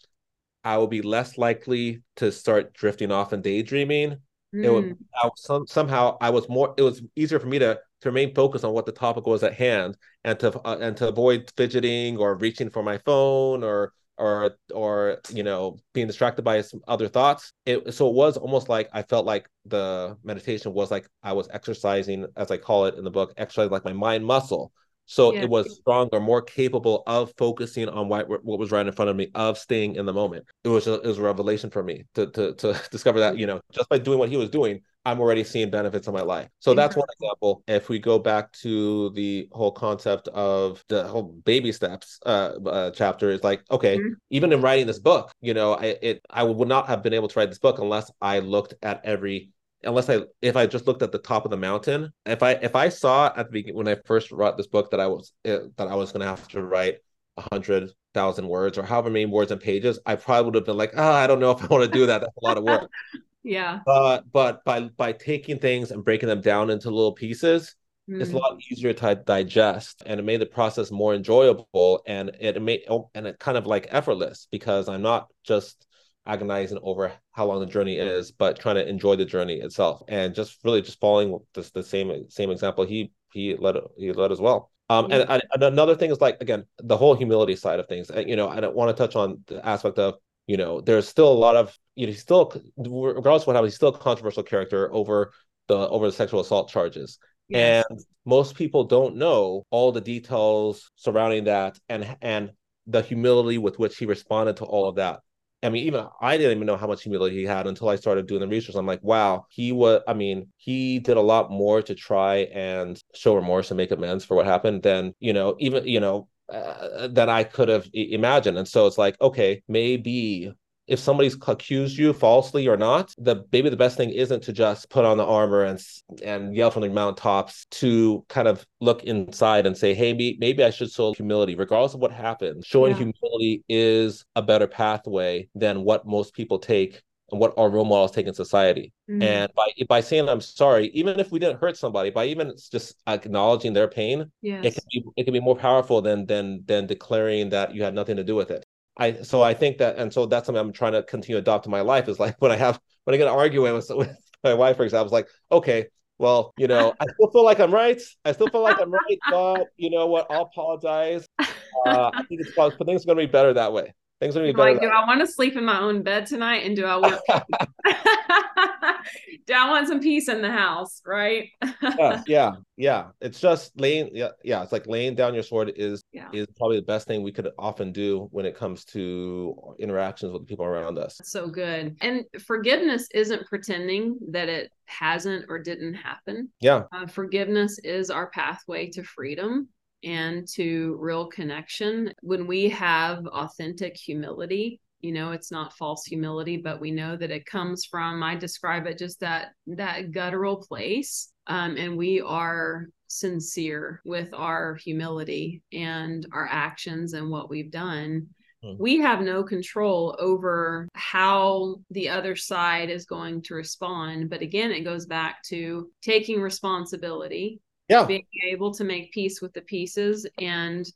I 0.65 0.79
would 0.79 0.91
be 0.91 1.03
less 1.03 1.39
likely 1.39 2.03
to 2.17 2.33
start 2.33 2.73
drifting 2.73 3.11
off 3.11 3.33
and 3.33 3.43
daydreaming. 3.43 4.19
Mm. 4.55 4.65
It 4.65 4.71
would 4.71 4.85
hmm. 4.85 4.93
I, 5.23 5.31
some, 5.37 5.67
somehow 5.67 6.17
I 6.21 6.31
was 6.31 6.49
more. 6.49 6.75
It 6.77 6.83
was 6.83 7.03
easier 7.17 7.39
for 7.39 7.47
me 7.47 7.59
to 7.59 7.81
to 8.03 8.09
remain 8.09 8.35
focused 8.35 8.65
on 8.65 8.73
what 8.73 8.85
the 8.85 8.93
topic 8.93 9.27
was 9.27 9.43
at 9.43 9.55
hand 9.55 9.97
and 10.25 10.39
to 10.41 10.61
uh, 10.67 10.79
and 10.81 10.97
to 10.99 11.09
avoid 11.09 11.51
fidgeting 11.57 12.19
or 12.19 12.35
reaching 12.37 12.69
for 12.69 12.83
my 12.83 12.99
phone 12.99 13.65
or 13.65 13.93
or 14.19 14.57
or 14.75 15.19
you 15.31 15.43
know 15.43 15.77
being 15.95 16.07
distracted 16.07 16.43
by 16.43 16.61
some 16.61 16.81
other 16.87 17.09
thoughts 17.09 17.53
it 17.65 17.95
so 17.95 18.09
it 18.09 18.15
was 18.15 18.37
almost 18.37 18.69
like 18.69 18.89
i 18.93 19.03
felt 19.03 19.25
like 19.25 19.49
the 19.67 20.17
meditation 20.23 20.73
was 20.73 20.91
like 20.91 21.09
i 21.23 21.33
was 21.33 21.49
exercising 21.53 22.27
as 22.37 22.51
i 22.51 22.57
call 22.57 22.85
it 22.85 22.95
in 22.97 23.05
the 23.05 23.11
book 23.11 23.33
exercise 23.37 23.71
like 23.71 23.85
my 23.85 23.93
mind 23.93 24.25
muscle 24.25 24.73
so 25.07 25.33
yeah. 25.35 25.43
it 25.43 25.51
was 25.51 25.77
stronger, 25.77 26.21
more 26.21 26.43
capable 26.43 27.03
of 27.07 27.33
focusing 27.37 27.89
on 27.89 28.09
what, 28.09 28.29
what 28.45 28.59
was 28.59 28.71
right 28.71 28.87
in 28.87 28.93
front 28.93 29.11
of 29.11 29.17
me, 29.17 29.29
of 29.35 29.59
staying 29.59 29.97
in 29.97 30.07
the 30.07 30.13
moment. 30.13 30.47
It 30.65 30.69
was 30.69 30.87
a, 30.87 30.95
it 30.95 31.07
was 31.07 31.19
a 31.19 31.23
revelation 31.23 31.71
for 31.71 31.83
me 31.83 32.05
to, 32.15 32.29
to 32.29 32.55
to 32.55 32.81
discover 32.91 33.21
that 33.21 33.37
you 33.37 33.47
know 33.47 33.61
just 33.73 33.89
by 33.89 33.99
doing 33.99 34.19
what 34.19 34.29
he 34.29 34.37
was 34.37 34.51
doing, 34.51 34.81
I'm 35.05 35.21
already 35.21 35.43
seeing 35.43 35.71
benefits 35.71 36.07
in 36.07 36.15
my 36.15 36.23
life. 36.23 36.49
So 36.61 36.75
that's 36.75 36.97
one 36.97 37.09
example. 37.19 37.65
If 37.67 37.89
we 37.89 37.99
go 37.99 38.19
back 38.19 38.53
to 38.63 39.11
the 39.11 39.49
whole 39.53 39.73
concept 39.73 40.29
of 40.29 40.85
the 40.89 41.05
whole 41.05 41.25
baby 41.45 41.73
steps 41.73 42.21
uh, 42.25 42.55
uh, 42.67 42.91
chapter, 42.93 43.31
is 43.31 43.43
like, 43.43 43.63
okay, 43.71 43.99
mm-hmm. 43.99 44.13
even 44.31 44.53
in 44.53 44.61
writing 44.61 44.87
this 44.87 45.01
book, 45.01 45.33
you 45.41 45.55
know, 45.55 45.75
I 45.75 45.99
it 46.03 46.21
I 46.31 46.45
would 46.45 46.69
not 46.69 46.87
have 46.87 47.03
been 47.03 47.15
able 47.15 47.29
to 47.29 47.39
write 47.39 47.49
this 47.49 47.59
book 47.59 47.79
unless 47.79 48.11
I 48.21 48.39
looked 48.39 48.75
at 48.83 49.05
every 49.05 49.51
unless 49.83 50.09
I 50.09 50.21
if 50.41 50.57
I 50.57 50.67
just 50.67 50.87
looked 50.87 51.03
at 51.03 51.13
the 51.13 51.19
top 51.19 51.45
of 51.45 51.51
the 51.51 51.57
mountain, 51.57 52.13
if 52.25 52.43
I 52.43 52.53
if 52.53 52.77
I 52.77 52.89
saw 52.89 53.33
at 53.37 53.47
the 53.47 53.53
beginning 53.53 53.77
when 53.77 53.89
I 53.89 53.97
first 54.05 54.31
wrote 54.31 54.57
this 54.57 54.69
book 54.69 54.91
that 54.93 55.01
I 55.01 55.09
was 55.09 55.33
eh, 55.45 55.59
that 55.77 55.89
I 55.89 55.97
was 55.97 56.13
going 56.13 56.21
to 56.21 56.27
have 56.27 56.47
to 56.49 56.63
write 56.63 56.99
a 57.37 57.43
hundred 57.53 57.91
thousand 58.15 58.47
words 58.47 58.79
or 58.79 58.83
however 58.83 59.11
many 59.11 59.27
words 59.27 59.51
and 59.51 59.61
pages, 59.61 59.99
I 60.07 60.17
probably 60.17 60.45
would 60.45 60.55
have 60.55 60.67
been 60.67 60.77
like, 60.77 60.93
oh, 60.97 61.13
I 61.13 61.27
don't 61.27 61.41
know 61.41 61.51
if 61.51 61.63
I 61.63 61.67
want 61.67 61.91
to 61.91 61.99
do 61.99 62.07
that. 62.07 62.21
That's 62.21 62.37
a 62.37 62.47
lot 62.47 62.59
of 62.59 62.65
work. 62.65 62.91
yeah. 63.43 63.81
But 63.85 64.31
but 64.33 64.65
by 64.65 64.81
by 64.81 65.13
taking 65.13 65.59
things 65.59 65.91
and 65.91 66.05
breaking 66.05 66.29
them 66.29 66.41
down 66.41 66.71
into 66.71 66.91
little 66.91 67.13
pieces, 67.13 67.75
mm. 68.09 68.21
it's 68.21 68.33
a 68.33 68.37
lot 68.37 68.59
easier 68.71 68.93
to 68.93 69.15
digest, 69.15 70.03
and 70.07 70.21
it 70.21 70.23
made 70.23 70.41
the 70.41 70.47
process 70.47 70.91
more 70.91 71.15
enjoyable, 71.15 72.03
and 72.07 72.31
it 72.41 72.61
made 72.61 72.83
oh, 72.89 73.11
and 73.15 73.27
it 73.27 73.39
kind 73.39 73.59
of 73.59 73.67
like 73.67 73.89
effortless 73.91 74.47
because 74.51 74.89
I'm 74.89 75.03
not 75.03 75.29
just 75.45 75.87
agonizing 76.27 76.79
over 76.83 77.13
how 77.33 77.47
long 77.47 77.61
the 77.61 77.67
journey 77.67 77.99
is, 77.99 78.31
but 78.31 78.59
trying 78.59 78.77
to 78.77 78.89
enjoy 78.89 79.17
the 79.17 79.25
journey 79.25 79.55
itself 79.55 80.03
and 80.09 80.35
just 80.35 80.59
really 80.65 80.83
just 80.83 81.01
following 81.01 81.37
this 81.55 81.71
the 81.71 81.83
same 81.83 82.29
same 82.31 82.51
example 82.51 82.85
he 82.85 83.11
he 83.33 83.57
led 83.57 83.77
he 83.97 84.13
led 84.13 84.33
as 84.33 84.41
well. 84.41 84.71
Um, 84.89 85.11
and, 85.11 85.25
and 85.29 85.63
another 85.63 85.97
thing 85.97 86.11
is 86.11 86.21
like 86.21 86.41
again 86.41 86.65
the 86.79 86.97
whole 86.97 87.15
humility 87.15 87.57
side 87.57 87.81
of 87.81 87.89
things. 87.89 88.11
And 88.11 88.29
you 88.29 88.37
know, 88.37 88.49
I 88.49 88.61
don't 88.61 88.77
want 88.77 88.97
to 88.97 89.01
touch 89.01 89.17
on 89.17 89.43
the 89.47 89.65
aspect 89.67 89.99
of 89.99 90.15
you 90.47 90.57
know 90.57 90.81
there's 90.81 91.09
still 91.09 91.31
a 91.31 91.35
lot 91.35 91.57
of 91.57 91.77
you 91.95 92.07
know 92.07 92.13
he's 92.13 92.23
still 92.23 92.53
regardless 92.77 93.43
of 93.43 93.47
what 93.47 93.57
happens 93.57 93.73
he's 93.73 93.77
still 93.77 93.89
a 93.89 93.99
controversial 93.99 94.43
character 94.43 94.93
over 94.93 95.33
the 95.69 95.89
over 95.89 96.07
the 96.07 96.13
sexual 96.13 96.41
assault 96.41 96.69
charges. 96.69 97.19
Yes. 97.49 97.85
And 97.91 98.01
most 98.25 98.55
people 98.55 98.85
don't 98.85 99.17
know 99.17 99.65
all 99.71 99.93
the 99.93 100.01
details 100.01 100.91
surrounding 100.97 101.45
that 101.45 101.79
and 101.89 102.17
and 102.21 102.51
the 102.87 103.03
humility 103.03 103.59
with 103.59 103.79
which 103.79 103.97
he 103.97 104.07
responded 104.07 104.57
to 104.59 104.65
all 104.65 104.89
of 104.89 104.97
that. 104.97 105.21
I 105.65 105.69
mean, 105.69 105.87
even 105.87 106.07
I 106.21 106.37
didn't 106.37 106.57
even 106.57 106.67
know 106.67 106.77
how 106.77 106.89
much 106.89 107.05
humility 107.05 107.37
he 107.37 107.45
had 107.45 107.69
until 107.69 107.89
I 107.89 107.95
started 107.95 108.27
doing 108.27 108.41
the 108.41 108.49
research. 108.49 108.75
I'm 108.75 108.87
like, 108.87 109.03
wow, 109.03 109.47
he 109.49 109.71
was, 109.71 110.03
I 110.09 110.15
mean, 110.15 110.49
he 110.57 110.99
did 110.99 111.17
a 111.17 111.21
lot 111.21 111.53
more 111.53 111.81
to 111.83 111.95
try 111.95 112.49
and 112.53 113.01
show 113.15 113.37
remorse 113.37 113.71
and 113.71 113.79
make 113.79 113.93
amends 113.93 114.25
for 114.25 114.37
what 114.37 114.47
happened 114.47 114.83
than, 114.83 115.15
you 115.21 115.33
know, 115.33 115.55
even, 115.61 115.87
you 115.87 116.01
know, 116.01 116.27
uh, 116.53 117.09
than 117.09 117.29
I 117.29 117.45
could 117.45 117.69
have 117.69 117.89
imagined. 117.93 118.59
And 118.59 118.69
so 118.69 118.87
it's 118.87 118.99
like, 118.99 119.21
okay, 119.21 119.63
maybe 119.69 120.53
if 120.89 120.99
somebody's 120.99 121.37
accused 121.47 121.97
you 121.97 122.13
falsely 122.13 122.67
or 122.67 122.77
not, 122.77 123.15
the 123.17 123.45
maybe 123.53 123.69
the 123.69 123.77
best 123.77 123.97
thing 123.97 124.11
isn't 124.11 124.43
to 124.43 124.53
just 124.53 124.91
put 124.91 125.05
on 125.05 125.17
the 125.17 125.25
armor 125.25 125.63
and 125.63 125.81
and 126.25 126.55
yell 126.55 126.71
from 126.71 126.83
the 126.83 126.89
mountaintops 126.89 127.67
to 127.71 128.25
kind 128.29 128.49
of 128.49 128.67
look 128.81 129.05
inside 129.05 129.67
and 129.67 129.77
say, 129.77 129.95
hey, 129.95 130.13
maybe, 130.13 130.37
maybe 130.41 130.65
I 130.65 130.71
should 130.71 130.91
show 130.91 131.13
humility, 131.13 131.55
regardless 131.55 131.95
of 131.95 132.01
what 132.01 132.13
happens. 132.13 132.67
Showing 132.67 132.93
yeah. 132.93 132.99
humility 132.99 133.65
is 133.69 134.25
a 134.35 134.43
better 134.43 134.67
pathway 134.67 135.49
than 135.55 135.85
what 135.85 136.07
most 136.07 136.35
people 136.35 136.59
take 136.59 137.01
and 137.33 137.41
what 137.41 137.55
our 137.57 137.71
role 137.71 137.85
models 137.85 138.13
take 138.13 138.27
in 138.27 138.35
society. 138.35 138.93
Mm-hmm. 139.11 139.23
And 139.23 139.53
by 139.55 139.69
by 139.89 140.01
saying 140.01 140.29
I'm 140.29 140.41
sorry, 140.41 140.89
even 140.89 141.19
if 141.19 141.33
we 141.33 141.39
didn't 141.39 141.61
hurt 141.61 141.77
somebody, 141.77 142.11
by 142.11 142.27
even 142.27 142.53
just 142.71 142.95
acknowledging 143.07 143.73
their 143.73 143.89
pain, 143.89 144.31
yes. 144.43 144.65
it 144.65 144.75
can 144.75 144.85
be 144.91 145.05
it 145.17 145.25
can 145.25 145.33
be 145.33 145.41
more 145.41 145.57
powerful 145.57 146.01
than 146.01 146.27
than 146.27 146.63
than 146.67 146.87
declaring 146.87 147.49
that 147.51 147.75
you 147.75 147.83
had 147.83 147.95
nothing 147.95 148.17
to 148.17 148.25
do 148.25 148.37
with 148.37 148.51
it. 148.51 148.65
I 148.97 149.23
so 149.23 149.43
I 149.43 149.55
think 149.55 149.79
that 149.79 149.97
and 149.97 150.13
so 150.13 150.27
that's 150.27 150.47
something 150.47 150.61
I'm 150.61 150.73
trying 150.73 150.93
to 150.93 151.03
continue 151.03 151.37
to 151.37 151.43
adopt 151.43 151.67
in 151.67 151.73
my 151.73 151.81
life 151.81 152.09
is 152.09 152.21
like 152.21 152.37
when 152.41 152.53
I 152.53 152.57
have 152.57 152.79
when 153.05 153.15
I 153.15 153.17
get 153.17 153.29
arguing 153.29 153.75
with, 153.75 153.91
with 153.95 154.17
my 154.45 154.55
wife, 154.55 154.77
for 154.77 154.85
example, 154.85 155.07
it's 155.07 155.13
like, 155.13 155.29
okay, 155.51 155.87
well, 156.19 156.53
you 156.57 156.69
know, 156.69 156.95
I 157.01 157.07
still 157.15 157.31
feel 157.31 157.45
like 157.45 157.59
I'm 157.59 157.73
right. 157.73 158.01
I 158.25 158.33
still 158.33 158.49
feel 158.49 158.63
like 158.63 158.81
I'm 158.81 158.93
right, 158.93 159.19
but 159.31 159.67
you 159.77 159.91
know 159.91 160.07
what? 160.07 160.27
I'll 160.31 160.43
apologize. 160.43 161.27
Uh, 161.41 162.11
I 162.15 162.23
think 162.29 162.43
it's 162.43 162.53
but 162.55 162.79
things 162.87 163.05
are 163.05 163.07
gonna 163.07 163.21
be 163.21 163.27
better 163.27 163.55
that 163.55 163.73
way. 163.73 163.95
Things 164.23 164.37
are 164.37 164.39
gonna 164.39 164.53
be 164.53 164.57
better. 164.57 164.73
Like, 164.75 164.81
do 164.81 164.87
I 164.87 165.05
want 165.05 165.19
to 165.19 165.27
sleep 165.27 165.57
in 165.57 165.65
my 165.65 165.81
own 165.81 166.05
bed 166.05 166.27
tonight? 166.27 166.65
And 166.65 166.77
do 166.77 166.85
I 166.85 166.95
want 166.95 167.21
do 169.47 169.53
I 169.53 169.69
want 169.69 169.89
some 169.89 169.99
peace 169.99 170.29
in 170.29 170.41
the 170.41 170.51
house? 170.51 171.03
Right? 171.05 171.49
yeah, 171.83 172.23
yeah, 172.29 172.53
yeah. 172.77 173.07
It's 173.21 173.41
just 173.41 173.73
laying. 173.81 174.15
Yeah, 174.15 174.29
yeah. 174.45 174.63
It's 174.63 174.71
like 174.71 174.87
laying 174.87 175.17
down 175.17 175.35
your 175.35 175.43
sword 175.43 175.73
is 175.75 176.05
yeah. 176.13 176.29
is 176.33 176.47
probably 176.57 176.77
the 176.77 176.87
best 176.87 177.09
thing 177.09 177.25
we 177.25 177.33
could 177.33 177.49
often 177.59 177.91
do 177.91 178.29
when 178.31 178.47
it 178.47 178.57
comes 178.57 178.85
to 178.85 179.75
interactions 179.81 180.31
with 180.31 180.43
the 180.43 180.47
people 180.47 180.67
around 180.67 180.99
us. 180.99 181.21
So 181.25 181.49
good. 181.49 181.97
And 182.01 182.25
forgiveness 182.47 183.09
isn't 183.13 183.49
pretending 183.49 184.21
that 184.31 184.49
it 184.49 184.71
hasn't 184.85 185.47
or 185.49 185.59
didn't 185.59 185.95
happen. 185.95 186.49
Yeah. 186.61 186.85
Uh, 186.93 187.09
forgiveness 187.09 187.81
is 187.83 188.09
our 188.09 188.31
pathway 188.31 188.89
to 188.91 189.03
freedom 189.03 189.69
and 190.05 190.47
to 190.55 190.97
real 191.01 191.27
connection. 191.27 192.13
When 192.23 192.47
we 192.47 192.69
have 192.71 193.27
authentic 193.27 193.97
humility, 193.97 194.81
you 195.03 195.13
know 195.13 195.33
it's 195.33 195.51
not 195.51 195.77
false 195.77 196.07
humility 196.07 196.57
but 196.57 196.81
we 196.81 196.91
know 196.91 197.17
that 197.17 197.31
it 197.31 197.45
comes 197.45 197.85
from 197.85 198.23
i 198.23 198.35
describe 198.35 198.87
it 198.87 198.97
just 198.97 199.21
that 199.21 199.49
that 199.67 200.13
guttural 200.13 200.57
place 200.57 201.31
um, 201.49 201.77
and 201.77 201.97
we 201.97 202.21
are 202.21 202.87
sincere 203.09 204.01
with 204.05 204.33
our 204.33 204.77
humility 204.77 205.61
and 205.73 206.27
our 206.33 206.49
actions 206.51 207.13
and 207.13 207.29
what 207.29 207.51
we've 207.51 207.71
done 207.71 208.27
hmm. 208.63 208.75
we 208.79 208.99
have 208.99 209.21
no 209.21 209.43
control 209.43 210.17
over 210.19 210.89
how 210.95 211.77
the 211.91 212.09
other 212.09 212.37
side 212.37 212.89
is 212.89 213.05
going 213.05 213.43
to 213.43 213.55
respond 213.55 214.31
but 214.31 214.41
again 214.41 214.71
it 214.71 214.85
goes 214.85 215.05
back 215.05 215.43
to 215.43 215.91
taking 216.01 216.41
responsibility 216.41 217.61
yeah. 217.93 218.05
being 218.05 218.27
able 218.49 218.73
to 218.75 218.85
make 218.85 219.13
peace 219.13 219.41
with 219.41 219.53
the 219.53 219.63
pieces 219.63 220.27
and 220.39 220.87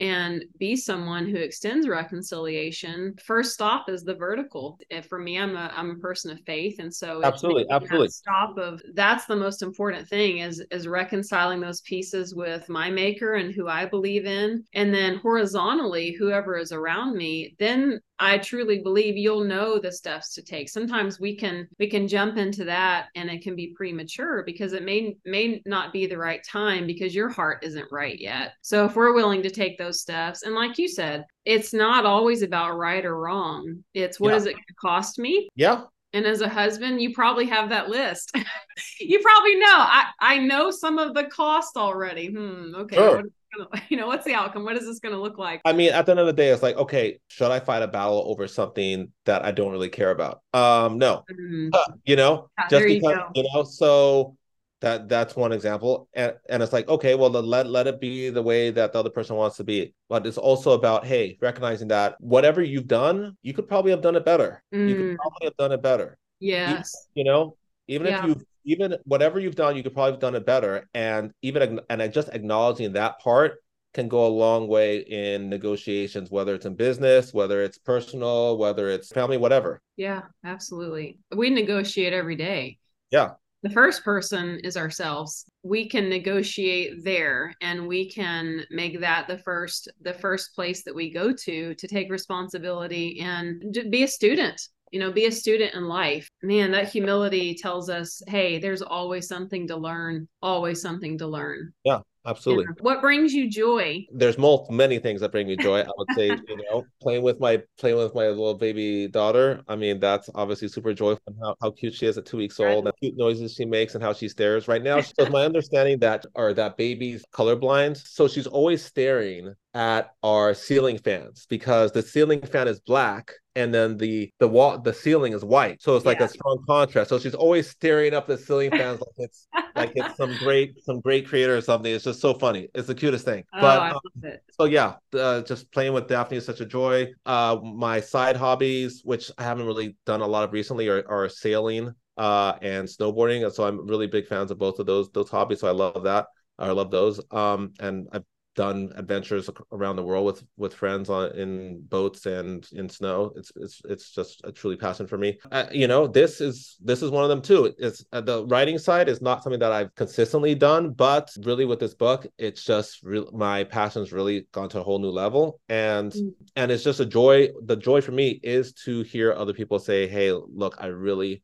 and 0.00 0.46
be 0.58 0.76
someone 0.76 1.28
who 1.28 1.36
extends 1.36 1.86
reconciliation. 1.86 3.14
First 3.22 3.52
stop 3.52 3.90
is 3.90 4.02
the 4.02 4.14
vertical. 4.14 4.78
And 4.90 5.04
for 5.04 5.18
me 5.18 5.38
i'm 5.38 5.56
a 5.56 5.70
i'm 5.76 5.90
a 5.90 5.96
person 5.96 6.30
of 6.30 6.40
faith. 6.40 6.78
And 6.78 6.92
so 6.92 7.20
absolutely 7.22 7.66
absolutely. 7.70 8.08
stop 8.08 8.56
of 8.56 8.80
that's 8.94 9.26
the 9.26 9.36
most 9.36 9.62
important 9.62 10.08
thing 10.08 10.38
is 10.38 10.64
is 10.70 10.88
reconciling 10.88 11.60
those 11.60 11.82
pieces 11.82 12.34
with 12.34 12.68
my 12.68 12.90
maker 12.90 13.34
and 13.34 13.54
who 13.54 13.68
i 13.68 13.84
believe 13.84 14.24
in. 14.24 14.64
And 14.74 14.92
then 14.92 15.16
horizontally 15.16 16.12
whoever 16.12 16.56
is 16.56 16.72
around 16.72 17.16
me 17.16 17.54
then 17.58 18.00
I 18.20 18.36
truly 18.36 18.80
believe 18.80 19.16
you'll 19.16 19.44
know 19.44 19.78
the 19.78 19.90
steps 19.90 20.34
to 20.34 20.42
take. 20.42 20.68
Sometimes 20.68 21.18
we 21.18 21.34
can 21.34 21.66
we 21.78 21.88
can 21.88 22.06
jump 22.06 22.36
into 22.36 22.64
that 22.66 23.06
and 23.16 23.30
it 23.30 23.42
can 23.42 23.56
be 23.56 23.74
premature 23.74 24.42
because 24.44 24.74
it 24.74 24.84
may 24.84 25.16
may 25.24 25.62
not 25.64 25.92
be 25.92 26.06
the 26.06 26.18
right 26.18 26.44
time 26.44 26.86
because 26.86 27.14
your 27.14 27.30
heart 27.30 27.64
isn't 27.64 27.90
right 27.90 28.20
yet. 28.20 28.52
So 28.60 28.84
if 28.84 28.94
we're 28.94 29.14
willing 29.14 29.42
to 29.42 29.50
take 29.50 29.78
those 29.78 30.02
steps 30.02 30.42
and 30.42 30.54
like 30.54 30.76
you 30.76 30.86
said, 30.86 31.24
it's 31.46 31.72
not 31.72 32.04
always 32.04 32.42
about 32.42 32.76
right 32.76 33.04
or 33.04 33.16
wrong. 33.16 33.82
It's 33.94 34.20
what 34.20 34.30
yeah. 34.30 34.36
is 34.36 34.46
it 34.46 34.52
going 34.52 34.64
to 34.68 34.74
cost 34.74 35.18
me? 35.18 35.48
Yeah. 35.56 35.84
And 36.12 36.26
as 36.26 36.42
a 36.42 36.48
husband, 36.48 37.00
you 37.00 37.14
probably 37.14 37.46
have 37.46 37.70
that 37.70 37.88
list. 37.88 38.32
you 39.00 39.20
probably 39.20 39.56
know. 39.56 39.66
I 39.66 40.04
I 40.20 40.38
know 40.38 40.70
some 40.70 40.98
of 40.98 41.14
the 41.14 41.24
cost 41.24 41.78
already. 41.78 42.26
Hmm. 42.26 42.74
Okay. 42.74 42.96
Sure. 42.96 43.16
What, 43.16 43.26
you 43.88 43.96
know 43.96 44.06
what's 44.06 44.24
the 44.24 44.34
outcome? 44.34 44.64
What 44.64 44.76
is 44.76 44.86
this 44.86 44.98
going 44.98 45.14
to 45.14 45.20
look 45.20 45.38
like? 45.38 45.60
I 45.64 45.72
mean 45.72 45.92
at 45.92 46.06
the 46.06 46.12
end 46.12 46.20
of 46.20 46.26
the 46.26 46.32
day 46.32 46.48
it's 46.48 46.62
like 46.62 46.76
okay 46.76 47.18
should 47.28 47.50
i 47.50 47.60
fight 47.60 47.82
a 47.82 47.88
battle 47.88 48.24
over 48.26 48.46
something 48.46 49.12
that 49.24 49.44
i 49.44 49.50
don't 49.50 49.72
really 49.72 49.88
care 49.88 50.10
about? 50.10 50.42
Um 50.54 50.98
no. 50.98 51.24
Mm-hmm. 51.30 51.68
uh, 51.72 51.92
you 52.04 52.16
know? 52.16 52.50
Yeah, 52.58 52.68
just 52.68 52.86
because 52.86 53.18
you, 53.34 53.42
you, 53.42 53.48
know 53.52 53.64
so 53.64 54.36
that 54.80 55.08
that's 55.08 55.36
one 55.36 55.52
example. 55.52 56.08
And 56.14 56.34
and 56.48 56.62
it's 56.62 56.72
like 56.72 56.88
okay 56.88 57.14
well 57.14 57.30
let 57.30 57.66
let 57.66 57.86
it 57.86 58.00
be 58.00 58.30
the 58.30 58.42
way 58.42 58.70
that 58.70 58.92
the 58.92 58.98
other 58.98 59.10
person 59.10 59.36
wants 59.36 59.56
to 59.58 59.64
be. 59.64 59.94
But 60.08 60.26
it's 60.26 60.38
also 60.38 60.72
about 60.72 61.06
hey 61.06 61.38
recognizing 61.40 61.88
that 61.88 62.16
whatever 62.20 62.62
you've 62.62 62.88
done 62.88 63.36
you 63.42 63.52
could 63.52 63.68
probably 63.68 63.90
have 63.90 64.02
done 64.02 64.16
it 64.16 64.24
better. 64.24 64.62
Mm. 64.74 64.88
you 64.88 64.94
could 64.96 65.06
mm. 65.06 65.16
probably 65.16 65.46
have 65.46 65.56
done 65.56 65.72
it 65.72 65.82
better. 65.82 66.18
Yes. 66.40 66.92
You, 67.14 67.22
you 67.22 67.30
know 67.30 67.56
even 67.88 68.06
yeah. 68.06 68.20
if 68.20 68.24
you've 68.24 68.44
even 68.64 68.96
whatever 69.04 69.40
you've 69.40 69.56
done, 69.56 69.76
you 69.76 69.82
could 69.82 69.94
probably 69.94 70.12
have 70.12 70.20
done 70.20 70.34
it 70.34 70.46
better. 70.46 70.88
And 70.94 71.32
even 71.42 71.80
and 71.88 72.12
just 72.12 72.28
acknowledging 72.30 72.92
that 72.92 73.18
part 73.20 73.62
can 73.92 74.08
go 74.08 74.26
a 74.26 74.28
long 74.28 74.68
way 74.68 74.98
in 74.98 75.48
negotiations, 75.48 76.30
whether 76.30 76.54
it's 76.54 76.66
in 76.66 76.74
business, 76.74 77.34
whether 77.34 77.62
it's 77.62 77.78
personal, 77.78 78.56
whether 78.56 78.88
it's 78.88 79.08
family, 79.08 79.36
whatever. 79.36 79.82
Yeah, 79.96 80.22
absolutely. 80.44 81.18
We 81.34 81.50
negotiate 81.50 82.12
every 82.12 82.36
day. 82.36 82.78
Yeah. 83.10 83.30
The 83.62 83.70
first 83.70 84.04
person 84.04 84.58
is 84.64 84.76
ourselves. 84.76 85.44
We 85.62 85.86
can 85.88 86.08
negotiate 86.08 87.04
there 87.04 87.52
and 87.60 87.86
we 87.86 88.10
can 88.10 88.64
make 88.70 89.00
that 89.00 89.28
the 89.28 89.36
first 89.38 89.90
the 90.00 90.14
first 90.14 90.54
place 90.54 90.82
that 90.84 90.94
we 90.94 91.12
go 91.12 91.32
to 91.32 91.74
to 91.74 91.88
take 91.88 92.10
responsibility 92.10 93.20
and 93.20 93.74
to 93.74 93.88
be 93.90 94.04
a 94.04 94.08
student 94.08 94.68
you 94.90 95.00
know 95.00 95.12
be 95.12 95.26
a 95.26 95.32
student 95.32 95.74
in 95.74 95.86
life. 95.86 96.28
Man 96.42 96.70
that 96.72 96.88
humility 96.88 97.54
tells 97.54 97.88
us 97.88 98.22
hey 98.26 98.58
there's 98.58 98.82
always 98.82 99.28
something 99.28 99.66
to 99.68 99.76
learn 99.76 100.28
always 100.42 100.80
something 100.80 101.18
to 101.18 101.26
learn. 101.26 101.72
Yeah 101.84 102.00
absolutely. 102.26 102.66
what 102.80 103.00
brings 103.00 103.32
you 103.32 103.48
joy? 103.48 104.06
There's 104.12 104.38
multiple 104.38 104.74
many 104.74 104.98
things 104.98 105.20
that 105.20 105.32
bring 105.32 105.46
me 105.46 105.56
joy. 105.56 105.80
I 105.80 105.90
would 105.96 106.08
say 106.14 106.26
you 106.48 106.56
know 106.56 106.84
playing 107.00 107.22
with 107.22 107.40
my 107.40 107.62
playing 107.78 107.96
with 107.96 108.14
my 108.14 108.28
little 108.28 108.54
baby 108.54 109.08
daughter 109.08 109.62
i 109.68 109.76
mean 109.76 109.98
that's 109.98 110.28
obviously 110.34 110.68
super 110.68 110.92
joyful 110.92 111.22
and 111.26 111.36
how, 111.42 111.56
how 111.60 111.70
cute 111.70 111.94
she 111.94 112.06
is 112.06 112.18
at 112.18 112.26
two 112.26 112.36
weeks 112.36 112.60
old 112.60 112.86
and 112.86 112.96
cute 113.00 113.16
noises 113.16 113.54
she 113.54 113.64
makes 113.64 113.94
and 113.94 114.02
how 114.02 114.12
she 114.12 114.28
stares. 114.28 114.68
Right 114.68 114.82
now 114.82 115.00
so 115.00 115.28
my 115.30 115.44
understanding 115.44 115.98
that 116.00 116.26
or 116.34 116.52
that 116.54 116.76
baby's 116.76 117.24
colorblind 117.32 117.96
so 117.96 118.28
she's 118.28 118.46
always 118.46 118.84
staring 118.84 119.54
at 119.74 120.10
our 120.22 120.54
ceiling 120.54 120.98
fans 120.98 121.46
because 121.48 121.92
the 121.92 122.02
ceiling 122.02 122.40
fan 122.40 122.68
is 122.68 122.80
black 122.80 123.32
and 123.60 123.74
then 123.74 123.96
the 123.96 124.32
the 124.38 124.48
wall 124.48 124.78
the 124.78 124.92
ceiling 124.92 125.32
is 125.32 125.44
white. 125.44 125.80
So 125.82 125.96
it's 125.96 126.06
like 126.06 126.18
yeah. 126.18 126.26
a 126.26 126.28
strong 126.28 126.64
contrast. 126.66 127.10
So 127.10 127.18
she's 127.18 127.34
always 127.34 127.68
staring 127.68 128.14
up 128.14 128.26
the 128.26 128.38
ceiling 128.38 128.70
fans 128.70 129.00
like 129.00 129.14
it's 129.18 129.48
like 129.76 129.92
it's 129.94 130.16
some 130.16 130.34
great 130.38 130.82
some 130.82 131.00
great 131.00 131.28
creator 131.28 131.56
or 131.56 131.60
something. 131.60 131.92
It's 131.92 132.04
just 132.04 132.20
so 132.20 132.34
funny. 132.34 132.68
It's 132.74 132.86
the 132.86 132.94
cutest 132.94 133.24
thing. 133.24 133.44
Oh, 133.54 133.60
but 133.60 133.80
I 133.80 133.90
um, 133.90 134.32
so 134.58 134.64
yeah 134.64 134.94
uh, 135.14 135.42
just 135.42 135.70
playing 135.72 135.92
with 135.92 136.08
daphne 136.08 136.38
is 136.38 136.46
such 136.46 136.60
a 136.60 136.66
joy. 136.66 137.12
Uh 137.26 137.58
my 137.62 138.00
side 138.00 138.36
hobbies 138.36 139.02
which 139.04 139.30
i 139.38 139.42
haven't 139.42 139.66
really 139.66 139.96
done 140.06 140.20
a 140.20 140.26
lot 140.26 140.44
of 140.44 140.52
recently 140.52 140.88
are, 140.88 141.04
are 141.08 141.28
sailing 141.28 141.94
uh 142.16 142.54
and 142.62 142.88
snowboarding. 142.88 143.44
And 143.44 143.52
so 143.52 143.64
i'm 143.64 143.86
really 143.86 144.06
big 144.06 144.26
fans 144.26 144.50
of 144.50 144.58
both 144.58 144.78
of 144.78 144.86
those 144.86 145.10
those 145.10 145.28
hobbies. 145.28 145.60
So 145.60 145.68
i 145.68 145.72
love 145.72 146.02
that 146.04 146.26
i 146.58 146.70
love 146.70 146.90
those. 146.90 147.20
Um 147.30 147.72
and 147.80 148.08
i've 148.12 148.24
done 148.56 148.92
adventures 148.96 149.48
around 149.72 149.96
the 149.96 150.02
world 150.02 150.26
with 150.26 150.44
with 150.56 150.74
friends 150.74 151.08
on 151.08 151.30
in 151.36 151.80
boats 151.82 152.26
and 152.26 152.68
in 152.72 152.88
snow. 152.88 153.32
It's 153.36 153.52
it's 153.56 153.80
it's 153.84 154.10
just 154.10 154.40
a 154.44 154.52
truly 154.52 154.76
passion 154.76 155.06
for 155.06 155.16
me. 155.16 155.38
Uh, 155.50 155.66
you 155.70 155.86
know, 155.86 156.06
this 156.06 156.40
is 156.40 156.76
this 156.80 157.02
is 157.02 157.10
one 157.10 157.22
of 157.22 157.30
them 157.30 157.42
too. 157.42 157.72
It's 157.78 158.04
uh, 158.12 158.20
the 158.20 158.46
writing 158.46 158.78
side 158.78 159.08
is 159.08 159.22
not 159.22 159.42
something 159.42 159.60
that 159.60 159.72
I've 159.72 159.94
consistently 159.94 160.54
done, 160.54 160.90
but 160.90 161.30
really 161.44 161.64
with 161.64 161.78
this 161.78 161.94
book, 161.94 162.26
it's 162.38 162.64
just 162.64 163.02
re- 163.02 163.26
my 163.32 163.64
passion's 163.64 164.12
really 164.12 164.46
gone 164.52 164.68
to 164.70 164.80
a 164.80 164.82
whole 164.82 164.98
new 164.98 165.10
level, 165.10 165.60
and 165.68 166.12
mm. 166.12 166.32
and 166.56 166.72
it's 166.72 166.84
just 166.84 167.00
a 167.00 167.06
joy. 167.06 167.48
The 167.64 167.76
joy 167.76 168.00
for 168.00 168.12
me 168.12 168.40
is 168.42 168.72
to 168.84 169.02
hear 169.02 169.32
other 169.32 169.52
people 169.52 169.78
say, 169.78 170.08
"Hey, 170.08 170.32
look, 170.32 170.76
I 170.78 170.86
really." 170.86 171.42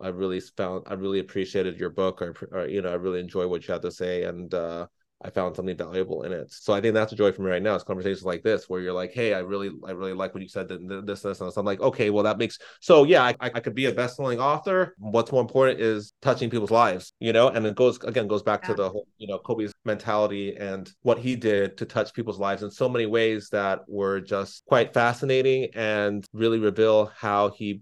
I 0.00 0.10
really 0.10 0.38
found 0.38 0.84
I 0.86 0.94
really 0.94 1.18
appreciated 1.18 1.80
your 1.80 1.90
book 1.90 2.22
or, 2.22 2.32
or 2.52 2.68
you 2.68 2.82
know 2.82 2.90
I 2.90 2.94
really 2.94 3.18
enjoy 3.18 3.48
what 3.48 3.66
you 3.66 3.72
had 3.72 3.82
to 3.82 3.90
say 3.90 4.22
and 4.22 4.54
uh 4.54 4.86
I 5.20 5.30
found 5.30 5.56
something 5.56 5.76
valuable 5.76 6.22
in 6.22 6.32
it. 6.32 6.52
So 6.52 6.72
I 6.72 6.80
think 6.80 6.94
that's 6.94 7.12
a 7.12 7.16
joy 7.16 7.32
for 7.32 7.42
me 7.42 7.50
right 7.50 7.62
now. 7.62 7.74
It's 7.74 7.82
conversations 7.82 8.24
like 8.24 8.44
this 8.44 8.68
where 8.68 8.80
you're 8.80 8.92
like, 8.92 9.12
"Hey, 9.12 9.34
I 9.34 9.40
really, 9.40 9.70
I 9.84 9.90
really 9.90 10.12
like 10.12 10.32
what 10.32 10.42
you 10.42 10.48
said. 10.48 10.68
That 10.68 11.06
this, 11.06 11.22
this, 11.22 11.40
and 11.40 11.52
so 11.52 11.60
I'm 11.60 11.66
like, 11.66 11.80
okay, 11.80 12.10
well, 12.10 12.22
that 12.22 12.38
makes 12.38 12.58
so 12.80 13.02
yeah. 13.02 13.24
I, 13.24 13.34
I 13.40 13.60
could 13.60 13.74
be 13.74 13.86
a 13.86 13.92
best-selling 13.92 14.38
author. 14.38 14.94
What's 14.98 15.32
more 15.32 15.40
important 15.40 15.80
is 15.80 16.12
touching 16.22 16.50
people's 16.50 16.70
lives, 16.70 17.14
you 17.18 17.32
know. 17.32 17.48
And 17.48 17.66
it 17.66 17.74
goes 17.74 17.98
again 18.04 18.28
goes 18.28 18.42
back 18.44 18.62
yeah. 18.62 18.68
to 18.68 18.74
the 18.74 18.90
whole, 18.90 19.08
you 19.18 19.26
know, 19.26 19.38
Kobe's 19.38 19.72
mentality 19.84 20.56
and 20.56 20.90
what 21.02 21.18
he 21.18 21.36
did 21.36 21.76
to 21.78 21.84
touch 21.84 22.12
people's 22.12 22.38
lives 22.38 22.62
in 22.62 22.70
so 22.70 22.88
many 22.88 23.06
ways 23.06 23.48
that 23.50 23.80
were 23.88 24.20
just 24.20 24.64
quite 24.66 24.92
fascinating 24.92 25.68
and 25.74 26.26
really 26.32 26.58
reveal 26.58 27.06
how 27.16 27.50
he, 27.50 27.80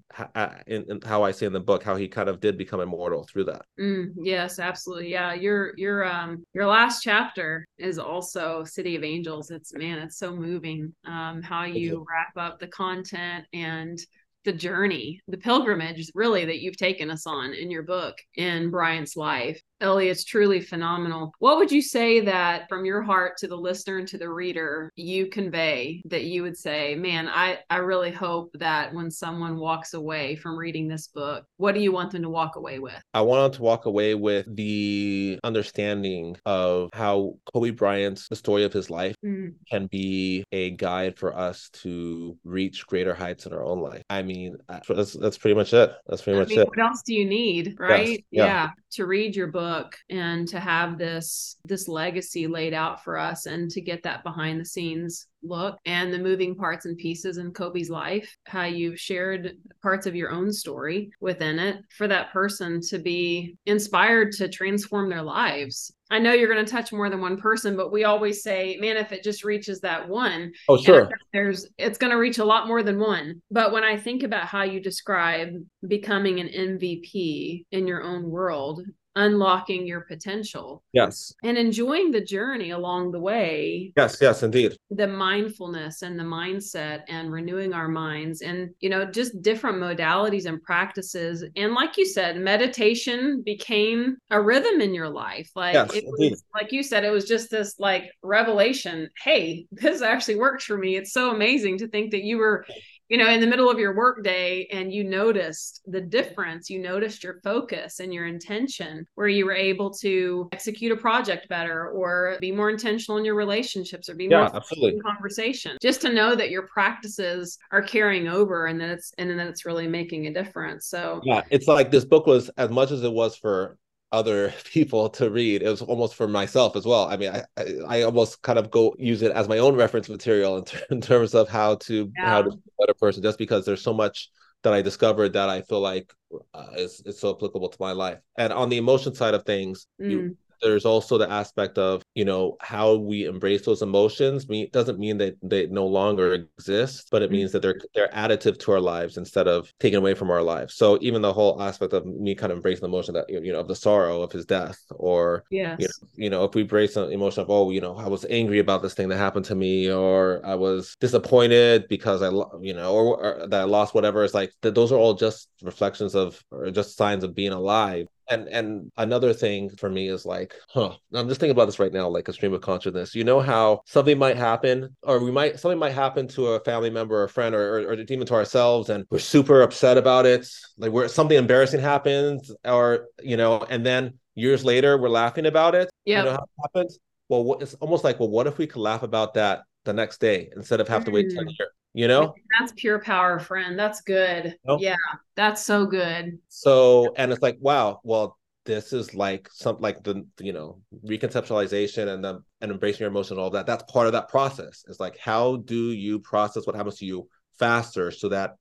in, 0.66 0.84
in 0.88 1.00
how 1.04 1.22
I 1.22 1.32
say 1.32 1.46
in 1.46 1.52
the 1.52 1.60
book, 1.60 1.82
how 1.82 1.96
he 1.96 2.08
kind 2.08 2.28
of 2.28 2.40
did 2.40 2.56
become 2.56 2.80
immortal 2.80 3.26
through 3.30 3.44
that. 3.44 3.62
Mm, 3.80 4.12
yes, 4.16 4.58
absolutely. 4.58 5.10
Yeah, 5.10 5.34
your 5.34 5.72
your 5.76 6.04
um 6.04 6.44
your 6.54 6.66
last 6.66 7.02
chapter 7.02 7.16
chapter 7.16 7.66
is 7.78 7.98
also 7.98 8.64
City 8.64 8.96
of 8.96 9.04
Angels. 9.04 9.50
It's 9.50 9.72
man, 9.74 9.98
it's 9.98 10.18
so 10.18 10.34
moving 10.34 10.92
um, 11.04 11.42
how 11.42 11.64
you 11.64 12.04
wrap 12.08 12.36
up 12.36 12.58
the 12.58 12.68
content 12.68 13.46
and 13.52 13.98
the 14.44 14.52
journey, 14.52 15.20
the 15.26 15.38
pilgrimage, 15.38 16.10
really, 16.14 16.44
that 16.44 16.60
you've 16.60 16.76
taken 16.76 17.10
us 17.10 17.26
on 17.26 17.52
in 17.52 17.70
your 17.70 17.82
book 17.82 18.14
in 18.36 18.70
Bryant's 18.70 19.16
life. 19.16 19.60
Eli, 19.82 20.04
it's 20.04 20.24
truly 20.24 20.60
phenomenal. 20.60 21.32
What 21.38 21.58
would 21.58 21.70
you 21.70 21.82
say 21.82 22.20
that 22.20 22.66
from 22.68 22.86
your 22.86 23.02
heart 23.02 23.36
to 23.38 23.46
the 23.46 23.56
listener 23.56 23.98
and 23.98 24.08
to 24.08 24.16
the 24.16 24.30
reader 24.30 24.90
you 24.96 25.26
convey 25.26 26.02
that 26.06 26.24
you 26.24 26.42
would 26.42 26.56
say, 26.56 26.94
man, 26.94 27.28
I, 27.28 27.58
I 27.68 27.78
really 27.78 28.10
hope 28.10 28.50
that 28.54 28.94
when 28.94 29.10
someone 29.10 29.58
walks 29.58 29.92
away 29.92 30.36
from 30.36 30.56
reading 30.56 30.88
this 30.88 31.08
book, 31.08 31.44
what 31.58 31.74
do 31.74 31.82
you 31.82 31.92
want 31.92 32.12
them 32.12 32.22
to 32.22 32.30
walk 32.30 32.56
away 32.56 32.78
with? 32.78 32.98
I 33.12 33.20
want 33.20 33.52
them 33.52 33.58
to 33.58 33.62
walk 33.62 33.84
away 33.84 34.14
with 34.14 34.46
the 34.56 35.38
understanding 35.44 36.36
of 36.46 36.88
how 36.94 37.34
Kobe 37.52 37.70
Bryant's 37.70 38.28
the 38.28 38.36
story 38.36 38.64
of 38.64 38.72
his 38.72 38.88
life 38.88 39.14
mm. 39.24 39.52
can 39.70 39.88
be 39.88 40.42
a 40.52 40.70
guide 40.70 41.18
for 41.18 41.36
us 41.36 41.68
to 41.82 42.38
reach 42.44 42.86
greater 42.86 43.14
heights 43.14 43.44
in 43.44 43.52
our 43.52 43.62
own 43.62 43.80
life. 43.80 44.02
I 44.08 44.22
mean, 44.22 44.56
that's 44.68 45.12
that's 45.12 45.36
pretty 45.36 45.54
much 45.54 45.74
it. 45.74 45.92
That's 46.06 46.22
pretty 46.22 46.38
I 46.38 46.42
much 46.42 46.48
mean, 46.48 46.60
it. 46.60 46.68
What 46.68 46.78
else 46.78 47.02
do 47.04 47.14
you 47.14 47.26
need, 47.26 47.76
right? 47.78 48.08
Yes. 48.08 48.20
Yeah. 48.30 48.44
yeah. 48.44 48.70
To 48.92 49.04
read 49.04 49.36
your 49.36 49.48
book 49.48 49.65
book 49.66 49.96
and 50.10 50.46
to 50.46 50.60
have 50.60 50.96
this 50.98 51.56
this 51.64 51.88
legacy 51.88 52.46
laid 52.46 52.72
out 52.72 53.02
for 53.02 53.18
us 53.18 53.46
and 53.46 53.70
to 53.70 53.80
get 53.80 54.02
that 54.02 54.22
behind 54.22 54.60
the 54.60 54.64
scenes 54.64 55.26
look 55.42 55.78
and 55.86 56.12
the 56.12 56.18
moving 56.18 56.54
parts 56.54 56.86
and 56.86 56.96
pieces 56.96 57.38
in 57.38 57.52
Kobe's 57.52 57.90
life, 57.90 58.36
how 58.44 58.64
you've 58.64 58.98
shared 58.98 59.56
parts 59.82 60.06
of 60.06 60.14
your 60.14 60.30
own 60.30 60.52
story 60.52 61.10
within 61.20 61.58
it 61.58 61.76
for 61.96 62.08
that 62.08 62.32
person 62.32 62.80
to 62.88 62.98
be 62.98 63.56
inspired 63.66 64.32
to 64.32 64.48
transform 64.48 65.08
their 65.08 65.22
lives. 65.22 65.92
I 66.10 66.20
know 66.20 66.32
you're 66.32 66.52
going 66.52 66.64
to 66.64 66.70
touch 66.70 66.92
more 66.92 67.10
than 67.10 67.20
one 67.20 67.36
person, 67.36 67.76
but 67.76 67.90
we 67.90 68.04
always 68.04 68.42
say, 68.42 68.76
man, 68.80 68.96
if 68.96 69.10
it 69.10 69.24
just 69.24 69.44
reaches 69.44 69.80
that 69.80 70.08
one, 70.08 70.52
oh 70.68 70.76
sure, 70.76 71.10
there's 71.32 71.66
it's 71.78 71.98
going 71.98 72.12
to 72.12 72.18
reach 72.18 72.38
a 72.38 72.44
lot 72.44 72.68
more 72.68 72.82
than 72.84 73.00
one. 73.00 73.42
But 73.50 73.72
when 73.72 73.82
I 73.82 73.96
think 73.96 74.22
about 74.22 74.46
how 74.46 74.62
you 74.62 74.80
describe 74.80 75.50
becoming 75.86 76.38
an 76.38 76.48
MVP 76.48 77.64
in 77.72 77.86
your 77.88 78.02
own 78.02 78.30
world, 78.30 78.82
unlocking 79.16 79.86
your 79.86 80.02
potential. 80.02 80.84
Yes. 80.92 81.32
And 81.42 81.58
enjoying 81.58 82.10
the 82.10 82.20
journey 82.20 82.70
along 82.70 83.10
the 83.10 83.18
way. 83.18 83.92
Yes, 83.96 84.18
yes, 84.20 84.42
indeed. 84.42 84.76
The 84.90 85.08
mindfulness 85.08 86.02
and 86.02 86.18
the 86.18 86.24
mindset 86.24 87.02
and 87.08 87.32
renewing 87.32 87.72
our 87.72 87.88
minds 87.88 88.42
and, 88.42 88.70
you 88.80 88.90
know, 88.90 89.04
just 89.04 89.42
different 89.42 89.78
modalities 89.78 90.46
and 90.46 90.62
practices. 90.62 91.44
And 91.56 91.74
like 91.74 91.96
you 91.96 92.06
said, 92.06 92.38
meditation 92.38 93.42
became 93.44 94.18
a 94.30 94.40
rhythm 94.40 94.80
in 94.80 94.94
your 94.94 95.08
life. 95.08 95.50
Like 95.56 95.74
yes, 95.74 95.94
it 95.94 96.04
was, 96.06 96.44
like 96.54 96.70
you 96.70 96.82
said, 96.82 97.04
it 97.04 97.10
was 97.10 97.26
just 97.26 97.50
this 97.50 97.74
like 97.78 98.10
revelation. 98.22 99.08
Hey, 99.22 99.66
this 99.72 100.02
actually 100.02 100.36
works 100.36 100.64
for 100.64 100.76
me. 100.76 100.96
It's 100.96 101.12
so 101.12 101.30
amazing 101.30 101.78
to 101.78 101.88
think 101.88 102.10
that 102.10 102.22
you 102.22 102.36
were 102.38 102.66
you 103.08 103.16
know 103.16 103.28
in 103.28 103.40
the 103.40 103.46
middle 103.46 103.70
of 103.70 103.78
your 103.78 103.94
workday 103.94 104.66
and 104.72 104.92
you 104.92 105.04
noticed 105.04 105.80
the 105.86 106.00
difference 106.00 106.68
you 106.68 106.78
noticed 106.78 107.22
your 107.22 107.40
focus 107.42 108.00
and 108.00 108.12
your 108.12 108.26
intention 108.26 109.06
where 109.14 109.28
you 109.28 109.44
were 109.44 109.54
able 109.54 109.90
to 109.90 110.48
execute 110.52 110.92
a 110.92 110.96
project 110.96 111.48
better 111.48 111.90
or 111.90 112.36
be 112.40 112.52
more 112.52 112.70
intentional 112.70 113.18
in 113.18 113.24
your 113.24 113.34
relationships 113.34 114.08
or 114.08 114.14
be 114.14 114.24
yeah, 114.24 114.38
more 114.38 114.56
absolutely. 114.56 114.96
in 114.96 115.02
conversation 115.02 115.76
just 115.80 116.00
to 116.00 116.12
know 116.12 116.34
that 116.34 116.50
your 116.50 116.66
practices 116.66 117.58
are 117.72 117.82
carrying 117.82 118.28
over 118.28 118.66
and 118.66 118.80
that 118.80 118.90
it's 118.90 119.12
and 119.18 119.30
then 119.30 119.46
it's 119.46 119.64
really 119.64 119.86
making 119.86 120.26
a 120.26 120.32
difference 120.32 120.86
so 120.86 121.20
yeah 121.24 121.42
it's 121.50 121.68
like 121.68 121.90
this 121.90 122.04
book 122.04 122.26
was 122.26 122.48
as 122.56 122.70
much 122.70 122.90
as 122.90 123.02
it 123.02 123.12
was 123.12 123.36
for 123.36 123.78
other 124.12 124.52
people 124.64 125.08
to 125.10 125.30
read. 125.30 125.62
It 125.62 125.68
was 125.68 125.82
almost 125.82 126.14
for 126.14 126.28
myself 126.28 126.76
as 126.76 126.84
well. 126.84 127.06
I 127.06 127.16
mean, 127.16 127.30
I, 127.30 127.42
I, 127.56 127.64
I 127.88 128.02
almost 128.02 128.42
kind 128.42 128.58
of 128.58 128.70
go 128.70 128.94
use 128.98 129.22
it 129.22 129.32
as 129.32 129.48
my 129.48 129.58
own 129.58 129.74
reference 129.76 130.08
material 130.08 130.58
in, 130.58 130.64
ter- 130.64 130.84
in 130.90 131.00
terms 131.00 131.34
of 131.34 131.48
how 131.48 131.76
to 131.76 132.10
yeah. 132.16 132.26
how 132.26 132.42
to 132.42 132.50
be 132.50 132.56
a 132.56 132.82
better 132.82 132.94
person, 132.94 133.22
just 133.22 133.38
because 133.38 133.64
there's 133.64 133.82
so 133.82 133.94
much 133.94 134.30
that 134.62 134.72
I 134.72 134.82
discovered 134.82 135.32
that 135.34 135.48
I 135.48 135.62
feel 135.62 135.80
like 135.80 136.12
uh, 136.54 136.68
is 136.76 137.02
is 137.04 137.18
so 137.18 137.34
applicable 137.34 137.68
to 137.68 137.76
my 137.80 137.92
life. 137.92 138.18
And 138.36 138.52
on 138.52 138.68
the 138.68 138.78
emotion 138.78 139.14
side 139.14 139.34
of 139.34 139.44
things, 139.44 139.86
mm. 140.00 140.10
you 140.10 140.36
there's 140.62 140.84
also 140.84 141.18
the 141.18 141.30
aspect 141.30 141.78
of 141.78 142.02
you 142.14 142.24
know 142.24 142.56
how 142.60 142.94
we 142.94 143.26
embrace 143.26 143.64
those 143.64 143.82
emotions 143.82 144.48
mean 144.48 144.68
doesn't 144.72 144.98
mean 144.98 145.18
that 145.18 145.36
they 145.42 145.66
no 145.66 145.86
longer 145.86 146.46
exist 146.58 147.08
but 147.10 147.22
it 147.22 147.26
mm-hmm. 147.26 147.36
means 147.36 147.52
that 147.52 147.62
they're 147.62 147.80
they're 147.94 148.08
additive 148.08 148.58
to 148.58 148.72
our 148.72 148.80
lives 148.80 149.16
instead 149.16 149.48
of 149.48 149.72
taken 149.80 149.98
away 149.98 150.14
from 150.14 150.30
our 150.30 150.42
lives. 150.42 150.74
So 150.74 150.98
even 151.00 151.22
the 151.22 151.32
whole 151.32 151.60
aspect 151.62 151.92
of 151.92 152.06
me 152.06 152.34
kind 152.34 152.52
of 152.52 152.58
embracing 152.58 152.82
the 152.82 152.88
emotion 152.88 153.14
that 153.14 153.28
you 153.28 153.52
know 153.52 153.60
of 153.60 153.68
the 153.68 153.74
sorrow 153.74 154.22
of 154.22 154.32
his 154.32 154.46
death 154.46 154.78
or 154.90 155.44
yeah 155.50 155.76
you, 155.78 155.86
know, 155.86 156.08
you 156.14 156.30
know 156.30 156.44
if 156.44 156.54
we 156.54 156.62
embrace 156.62 156.94
the 156.94 157.08
emotion 157.08 157.42
of 157.42 157.50
oh 157.50 157.70
you 157.70 157.80
know 157.80 157.96
i 157.96 158.08
was 158.08 158.24
angry 158.30 158.58
about 158.58 158.82
this 158.82 158.94
thing 158.94 159.08
that 159.08 159.16
happened 159.16 159.44
to 159.44 159.54
me 159.54 159.90
or 159.90 160.40
i 160.44 160.54
was 160.54 160.96
disappointed 161.00 161.86
because 161.88 162.22
i 162.22 162.28
you 162.60 162.74
know 162.74 162.94
or, 162.94 163.16
or 163.18 163.46
that 163.48 163.60
i 163.60 163.64
lost 163.64 163.94
whatever 163.94 164.24
it's 164.24 164.34
like 164.34 164.52
that 164.62 164.74
those 164.74 164.92
are 164.92 164.98
all 164.98 165.14
just 165.14 165.48
reflections 165.62 166.14
of 166.14 166.42
or 166.50 166.70
just 166.70 166.96
signs 166.96 167.24
of 167.24 167.34
being 167.34 167.52
alive 167.52 168.06
and 168.28 168.48
and 168.48 168.90
another 168.96 169.32
thing 169.32 169.70
for 169.70 169.88
me 169.88 170.08
is 170.08 170.26
like 170.26 170.54
huh 170.68 170.92
i'm 171.14 171.28
just 171.28 171.40
thinking 171.40 171.52
about 171.52 171.66
this 171.66 171.78
right 171.78 171.92
now 171.92 172.08
like 172.08 172.28
a 172.28 172.32
stream 172.32 172.52
of 172.52 172.60
consciousness. 172.60 173.14
You 173.14 173.24
know 173.24 173.40
how 173.40 173.82
something 173.86 174.18
might 174.18 174.36
happen 174.36 174.96
or 175.02 175.22
we 175.22 175.30
might 175.30 175.58
something 175.60 175.78
might 175.78 175.92
happen 175.92 176.26
to 176.28 176.48
a 176.48 176.60
family 176.60 176.90
member 176.90 177.16
or 177.16 177.24
a 177.24 177.28
friend 177.28 177.54
or, 177.54 177.78
or, 177.78 177.92
or 177.92 177.94
even 177.94 178.26
to 178.26 178.34
ourselves 178.34 178.90
and 178.90 179.04
we're 179.10 179.18
super 179.18 179.62
upset 179.62 179.96
about 179.98 180.26
it. 180.26 180.46
Like 180.78 180.92
where 180.92 181.08
something 181.08 181.36
embarrassing 181.36 181.80
happens 181.80 182.52
or 182.64 183.06
you 183.22 183.36
know 183.36 183.64
and 183.68 183.84
then 183.84 184.14
years 184.34 184.64
later 184.64 184.98
we're 184.98 185.08
laughing 185.08 185.46
about 185.46 185.74
it. 185.74 185.90
Yeah 186.04 186.20
you 186.20 186.24
know 186.26 186.32
how 186.32 186.44
it 186.44 186.62
happens? 186.62 186.98
Well 187.28 187.44
what, 187.44 187.62
it's 187.62 187.74
almost 187.74 188.04
like 188.04 188.18
well 188.20 188.30
what 188.30 188.46
if 188.46 188.58
we 188.58 188.66
could 188.66 188.80
laugh 188.80 189.02
about 189.02 189.34
that 189.34 189.62
the 189.86 189.94
next 189.94 190.20
day 190.20 190.50
instead 190.54 190.80
of 190.80 190.88
have 190.88 191.04
to 191.06 191.10
wait 191.10 191.30
10 191.30 191.44
mm. 191.44 191.48
years 191.58 191.70
you 191.96 192.06
know? 192.08 192.34
That's 192.58 192.72
pure 192.76 192.98
power 192.98 193.38
friend. 193.40 193.78
That's 193.78 194.02
good. 194.02 194.54
Yeah 194.78 194.96
that's 195.34 195.64
so 195.64 195.86
good. 195.86 196.38
So 196.48 197.14
and 197.16 197.32
it's 197.32 197.42
like 197.42 197.56
wow 197.60 198.00
well 198.04 198.38
this 198.66 198.92
is 198.92 199.14
like 199.14 199.48
some 199.52 199.78
like 199.78 200.02
the 200.02 200.26
you 200.38 200.52
know 200.52 200.80
reconceptualization 201.06 202.08
and 202.08 202.22
the 202.22 202.42
and 202.60 202.70
embracing 202.70 203.00
your 203.00 203.10
emotion 203.10 203.36
and 203.36 203.42
all 203.42 203.50
that 203.50 203.66
that's 203.66 203.90
part 203.90 204.06
of 204.06 204.12
that 204.12 204.28
process. 204.28 204.84
It's 204.88 205.00
like 205.00 205.16
how 205.18 205.56
do 205.56 205.90
you 205.90 206.18
process 206.18 206.66
what 206.66 206.76
happens 206.76 206.98
to 206.98 207.06
you 207.06 207.28
faster 207.58 208.10
so 208.10 208.28
that 208.28 208.56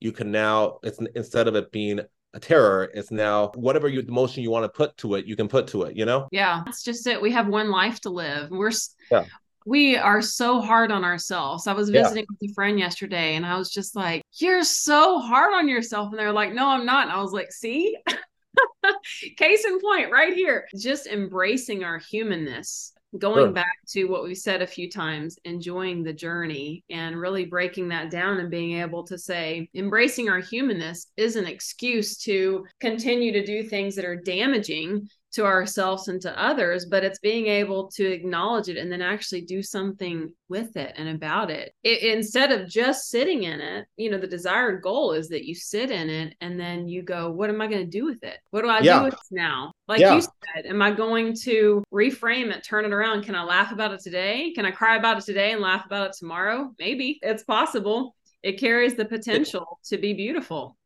you 0.00 0.10
can 0.10 0.32
now 0.32 0.78
it's 0.82 0.98
instead 1.14 1.46
of 1.46 1.54
it 1.54 1.70
being 1.70 2.00
a 2.32 2.40
terror 2.40 2.90
it's 2.94 3.10
now 3.10 3.50
whatever 3.56 3.88
you 3.88 4.00
emotion 4.00 4.42
you 4.42 4.50
want 4.50 4.64
to 4.64 4.68
put 4.68 4.96
to 4.96 5.16
it 5.16 5.26
you 5.26 5.34
can 5.34 5.48
put 5.48 5.66
to 5.68 5.82
it 5.82 5.96
you 5.96 6.06
know? 6.06 6.26
Yeah 6.32 6.62
that's 6.64 6.82
just 6.82 7.06
it. 7.06 7.22
We 7.22 7.30
have 7.32 7.46
one 7.46 7.70
life 7.70 8.00
to 8.00 8.10
live. 8.10 8.50
We're 8.50 8.72
yeah 9.12 9.26
we 9.66 9.96
are 9.96 10.22
so 10.22 10.60
hard 10.60 10.90
on 10.90 11.04
ourselves. 11.04 11.66
I 11.66 11.72
was 11.72 11.90
visiting 11.90 12.24
yeah. 12.28 12.36
with 12.40 12.50
a 12.50 12.54
friend 12.54 12.78
yesterday 12.78 13.36
and 13.36 13.44
I 13.44 13.56
was 13.56 13.70
just 13.70 13.94
like, 13.94 14.22
You're 14.34 14.64
so 14.64 15.18
hard 15.18 15.52
on 15.54 15.68
yourself. 15.68 16.10
And 16.10 16.18
they're 16.18 16.32
like, 16.32 16.54
No, 16.54 16.68
I'm 16.68 16.86
not. 16.86 17.04
And 17.04 17.12
I 17.12 17.22
was 17.22 17.32
like, 17.32 17.52
See? 17.52 17.96
Case 19.36 19.64
in 19.64 19.80
point, 19.80 20.10
right 20.10 20.32
here. 20.32 20.66
Just 20.76 21.06
embracing 21.06 21.84
our 21.84 21.98
humanness, 21.98 22.92
going 23.18 23.46
sure. 23.46 23.52
back 23.52 23.76
to 23.90 24.04
what 24.04 24.24
we've 24.24 24.36
said 24.36 24.62
a 24.62 24.66
few 24.66 24.90
times, 24.90 25.38
enjoying 25.44 26.02
the 26.02 26.12
journey 26.12 26.84
and 26.90 27.20
really 27.20 27.44
breaking 27.44 27.88
that 27.88 28.10
down 28.10 28.38
and 28.38 28.50
being 28.50 28.80
able 28.80 29.04
to 29.04 29.18
say, 29.18 29.68
embracing 29.74 30.28
our 30.28 30.40
humanness 30.40 31.06
is 31.16 31.36
an 31.36 31.46
excuse 31.46 32.16
to 32.18 32.66
continue 32.80 33.32
to 33.32 33.44
do 33.44 33.62
things 33.62 33.94
that 33.96 34.04
are 34.04 34.16
damaging 34.16 35.08
to 35.32 35.44
ourselves 35.44 36.08
and 36.08 36.20
to 36.20 36.42
others, 36.42 36.86
but 36.86 37.04
it's 37.04 37.20
being 37.20 37.46
able 37.46 37.88
to 37.88 38.04
acknowledge 38.04 38.68
it 38.68 38.76
and 38.76 38.90
then 38.90 39.00
actually 39.00 39.42
do 39.42 39.62
something 39.62 40.32
with 40.48 40.76
it 40.76 40.92
and 40.96 41.08
about 41.08 41.50
it. 41.50 41.72
it. 41.84 42.02
Instead 42.02 42.50
of 42.50 42.68
just 42.68 43.08
sitting 43.08 43.44
in 43.44 43.60
it, 43.60 43.86
you 43.96 44.10
know, 44.10 44.18
the 44.18 44.26
desired 44.26 44.82
goal 44.82 45.12
is 45.12 45.28
that 45.28 45.44
you 45.44 45.54
sit 45.54 45.90
in 45.90 46.10
it 46.10 46.34
and 46.40 46.58
then 46.58 46.88
you 46.88 47.02
go, 47.02 47.30
what 47.30 47.48
am 47.48 47.60
I 47.60 47.68
going 47.68 47.84
to 47.84 47.98
do 47.98 48.04
with 48.04 48.22
it? 48.24 48.38
What 48.50 48.62
do 48.62 48.68
I 48.68 48.80
yeah. 48.80 48.98
do 48.98 49.04
with 49.04 49.14
this 49.14 49.28
now? 49.30 49.72
Like 49.86 50.00
yeah. 50.00 50.16
you 50.16 50.20
said, 50.20 50.66
am 50.66 50.82
I 50.82 50.90
going 50.90 51.34
to 51.42 51.84
reframe 51.92 52.50
it, 52.50 52.64
turn 52.64 52.84
it 52.84 52.92
around? 52.92 53.24
Can 53.24 53.36
I 53.36 53.44
laugh 53.44 53.70
about 53.72 53.92
it 53.92 54.00
today? 54.00 54.52
Can 54.54 54.66
I 54.66 54.72
cry 54.72 54.96
about 54.96 55.18
it 55.18 55.24
today 55.24 55.52
and 55.52 55.60
laugh 55.60 55.86
about 55.86 56.08
it 56.08 56.16
tomorrow? 56.18 56.72
Maybe 56.78 57.20
it's 57.22 57.44
possible. 57.44 58.16
It 58.42 58.58
carries 58.58 58.94
the 58.94 59.04
potential 59.04 59.78
to 59.84 59.98
be 59.98 60.12
beautiful. 60.14 60.76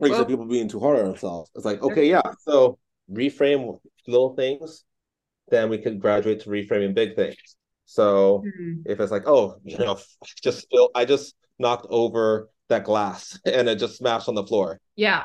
Well, 0.00 0.24
people 0.24 0.44
being 0.44 0.68
too 0.68 0.78
hard 0.78 1.00
on 1.00 1.06
themselves. 1.06 1.50
It's 1.56 1.64
like, 1.64 1.82
okay, 1.82 2.08
yeah. 2.08 2.22
So 2.42 2.78
reframe 3.10 3.78
little 4.06 4.34
things, 4.34 4.84
then 5.48 5.68
we 5.68 5.78
could 5.78 6.00
graduate 6.00 6.40
to 6.40 6.50
reframing 6.50 6.94
big 6.94 7.16
things. 7.16 7.56
So 7.86 8.44
mm-hmm. 8.46 8.82
if 8.84 9.00
it's 9.00 9.10
like, 9.10 9.26
oh, 9.26 9.56
you 9.64 9.78
know, 9.78 9.98
just 10.42 10.62
spill, 10.62 10.90
I 10.94 11.04
just 11.04 11.34
knocked 11.58 11.86
over 11.90 12.50
that 12.68 12.84
glass 12.84 13.38
and 13.46 13.68
it 13.68 13.78
just 13.78 13.96
smashed 13.96 14.28
on 14.28 14.34
the 14.34 14.44
floor. 14.44 14.80
Yeah. 14.96 15.24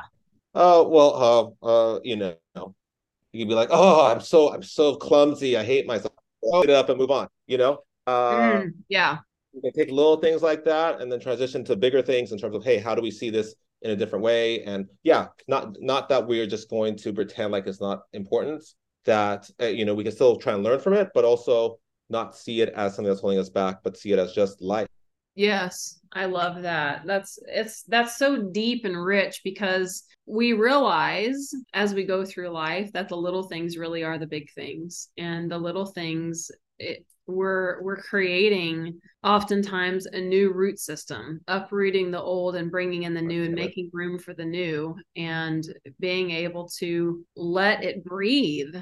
Oh 0.55 0.87
well, 0.87 1.57
uh, 1.63 1.65
uh, 1.65 1.99
you 2.03 2.15
know, 2.15 2.35
you 2.55 3.41
can 3.41 3.47
be 3.47 3.55
like, 3.55 3.69
oh, 3.71 4.11
I'm 4.11 4.21
so, 4.21 4.53
I'm 4.53 4.61
so 4.61 4.95
clumsy. 4.95 5.57
I 5.57 5.63
hate 5.63 5.87
myself. 5.87 6.13
Get 6.61 6.69
it 6.69 6.75
up 6.75 6.89
and 6.89 6.99
move 6.99 7.09
on. 7.09 7.27
You 7.47 7.57
know. 7.57 7.79
Uh, 8.05 8.31
mm, 8.31 8.73
yeah. 8.87 9.17
You 9.53 9.61
can 9.61 9.73
take 9.73 9.89
little 9.89 10.17
things 10.17 10.41
like 10.41 10.63
that 10.65 11.01
and 11.01 11.11
then 11.11 11.19
transition 11.19 11.63
to 11.65 11.75
bigger 11.75 12.01
things 12.01 12.31
in 12.31 12.37
terms 12.37 12.55
of, 12.55 12.63
hey, 12.63 12.77
how 12.77 12.95
do 12.95 13.01
we 13.01 13.11
see 13.11 13.29
this 13.29 13.55
in 13.83 13.91
a 13.91 13.95
different 13.95 14.23
way. 14.23 14.63
And 14.63 14.87
yeah 15.03 15.27
not 15.47 15.75
not 15.79 16.09
that 16.09 16.27
we're 16.27 16.47
just 16.47 16.69
going 16.69 16.95
to 16.97 17.13
pretend 17.13 17.51
like 17.51 17.67
it's 17.67 17.81
not 17.81 18.03
important 18.13 18.63
that 19.05 19.49
uh, 19.61 19.65
you 19.65 19.85
know 19.85 19.93
we 19.93 20.03
can 20.03 20.13
still 20.13 20.37
try 20.37 20.53
and 20.53 20.63
learn 20.63 20.79
from 20.79 20.93
it 20.93 21.09
but 21.13 21.25
also 21.25 21.79
not 22.09 22.35
see 22.35 22.61
it 22.61 22.69
as 22.69 22.95
something 22.95 23.09
that's 23.09 23.21
holding 23.21 23.39
us 23.39 23.49
back 23.49 23.83
but 23.83 23.97
see 23.97 24.11
it 24.11 24.19
as 24.19 24.33
just 24.33 24.61
life. 24.61 24.87
Yes 25.35 25.99
i 26.15 26.25
love 26.25 26.61
that. 26.61 27.05
That's 27.05 27.39
it's 27.47 27.83
that's 27.83 28.17
so 28.17 28.41
deep 28.41 28.85
and 28.85 29.03
rich 29.03 29.41
because 29.43 30.03
we 30.25 30.53
realize 30.53 31.51
as 31.73 31.93
we 31.93 32.05
go 32.05 32.23
through 32.23 32.49
life 32.49 32.91
that 32.93 33.09
the 33.09 33.17
little 33.17 33.43
things 33.43 33.77
really 33.77 34.03
are 34.03 34.17
the 34.17 34.27
big 34.27 34.51
things. 34.53 35.09
And 35.17 35.51
the 35.51 35.57
little 35.57 35.85
things 35.85 36.51
it, 36.79 37.05
we're 37.25 37.81
we're 37.81 38.01
creating 38.01 38.99
oftentimes 39.23 40.05
a 40.07 40.19
new 40.19 40.51
root 40.51 40.77
system 40.77 41.39
uprooting 41.47 42.11
the 42.11 42.21
old 42.21 42.55
and 42.55 42.69
bringing 42.69 43.03
in 43.03 43.13
the 43.13 43.21
new 43.21 43.45
and 43.45 43.53
making 43.53 43.89
room 43.93 44.19
for 44.19 44.33
the 44.33 44.43
new 44.43 44.93
and 45.15 45.63
being 45.99 46.31
able 46.31 46.67
to 46.67 47.25
let 47.35 47.83
it 47.83 48.03
breathe 48.03 48.75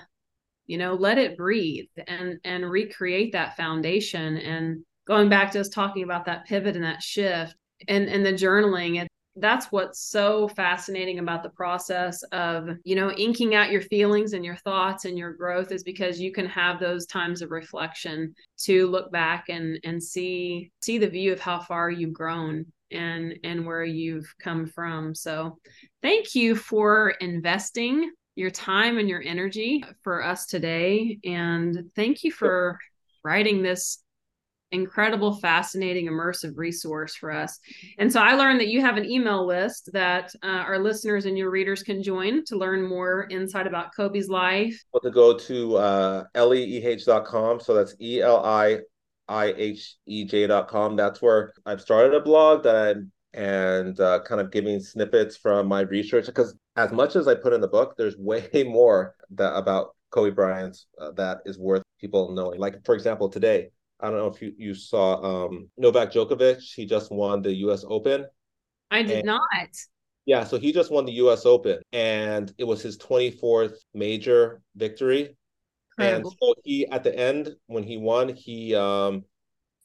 you 0.71 0.77
know 0.77 0.93
let 0.93 1.17
it 1.17 1.35
breathe 1.35 1.89
and 2.07 2.39
and 2.45 2.69
recreate 2.69 3.33
that 3.33 3.57
foundation. 3.57 4.37
And 4.37 4.85
going 5.05 5.27
back 5.27 5.51
to 5.51 5.59
us 5.59 5.67
talking 5.67 6.03
about 6.03 6.25
that 6.25 6.45
pivot 6.45 6.77
and 6.77 6.85
that 6.85 7.03
shift 7.03 7.55
and 7.89 8.07
and 8.07 8.25
the 8.25 8.31
journaling 8.31 9.01
it, 9.01 9.09
that's 9.41 9.71
what's 9.71 9.99
so 9.99 10.47
fascinating 10.49 11.19
about 11.19 11.43
the 11.43 11.49
process 11.49 12.23
of 12.31 12.69
you 12.83 12.95
know 12.95 13.11
inking 13.11 13.55
out 13.55 13.71
your 13.71 13.81
feelings 13.81 14.33
and 14.33 14.45
your 14.45 14.55
thoughts 14.57 15.05
and 15.05 15.17
your 15.17 15.33
growth 15.33 15.71
is 15.71 15.83
because 15.83 16.19
you 16.19 16.31
can 16.31 16.45
have 16.45 16.79
those 16.79 17.05
times 17.05 17.41
of 17.41 17.51
reflection 17.51 18.33
to 18.57 18.87
look 18.87 19.11
back 19.11 19.45
and 19.49 19.79
and 19.83 20.01
see 20.01 20.71
see 20.81 20.97
the 20.97 21.09
view 21.09 21.33
of 21.33 21.39
how 21.39 21.59
far 21.59 21.89
you've 21.89 22.13
grown 22.13 22.65
and 22.91 23.37
and 23.43 23.65
where 23.65 23.83
you've 23.83 24.33
come 24.39 24.67
from. 24.67 25.15
So 25.15 25.57
thank 26.01 26.35
you 26.35 26.55
for 26.55 27.11
investing 27.19 28.11
your 28.35 28.51
time 28.51 28.97
and 28.97 29.09
your 29.09 29.21
energy 29.21 29.83
for 30.03 30.23
us 30.23 30.45
today. 30.45 31.19
And 31.25 31.91
thank 31.95 32.23
you 32.23 32.31
for 32.31 32.79
writing 33.23 33.61
this 33.61 34.03
incredible, 34.71 35.35
fascinating, 35.37 36.07
immersive 36.07 36.53
resource 36.55 37.15
for 37.15 37.31
us. 37.31 37.59
And 37.97 38.11
so 38.11 38.19
I 38.21 38.33
learned 38.33 38.59
that 38.59 38.67
you 38.67 38.81
have 38.81 38.97
an 38.97 39.05
email 39.05 39.45
list 39.45 39.89
that 39.93 40.33
uh, 40.43 40.47
our 40.47 40.79
listeners 40.79 41.25
and 41.25 41.37
your 41.37 41.51
readers 41.51 41.83
can 41.83 42.01
join 42.01 42.43
to 42.45 42.57
learn 42.57 42.87
more 42.87 43.27
insight 43.29 43.67
about 43.67 43.95
Kobe's 43.95 44.29
life. 44.29 44.81
Well, 44.93 45.01
to 45.01 45.11
go 45.11 45.37
to 45.37 45.75
uh, 45.77 46.23
eliihej.com. 46.35 47.59
So 47.59 47.73
that's 47.73 47.95
E 47.99 48.21
L 48.21 48.43
I 48.43 48.79
I 49.27 49.53
H 49.57 49.95
E 50.05 50.25
J.com. 50.25 50.95
That's 50.95 51.21
where 51.21 51.53
I've 51.65 51.81
started 51.81 52.13
a 52.13 52.21
blog 52.21 52.63
that 52.63 52.75
I'm 52.75 53.11
and 53.33 53.99
uh, 53.99 54.19
kind 54.23 54.41
of 54.41 54.51
giving 54.51 54.79
snippets 54.79 55.37
from 55.37 55.67
my 55.67 55.81
research 55.81 56.25
because 56.25 56.55
as 56.75 56.91
much 56.91 57.15
as 57.15 57.27
I 57.27 57.35
put 57.35 57.53
in 57.53 57.61
the 57.61 57.67
book, 57.67 57.95
there's 57.97 58.17
way 58.17 58.49
more 58.67 59.15
that 59.31 59.55
about 59.55 59.95
Kobe 60.09 60.31
Bryant 60.31 60.77
uh, 60.99 61.11
that 61.11 61.39
is 61.45 61.57
worth 61.57 61.83
people 61.99 62.33
knowing. 62.33 62.59
Like 62.59 62.83
for 62.85 62.95
example, 62.95 63.29
today 63.29 63.69
I 64.01 64.09
don't 64.09 64.17
know 64.17 64.27
if 64.27 64.41
you, 64.41 64.53
you 64.57 64.73
saw 64.73 65.45
um, 65.45 65.69
Novak 65.77 66.11
Djokovic. 66.11 66.61
He 66.61 66.85
just 66.85 67.11
won 67.11 67.41
the 67.41 67.53
U.S. 67.65 67.85
Open. 67.87 68.25
I 68.89 69.03
did 69.03 69.19
and, 69.19 69.25
not. 69.25 69.69
Yeah, 70.25 70.43
so 70.43 70.57
he 70.57 70.71
just 70.71 70.91
won 70.91 71.05
the 71.05 71.13
U.S. 71.13 71.45
Open, 71.45 71.79
and 71.93 72.53
it 72.57 72.63
was 72.63 72.81
his 72.81 72.97
24th 72.97 73.75
major 73.93 74.61
victory. 74.75 75.35
Incredible. 75.97 76.29
And 76.29 76.37
so 76.39 76.55
he, 76.63 76.87
at 76.87 77.03
the 77.03 77.17
end, 77.17 77.55
when 77.67 77.83
he 77.83 77.97
won, 77.97 78.29
he 78.29 78.75
um, 78.75 79.23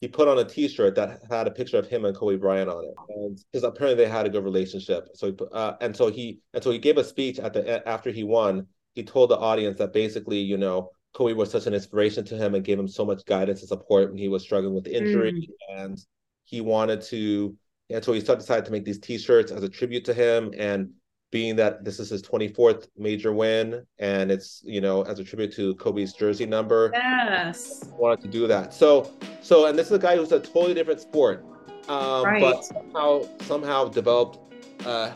he 0.01 0.09
put 0.09 0.29
on 0.29 0.39
a 0.39 0.45
T-shirt 0.45 0.95
that 0.97 1.23
had 1.31 1.47
a 1.47 1.51
picture 1.51 1.79
of 1.79 1.89
him 1.89 2.05
and 2.05 2.15
Kobe 2.15 2.37
Bryant 2.37 2.69
on 2.69 2.85
it, 2.85 2.95
and 3.09 3.39
because 3.51 3.65
apparently 3.65 4.05
they 4.05 4.11
had 4.11 4.27
a 4.27 4.31
good 4.31 4.45
relationship. 4.45 5.09
So, 5.15 5.29
he, 5.29 5.37
uh, 5.53 5.75
and 5.81 5.97
so 5.97 6.11
he 6.11 6.41
and 6.53 6.63
so 6.63 6.71
he 6.71 6.79
gave 6.79 6.99
a 6.99 7.05
speech 7.05 7.39
at 7.39 7.53
the 7.53 7.87
after 7.89 8.11
he 8.11 8.25
won. 8.25 8.67
He 8.95 9.03
told 9.03 9.31
the 9.31 9.39
audience 9.39 9.79
that 9.79 9.93
basically, 9.93 10.39
you 10.39 10.57
know, 10.59 10.91
Kobe 11.17 11.33
was 11.33 11.51
such 11.51 11.67
an 11.67 11.73
inspiration 11.73 12.27
to 12.27 12.37
him 12.37 12.55
and 12.55 12.63
gave 12.63 12.79
him 12.79 12.87
so 12.87 13.03
much 13.03 13.25
guidance 13.25 13.61
and 13.61 13.69
support 13.69 14.11
when 14.11 14.19
he 14.19 14.29
was 14.29 14.43
struggling 14.43 14.75
with 14.75 14.87
injury. 14.87 15.49
Mm. 15.71 15.83
And 15.83 16.07
he 16.45 16.61
wanted 16.61 17.01
to, 17.03 17.57
and 17.89 18.05
so 18.05 18.13
he 18.13 18.21
decided 18.21 18.67
to 18.67 18.71
make 18.71 18.85
these 18.85 18.99
T-shirts 18.99 19.51
as 19.51 19.63
a 19.63 19.69
tribute 19.69 20.05
to 20.05 20.13
him. 20.13 20.53
And 20.59 20.91
being 21.33 21.57
that 21.57 21.87
this 21.87 22.01
is 22.01 22.11
his 22.11 22.23
24th 22.23 22.89
major 22.99 23.33
win, 23.33 23.87
and 23.99 24.31
it's 24.31 24.61
you 24.65 24.83
know 24.83 25.03
as 25.03 25.19
a 25.19 25.25
tribute 25.25 25.55
to 25.55 25.75
Kobe's 25.77 26.13
jersey 26.13 26.45
number. 26.45 26.91
Yes, 26.93 27.91
wanted 27.97 28.21
to 28.21 28.29
do 28.29 28.47
that. 28.47 28.75
So, 28.75 29.11
so, 29.41 29.67
and 29.67 29.79
this 29.79 29.87
is 29.87 29.93
a 29.93 29.99
guy 29.99 30.17
who's 30.17 30.33
a 30.33 30.41
totally 30.41 30.75
different 30.75 31.01
sport, 31.01 31.47
um, 31.89 32.25
right. 32.25 32.43
but 32.43 32.63
somehow 32.65 33.23
somehow 33.43 33.89
developed. 33.89 34.39
Uh, 34.85 35.13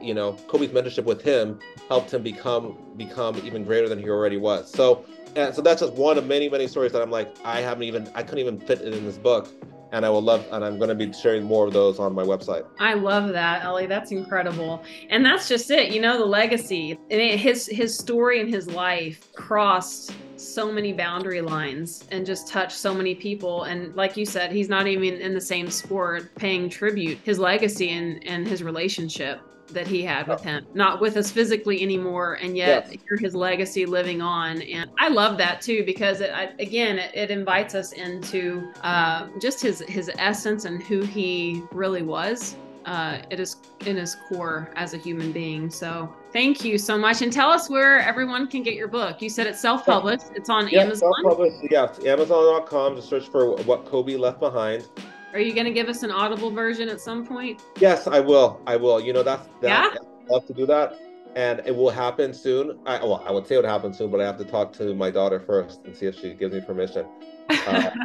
you 0.00 0.14
know, 0.14 0.32
Kobe's 0.48 0.70
mentorship 0.70 1.04
with 1.04 1.22
him 1.22 1.60
helped 1.88 2.12
him 2.12 2.22
become 2.22 2.76
become 2.96 3.36
even 3.44 3.64
greater 3.64 3.88
than 3.88 3.98
he 3.98 4.08
already 4.08 4.36
was. 4.36 4.70
So 4.70 5.04
and 5.36 5.54
so 5.54 5.62
that's 5.62 5.80
just 5.80 5.92
one 5.94 6.18
of 6.18 6.26
many 6.26 6.48
many 6.48 6.66
stories 6.66 6.92
that 6.92 7.02
i'm 7.02 7.10
like 7.10 7.34
i 7.44 7.60
haven't 7.60 7.84
even 7.84 8.08
i 8.14 8.22
couldn't 8.22 8.40
even 8.40 8.58
fit 8.60 8.80
it 8.80 8.92
in 8.94 9.04
this 9.04 9.18
book. 9.18 9.48
And 9.92 10.06
i 10.06 10.08
will 10.08 10.22
love 10.22 10.46
and 10.52 10.64
i'm 10.64 10.78
going 10.78 10.88
to 10.88 10.94
be 10.94 11.12
sharing 11.12 11.42
more 11.42 11.66
of 11.66 11.74
those 11.74 11.98
on 11.98 12.14
my 12.14 12.22
website. 12.22 12.64
I 12.78 12.94
love 12.94 13.28
that 13.34 13.62
eli. 13.62 13.84
That's 13.84 14.10
incredible. 14.10 14.82
And 15.10 15.22
that's 15.22 15.48
just 15.48 15.70
it 15.70 15.92
you 15.92 16.00
know 16.00 16.16
the 16.16 16.24
legacy. 16.24 16.98
And 17.10 17.38
his 17.38 17.66
his 17.66 17.96
story 17.96 18.40
and 18.40 18.48
his 18.48 18.68
life 18.68 19.30
crossed 19.34 20.14
so 20.36 20.72
many 20.72 20.94
boundary 20.94 21.42
lines 21.42 22.04
and 22.10 22.24
just 22.24 22.48
touched 22.48 22.76
so 22.76 22.94
many 22.94 23.14
people. 23.14 23.64
And 23.64 23.94
like 23.94 24.16
you 24.16 24.24
said 24.24 24.50
he's 24.50 24.70
not 24.70 24.86
even 24.86 25.20
in 25.20 25.34
the 25.34 25.40
same 25.42 25.68
sport 25.70 26.34
paying 26.36 26.70
tribute. 26.70 27.18
His 27.22 27.38
legacy 27.38 27.90
and 27.90 28.26
and 28.26 28.48
his 28.48 28.62
relationship 28.62 29.42
that 29.72 29.86
he 29.86 30.02
had 30.02 30.28
with 30.28 30.42
him, 30.42 30.66
not 30.74 31.00
with 31.00 31.16
us 31.16 31.30
physically 31.30 31.82
anymore, 31.82 32.34
and 32.34 32.56
yet 32.56 32.88
yes. 32.90 33.20
his 33.20 33.34
legacy 33.34 33.86
living 33.86 34.22
on. 34.22 34.62
And 34.62 34.90
I 34.98 35.08
love 35.08 35.38
that 35.38 35.60
too 35.60 35.84
because 35.84 36.20
it, 36.20 36.30
I, 36.30 36.52
again, 36.58 36.98
it, 36.98 37.10
it, 37.14 37.30
invites 37.30 37.74
us 37.74 37.92
into 37.92 38.72
uh, 38.82 39.28
just 39.40 39.60
his 39.60 39.80
his 39.80 40.10
essence 40.18 40.64
and 40.64 40.82
who 40.82 41.02
he 41.02 41.62
really 41.72 42.02
was. 42.02 42.56
Uh, 42.84 43.18
it 43.30 43.38
is 43.38 43.56
in 43.86 43.96
his 43.96 44.16
core 44.28 44.68
as 44.74 44.92
a 44.92 44.96
human 44.96 45.30
being. 45.30 45.70
So 45.70 46.12
thank 46.32 46.64
you 46.64 46.78
so 46.78 46.98
much, 46.98 47.22
and 47.22 47.32
tell 47.32 47.50
us 47.50 47.70
where 47.70 48.00
everyone 48.00 48.48
can 48.48 48.62
get 48.62 48.74
your 48.74 48.88
book. 48.88 49.22
You 49.22 49.28
said 49.28 49.46
it's 49.46 49.60
self-published. 49.60 50.26
It's 50.34 50.50
on 50.50 50.68
yeah, 50.68 50.82
Amazon. 50.82 51.12
Self-published. 51.22 51.70
Yeah, 51.70 51.92
Amazon.com. 52.04 52.96
To 52.96 53.02
search 53.02 53.28
for 53.28 53.56
what 53.62 53.84
Kobe 53.86 54.16
left 54.16 54.40
behind. 54.40 54.88
Are 55.32 55.40
you 55.40 55.54
going 55.54 55.66
to 55.66 55.72
give 55.72 55.88
us 55.88 56.02
an 56.02 56.10
audible 56.10 56.50
version 56.50 56.88
at 56.88 57.00
some 57.00 57.26
point? 57.26 57.62
Yes, 57.78 58.06
I 58.06 58.20
will. 58.20 58.60
I 58.66 58.76
will. 58.76 59.00
You 59.00 59.12
know, 59.12 59.22
that's 59.22 59.46
that. 59.60 59.94
Yeah? 59.94 60.00
I 60.28 60.32
love 60.32 60.46
to 60.46 60.52
do 60.52 60.66
that. 60.66 60.98
And 61.34 61.62
it 61.64 61.74
will 61.74 61.90
happen 61.90 62.34
soon. 62.34 62.78
I, 62.84 63.02
well, 63.02 63.24
I 63.26 63.32
would 63.32 63.46
say 63.46 63.54
it 63.54 63.58
would 63.58 63.64
happen 63.64 63.94
soon, 63.94 64.10
but 64.10 64.20
I 64.20 64.24
have 64.24 64.36
to 64.38 64.44
talk 64.44 64.72
to 64.74 64.94
my 64.94 65.10
daughter 65.10 65.40
first 65.40 65.80
and 65.86 65.96
see 65.96 66.06
if 66.06 66.18
she 66.18 66.34
gives 66.34 66.54
me 66.54 66.60
permission. 66.60 67.06
Uh, 67.48 67.90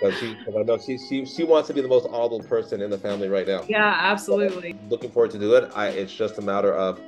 But 0.00 0.16
she, 0.16 0.34
I 0.48 0.62
know 0.62 0.78
she, 0.78 0.96
she, 0.96 1.26
she 1.26 1.44
wants 1.44 1.68
to 1.68 1.74
be 1.74 1.82
the 1.82 1.88
most 1.88 2.06
audible 2.10 2.40
person 2.40 2.80
in 2.80 2.88
the 2.88 2.96
family 2.96 3.28
right 3.28 3.46
now. 3.46 3.64
Yeah, 3.68 3.94
absolutely. 3.98 4.72
So 4.72 4.78
looking 4.88 5.10
forward 5.10 5.30
to 5.32 5.38
do 5.38 5.54
it. 5.54 5.70
I, 5.74 5.88
it's 5.88 6.14
just 6.14 6.38
a 6.38 6.42
matter 6.42 6.72
of 6.72 6.98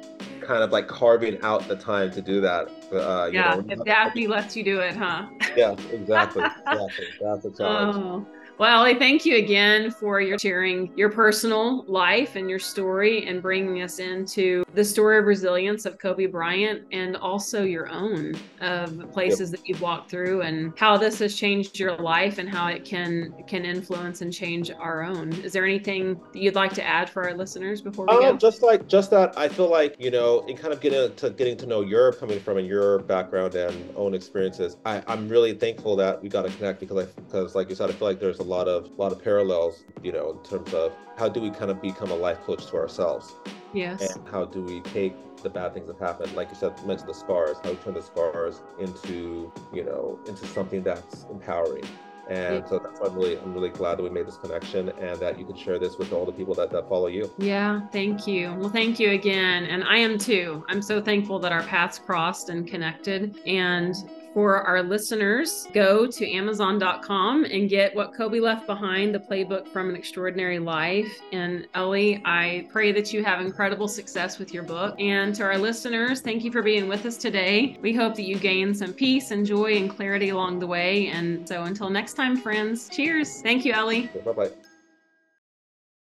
kind 0.42 0.62
of 0.62 0.72
like 0.72 0.88
carving 0.88 1.40
out 1.40 1.66
the 1.68 1.76
time 1.76 2.10
to 2.10 2.20
do 2.20 2.42
that. 2.42 2.70
Uh, 2.92 3.30
yeah, 3.32 3.54
know, 3.54 3.64
if 3.66 3.78
Daphne 3.86 4.26
lets 4.26 4.56
you 4.56 4.62
do 4.62 4.80
it, 4.80 4.94
huh? 4.94 5.26
Yeah, 5.56 5.72
exactly. 5.90 6.44
exactly. 6.44 7.06
That's 7.18 7.44
a 7.46 7.50
challenge. 7.56 7.96
Oh. 7.96 8.26
Well, 8.58 8.86
Eli, 8.86 8.98
thank 8.98 9.24
you 9.24 9.36
again 9.36 9.90
for 9.90 10.20
your 10.20 10.38
sharing 10.38 10.96
your 10.96 11.10
personal 11.10 11.84
life 11.88 12.36
and 12.36 12.48
your 12.48 12.58
story 12.58 13.26
and 13.26 13.40
bringing 13.40 13.82
us 13.82 13.98
into 13.98 14.62
the 14.74 14.84
story 14.84 15.18
of 15.18 15.24
resilience 15.24 15.84
of 15.86 15.98
Kobe 15.98 16.26
Bryant 16.26 16.82
and 16.92 17.16
also 17.16 17.64
your 17.64 17.88
own 17.88 18.34
of 18.60 19.10
places 19.12 19.50
yep. 19.50 19.58
that 19.58 19.68
you've 19.68 19.80
walked 19.80 20.10
through 20.10 20.42
and 20.42 20.72
how 20.78 20.96
this 20.96 21.18
has 21.18 21.34
changed 21.34 21.78
your 21.78 21.96
life 21.96 22.38
and 22.38 22.48
how 22.48 22.68
it 22.68 22.84
can 22.84 23.34
can 23.46 23.64
influence 23.64 24.20
and 24.20 24.32
change 24.32 24.70
our 24.70 25.02
own. 25.02 25.32
Is 25.42 25.52
there 25.52 25.64
anything 25.64 26.20
that 26.32 26.40
you'd 26.40 26.54
like 26.54 26.72
to 26.74 26.86
add 26.86 27.10
for 27.10 27.24
our 27.24 27.34
listeners 27.34 27.80
before 27.80 28.06
we 28.06 28.14
um, 28.14 28.20
go? 28.20 28.36
Just 28.36 28.62
like 28.62 28.86
just 28.86 29.10
that 29.10 29.36
I 29.36 29.48
feel 29.48 29.70
like, 29.70 29.96
you 29.98 30.10
know, 30.10 30.40
in 30.46 30.56
kind 30.56 30.72
of 30.72 30.80
getting 30.80 31.14
to 31.16 31.30
getting 31.30 31.56
to 31.56 31.66
know 31.66 31.80
your 31.80 32.12
coming 32.12 32.38
from 32.38 32.58
and 32.58 32.66
your 32.66 33.00
background 33.00 33.54
and 33.54 33.92
own 33.96 34.14
experiences, 34.14 34.76
I, 34.84 35.02
I'm 35.06 35.28
really 35.28 35.54
thankful 35.54 35.96
that 35.96 36.22
we 36.22 36.28
got 36.28 36.42
to 36.42 36.50
connect 36.56 36.80
because 36.80 37.08
I 37.08 37.22
because 37.22 37.54
like 37.54 37.68
you 37.68 37.74
said, 37.74 37.90
I 37.90 37.94
feel 37.94 38.06
like 38.06 38.20
there's 38.20 38.38
a 38.38 38.51
lot 38.52 38.68
of 38.68 38.86
a 38.86 39.00
lot 39.00 39.12
of 39.12 39.22
parallels, 39.22 39.84
you 40.02 40.12
know, 40.12 40.30
in 40.30 40.38
terms 40.48 40.72
of 40.74 40.94
how 41.16 41.28
do 41.28 41.40
we 41.40 41.50
kind 41.50 41.70
of 41.70 41.80
become 41.80 42.10
a 42.10 42.14
life 42.14 42.40
coach 42.42 42.66
to 42.66 42.76
ourselves? 42.76 43.34
Yes. 43.72 44.14
And 44.14 44.28
how 44.28 44.44
do 44.44 44.62
we 44.62 44.80
take 44.80 45.14
the 45.42 45.50
bad 45.50 45.74
things 45.74 45.88
that 45.88 45.98
happen, 45.98 46.34
like 46.34 46.50
you 46.50 46.56
said, 46.56 46.72
mention 46.86 47.06
the 47.06 47.14
scars, 47.14 47.56
how 47.64 47.70
we 47.70 47.76
turn 47.76 47.94
the 47.94 48.02
scars 48.02 48.62
into, 48.78 49.52
you 49.72 49.84
know, 49.84 50.18
into 50.26 50.46
something 50.46 50.82
that's 50.82 51.26
empowering. 51.30 51.84
And 52.28 52.62
yeah. 52.62 52.68
so 52.68 52.78
that's 52.78 53.00
why 53.00 53.08
I'm 53.08 53.14
really 53.14 53.38
I'm 53.38 53.52
really 53.52 53.70
glad 53.70 53.98
that 53.98 54.04
we 54.04 54.10
made 54.10 54.26
this 54.26 54.36
connection 54.36 54.90
and 54.90 55.18
that 55.18 55.38
you 55.38 55.44
can 55.44 55.56
share 55.56 55.78
this 55.78 55.98
with 55.98 56.12
all 56.12 56.24
the 56.24 56.32
people 56.32 56.54
that, 56.54 56.70
that 56.70 56.88
follow 56.88 57.08
you. 57.08 57.30
Yeah, 57.38 57.86
thank 57.88 58.26
you. 58.26 58.54
Well, 58.54 58.70
thank 58.70 59.00
you 59.00 59.10
again. 59.10 59.64
And 59.64 59.82
I 59.82 59.96
am 59.96 60.18
too. 60.18 60.64
I'm 60.68 60.82
so 60.82 61.02
thankful 61.02 61.38
that 61.40 61.52
our 61.52 61.64
paths 61.64 61.98
crossed 61.98 62.48
and 62.48 62.66
connected. 62.66 63.40
And 63.46 63.96
for 64.32 64.62
our 64.62 64.82
listeners, 64.82 65.68
go 65.72 66.06
to 66.06 66.30
Amazon.com 66.30 67.44
and 67.44 67.68
get 67.68 67.94
What 67.94 68.14
Kobe 68.14 68.40
Left 68.40 68.66
Behind, 68.66 69.14
the 69.14 69.18
playbook 69.18 69.68
from 69.68 69.88
an 69.88 69.96
extraordinary 69.96 70.58
life. 70.58 71.20
And 71.32 71.66
Eli, 71.76 72.20
I 72.24 72.66
pray 72.70 72.92
that 72.92 73.12
you 73.12 73.22
have 73.24 73.40
incredible 73.40 73.88
success 73.88 74.38
with 74.38 74.54
your 74.54 74.62
book. 74.62 74.98
And 74.98 75.34
to 75.34 75.42
our 75.42 75.58
listeners, 75.58 76.20
thank 76.20 76.44
you 76.44 76.52
for 76.52 76.62
being 76.62 76.88
with 76.88 77.04
us 77.06 77.16
today. 77.16 77.78
We 77.80 77.92
hope 77.92 78.14
that 78.16 78.22
you 78.22 78.38
gain 78.38 78.74
some 78.74 78.92
peace 78.92 79.30
and 79.30 79.44
joy 79.44 79.74
and 79.76 79.90
clarity 79.90 80.30
along 80.30 80.60
the 80.60 80.66
way. 80.66 81.08
And 81.08 81.46
so 81.48 81.64
until 81.64 81.90
next 81.90 82.14
time, 82.14 82.36
friends, 82.36 82.88
cheers. 82.88 83.42
Thank 83.42 83.64
you, 83.64 83.74
Eli. 83.74 84.06
Bye 84.24 84.32
bye. 84.32 84.50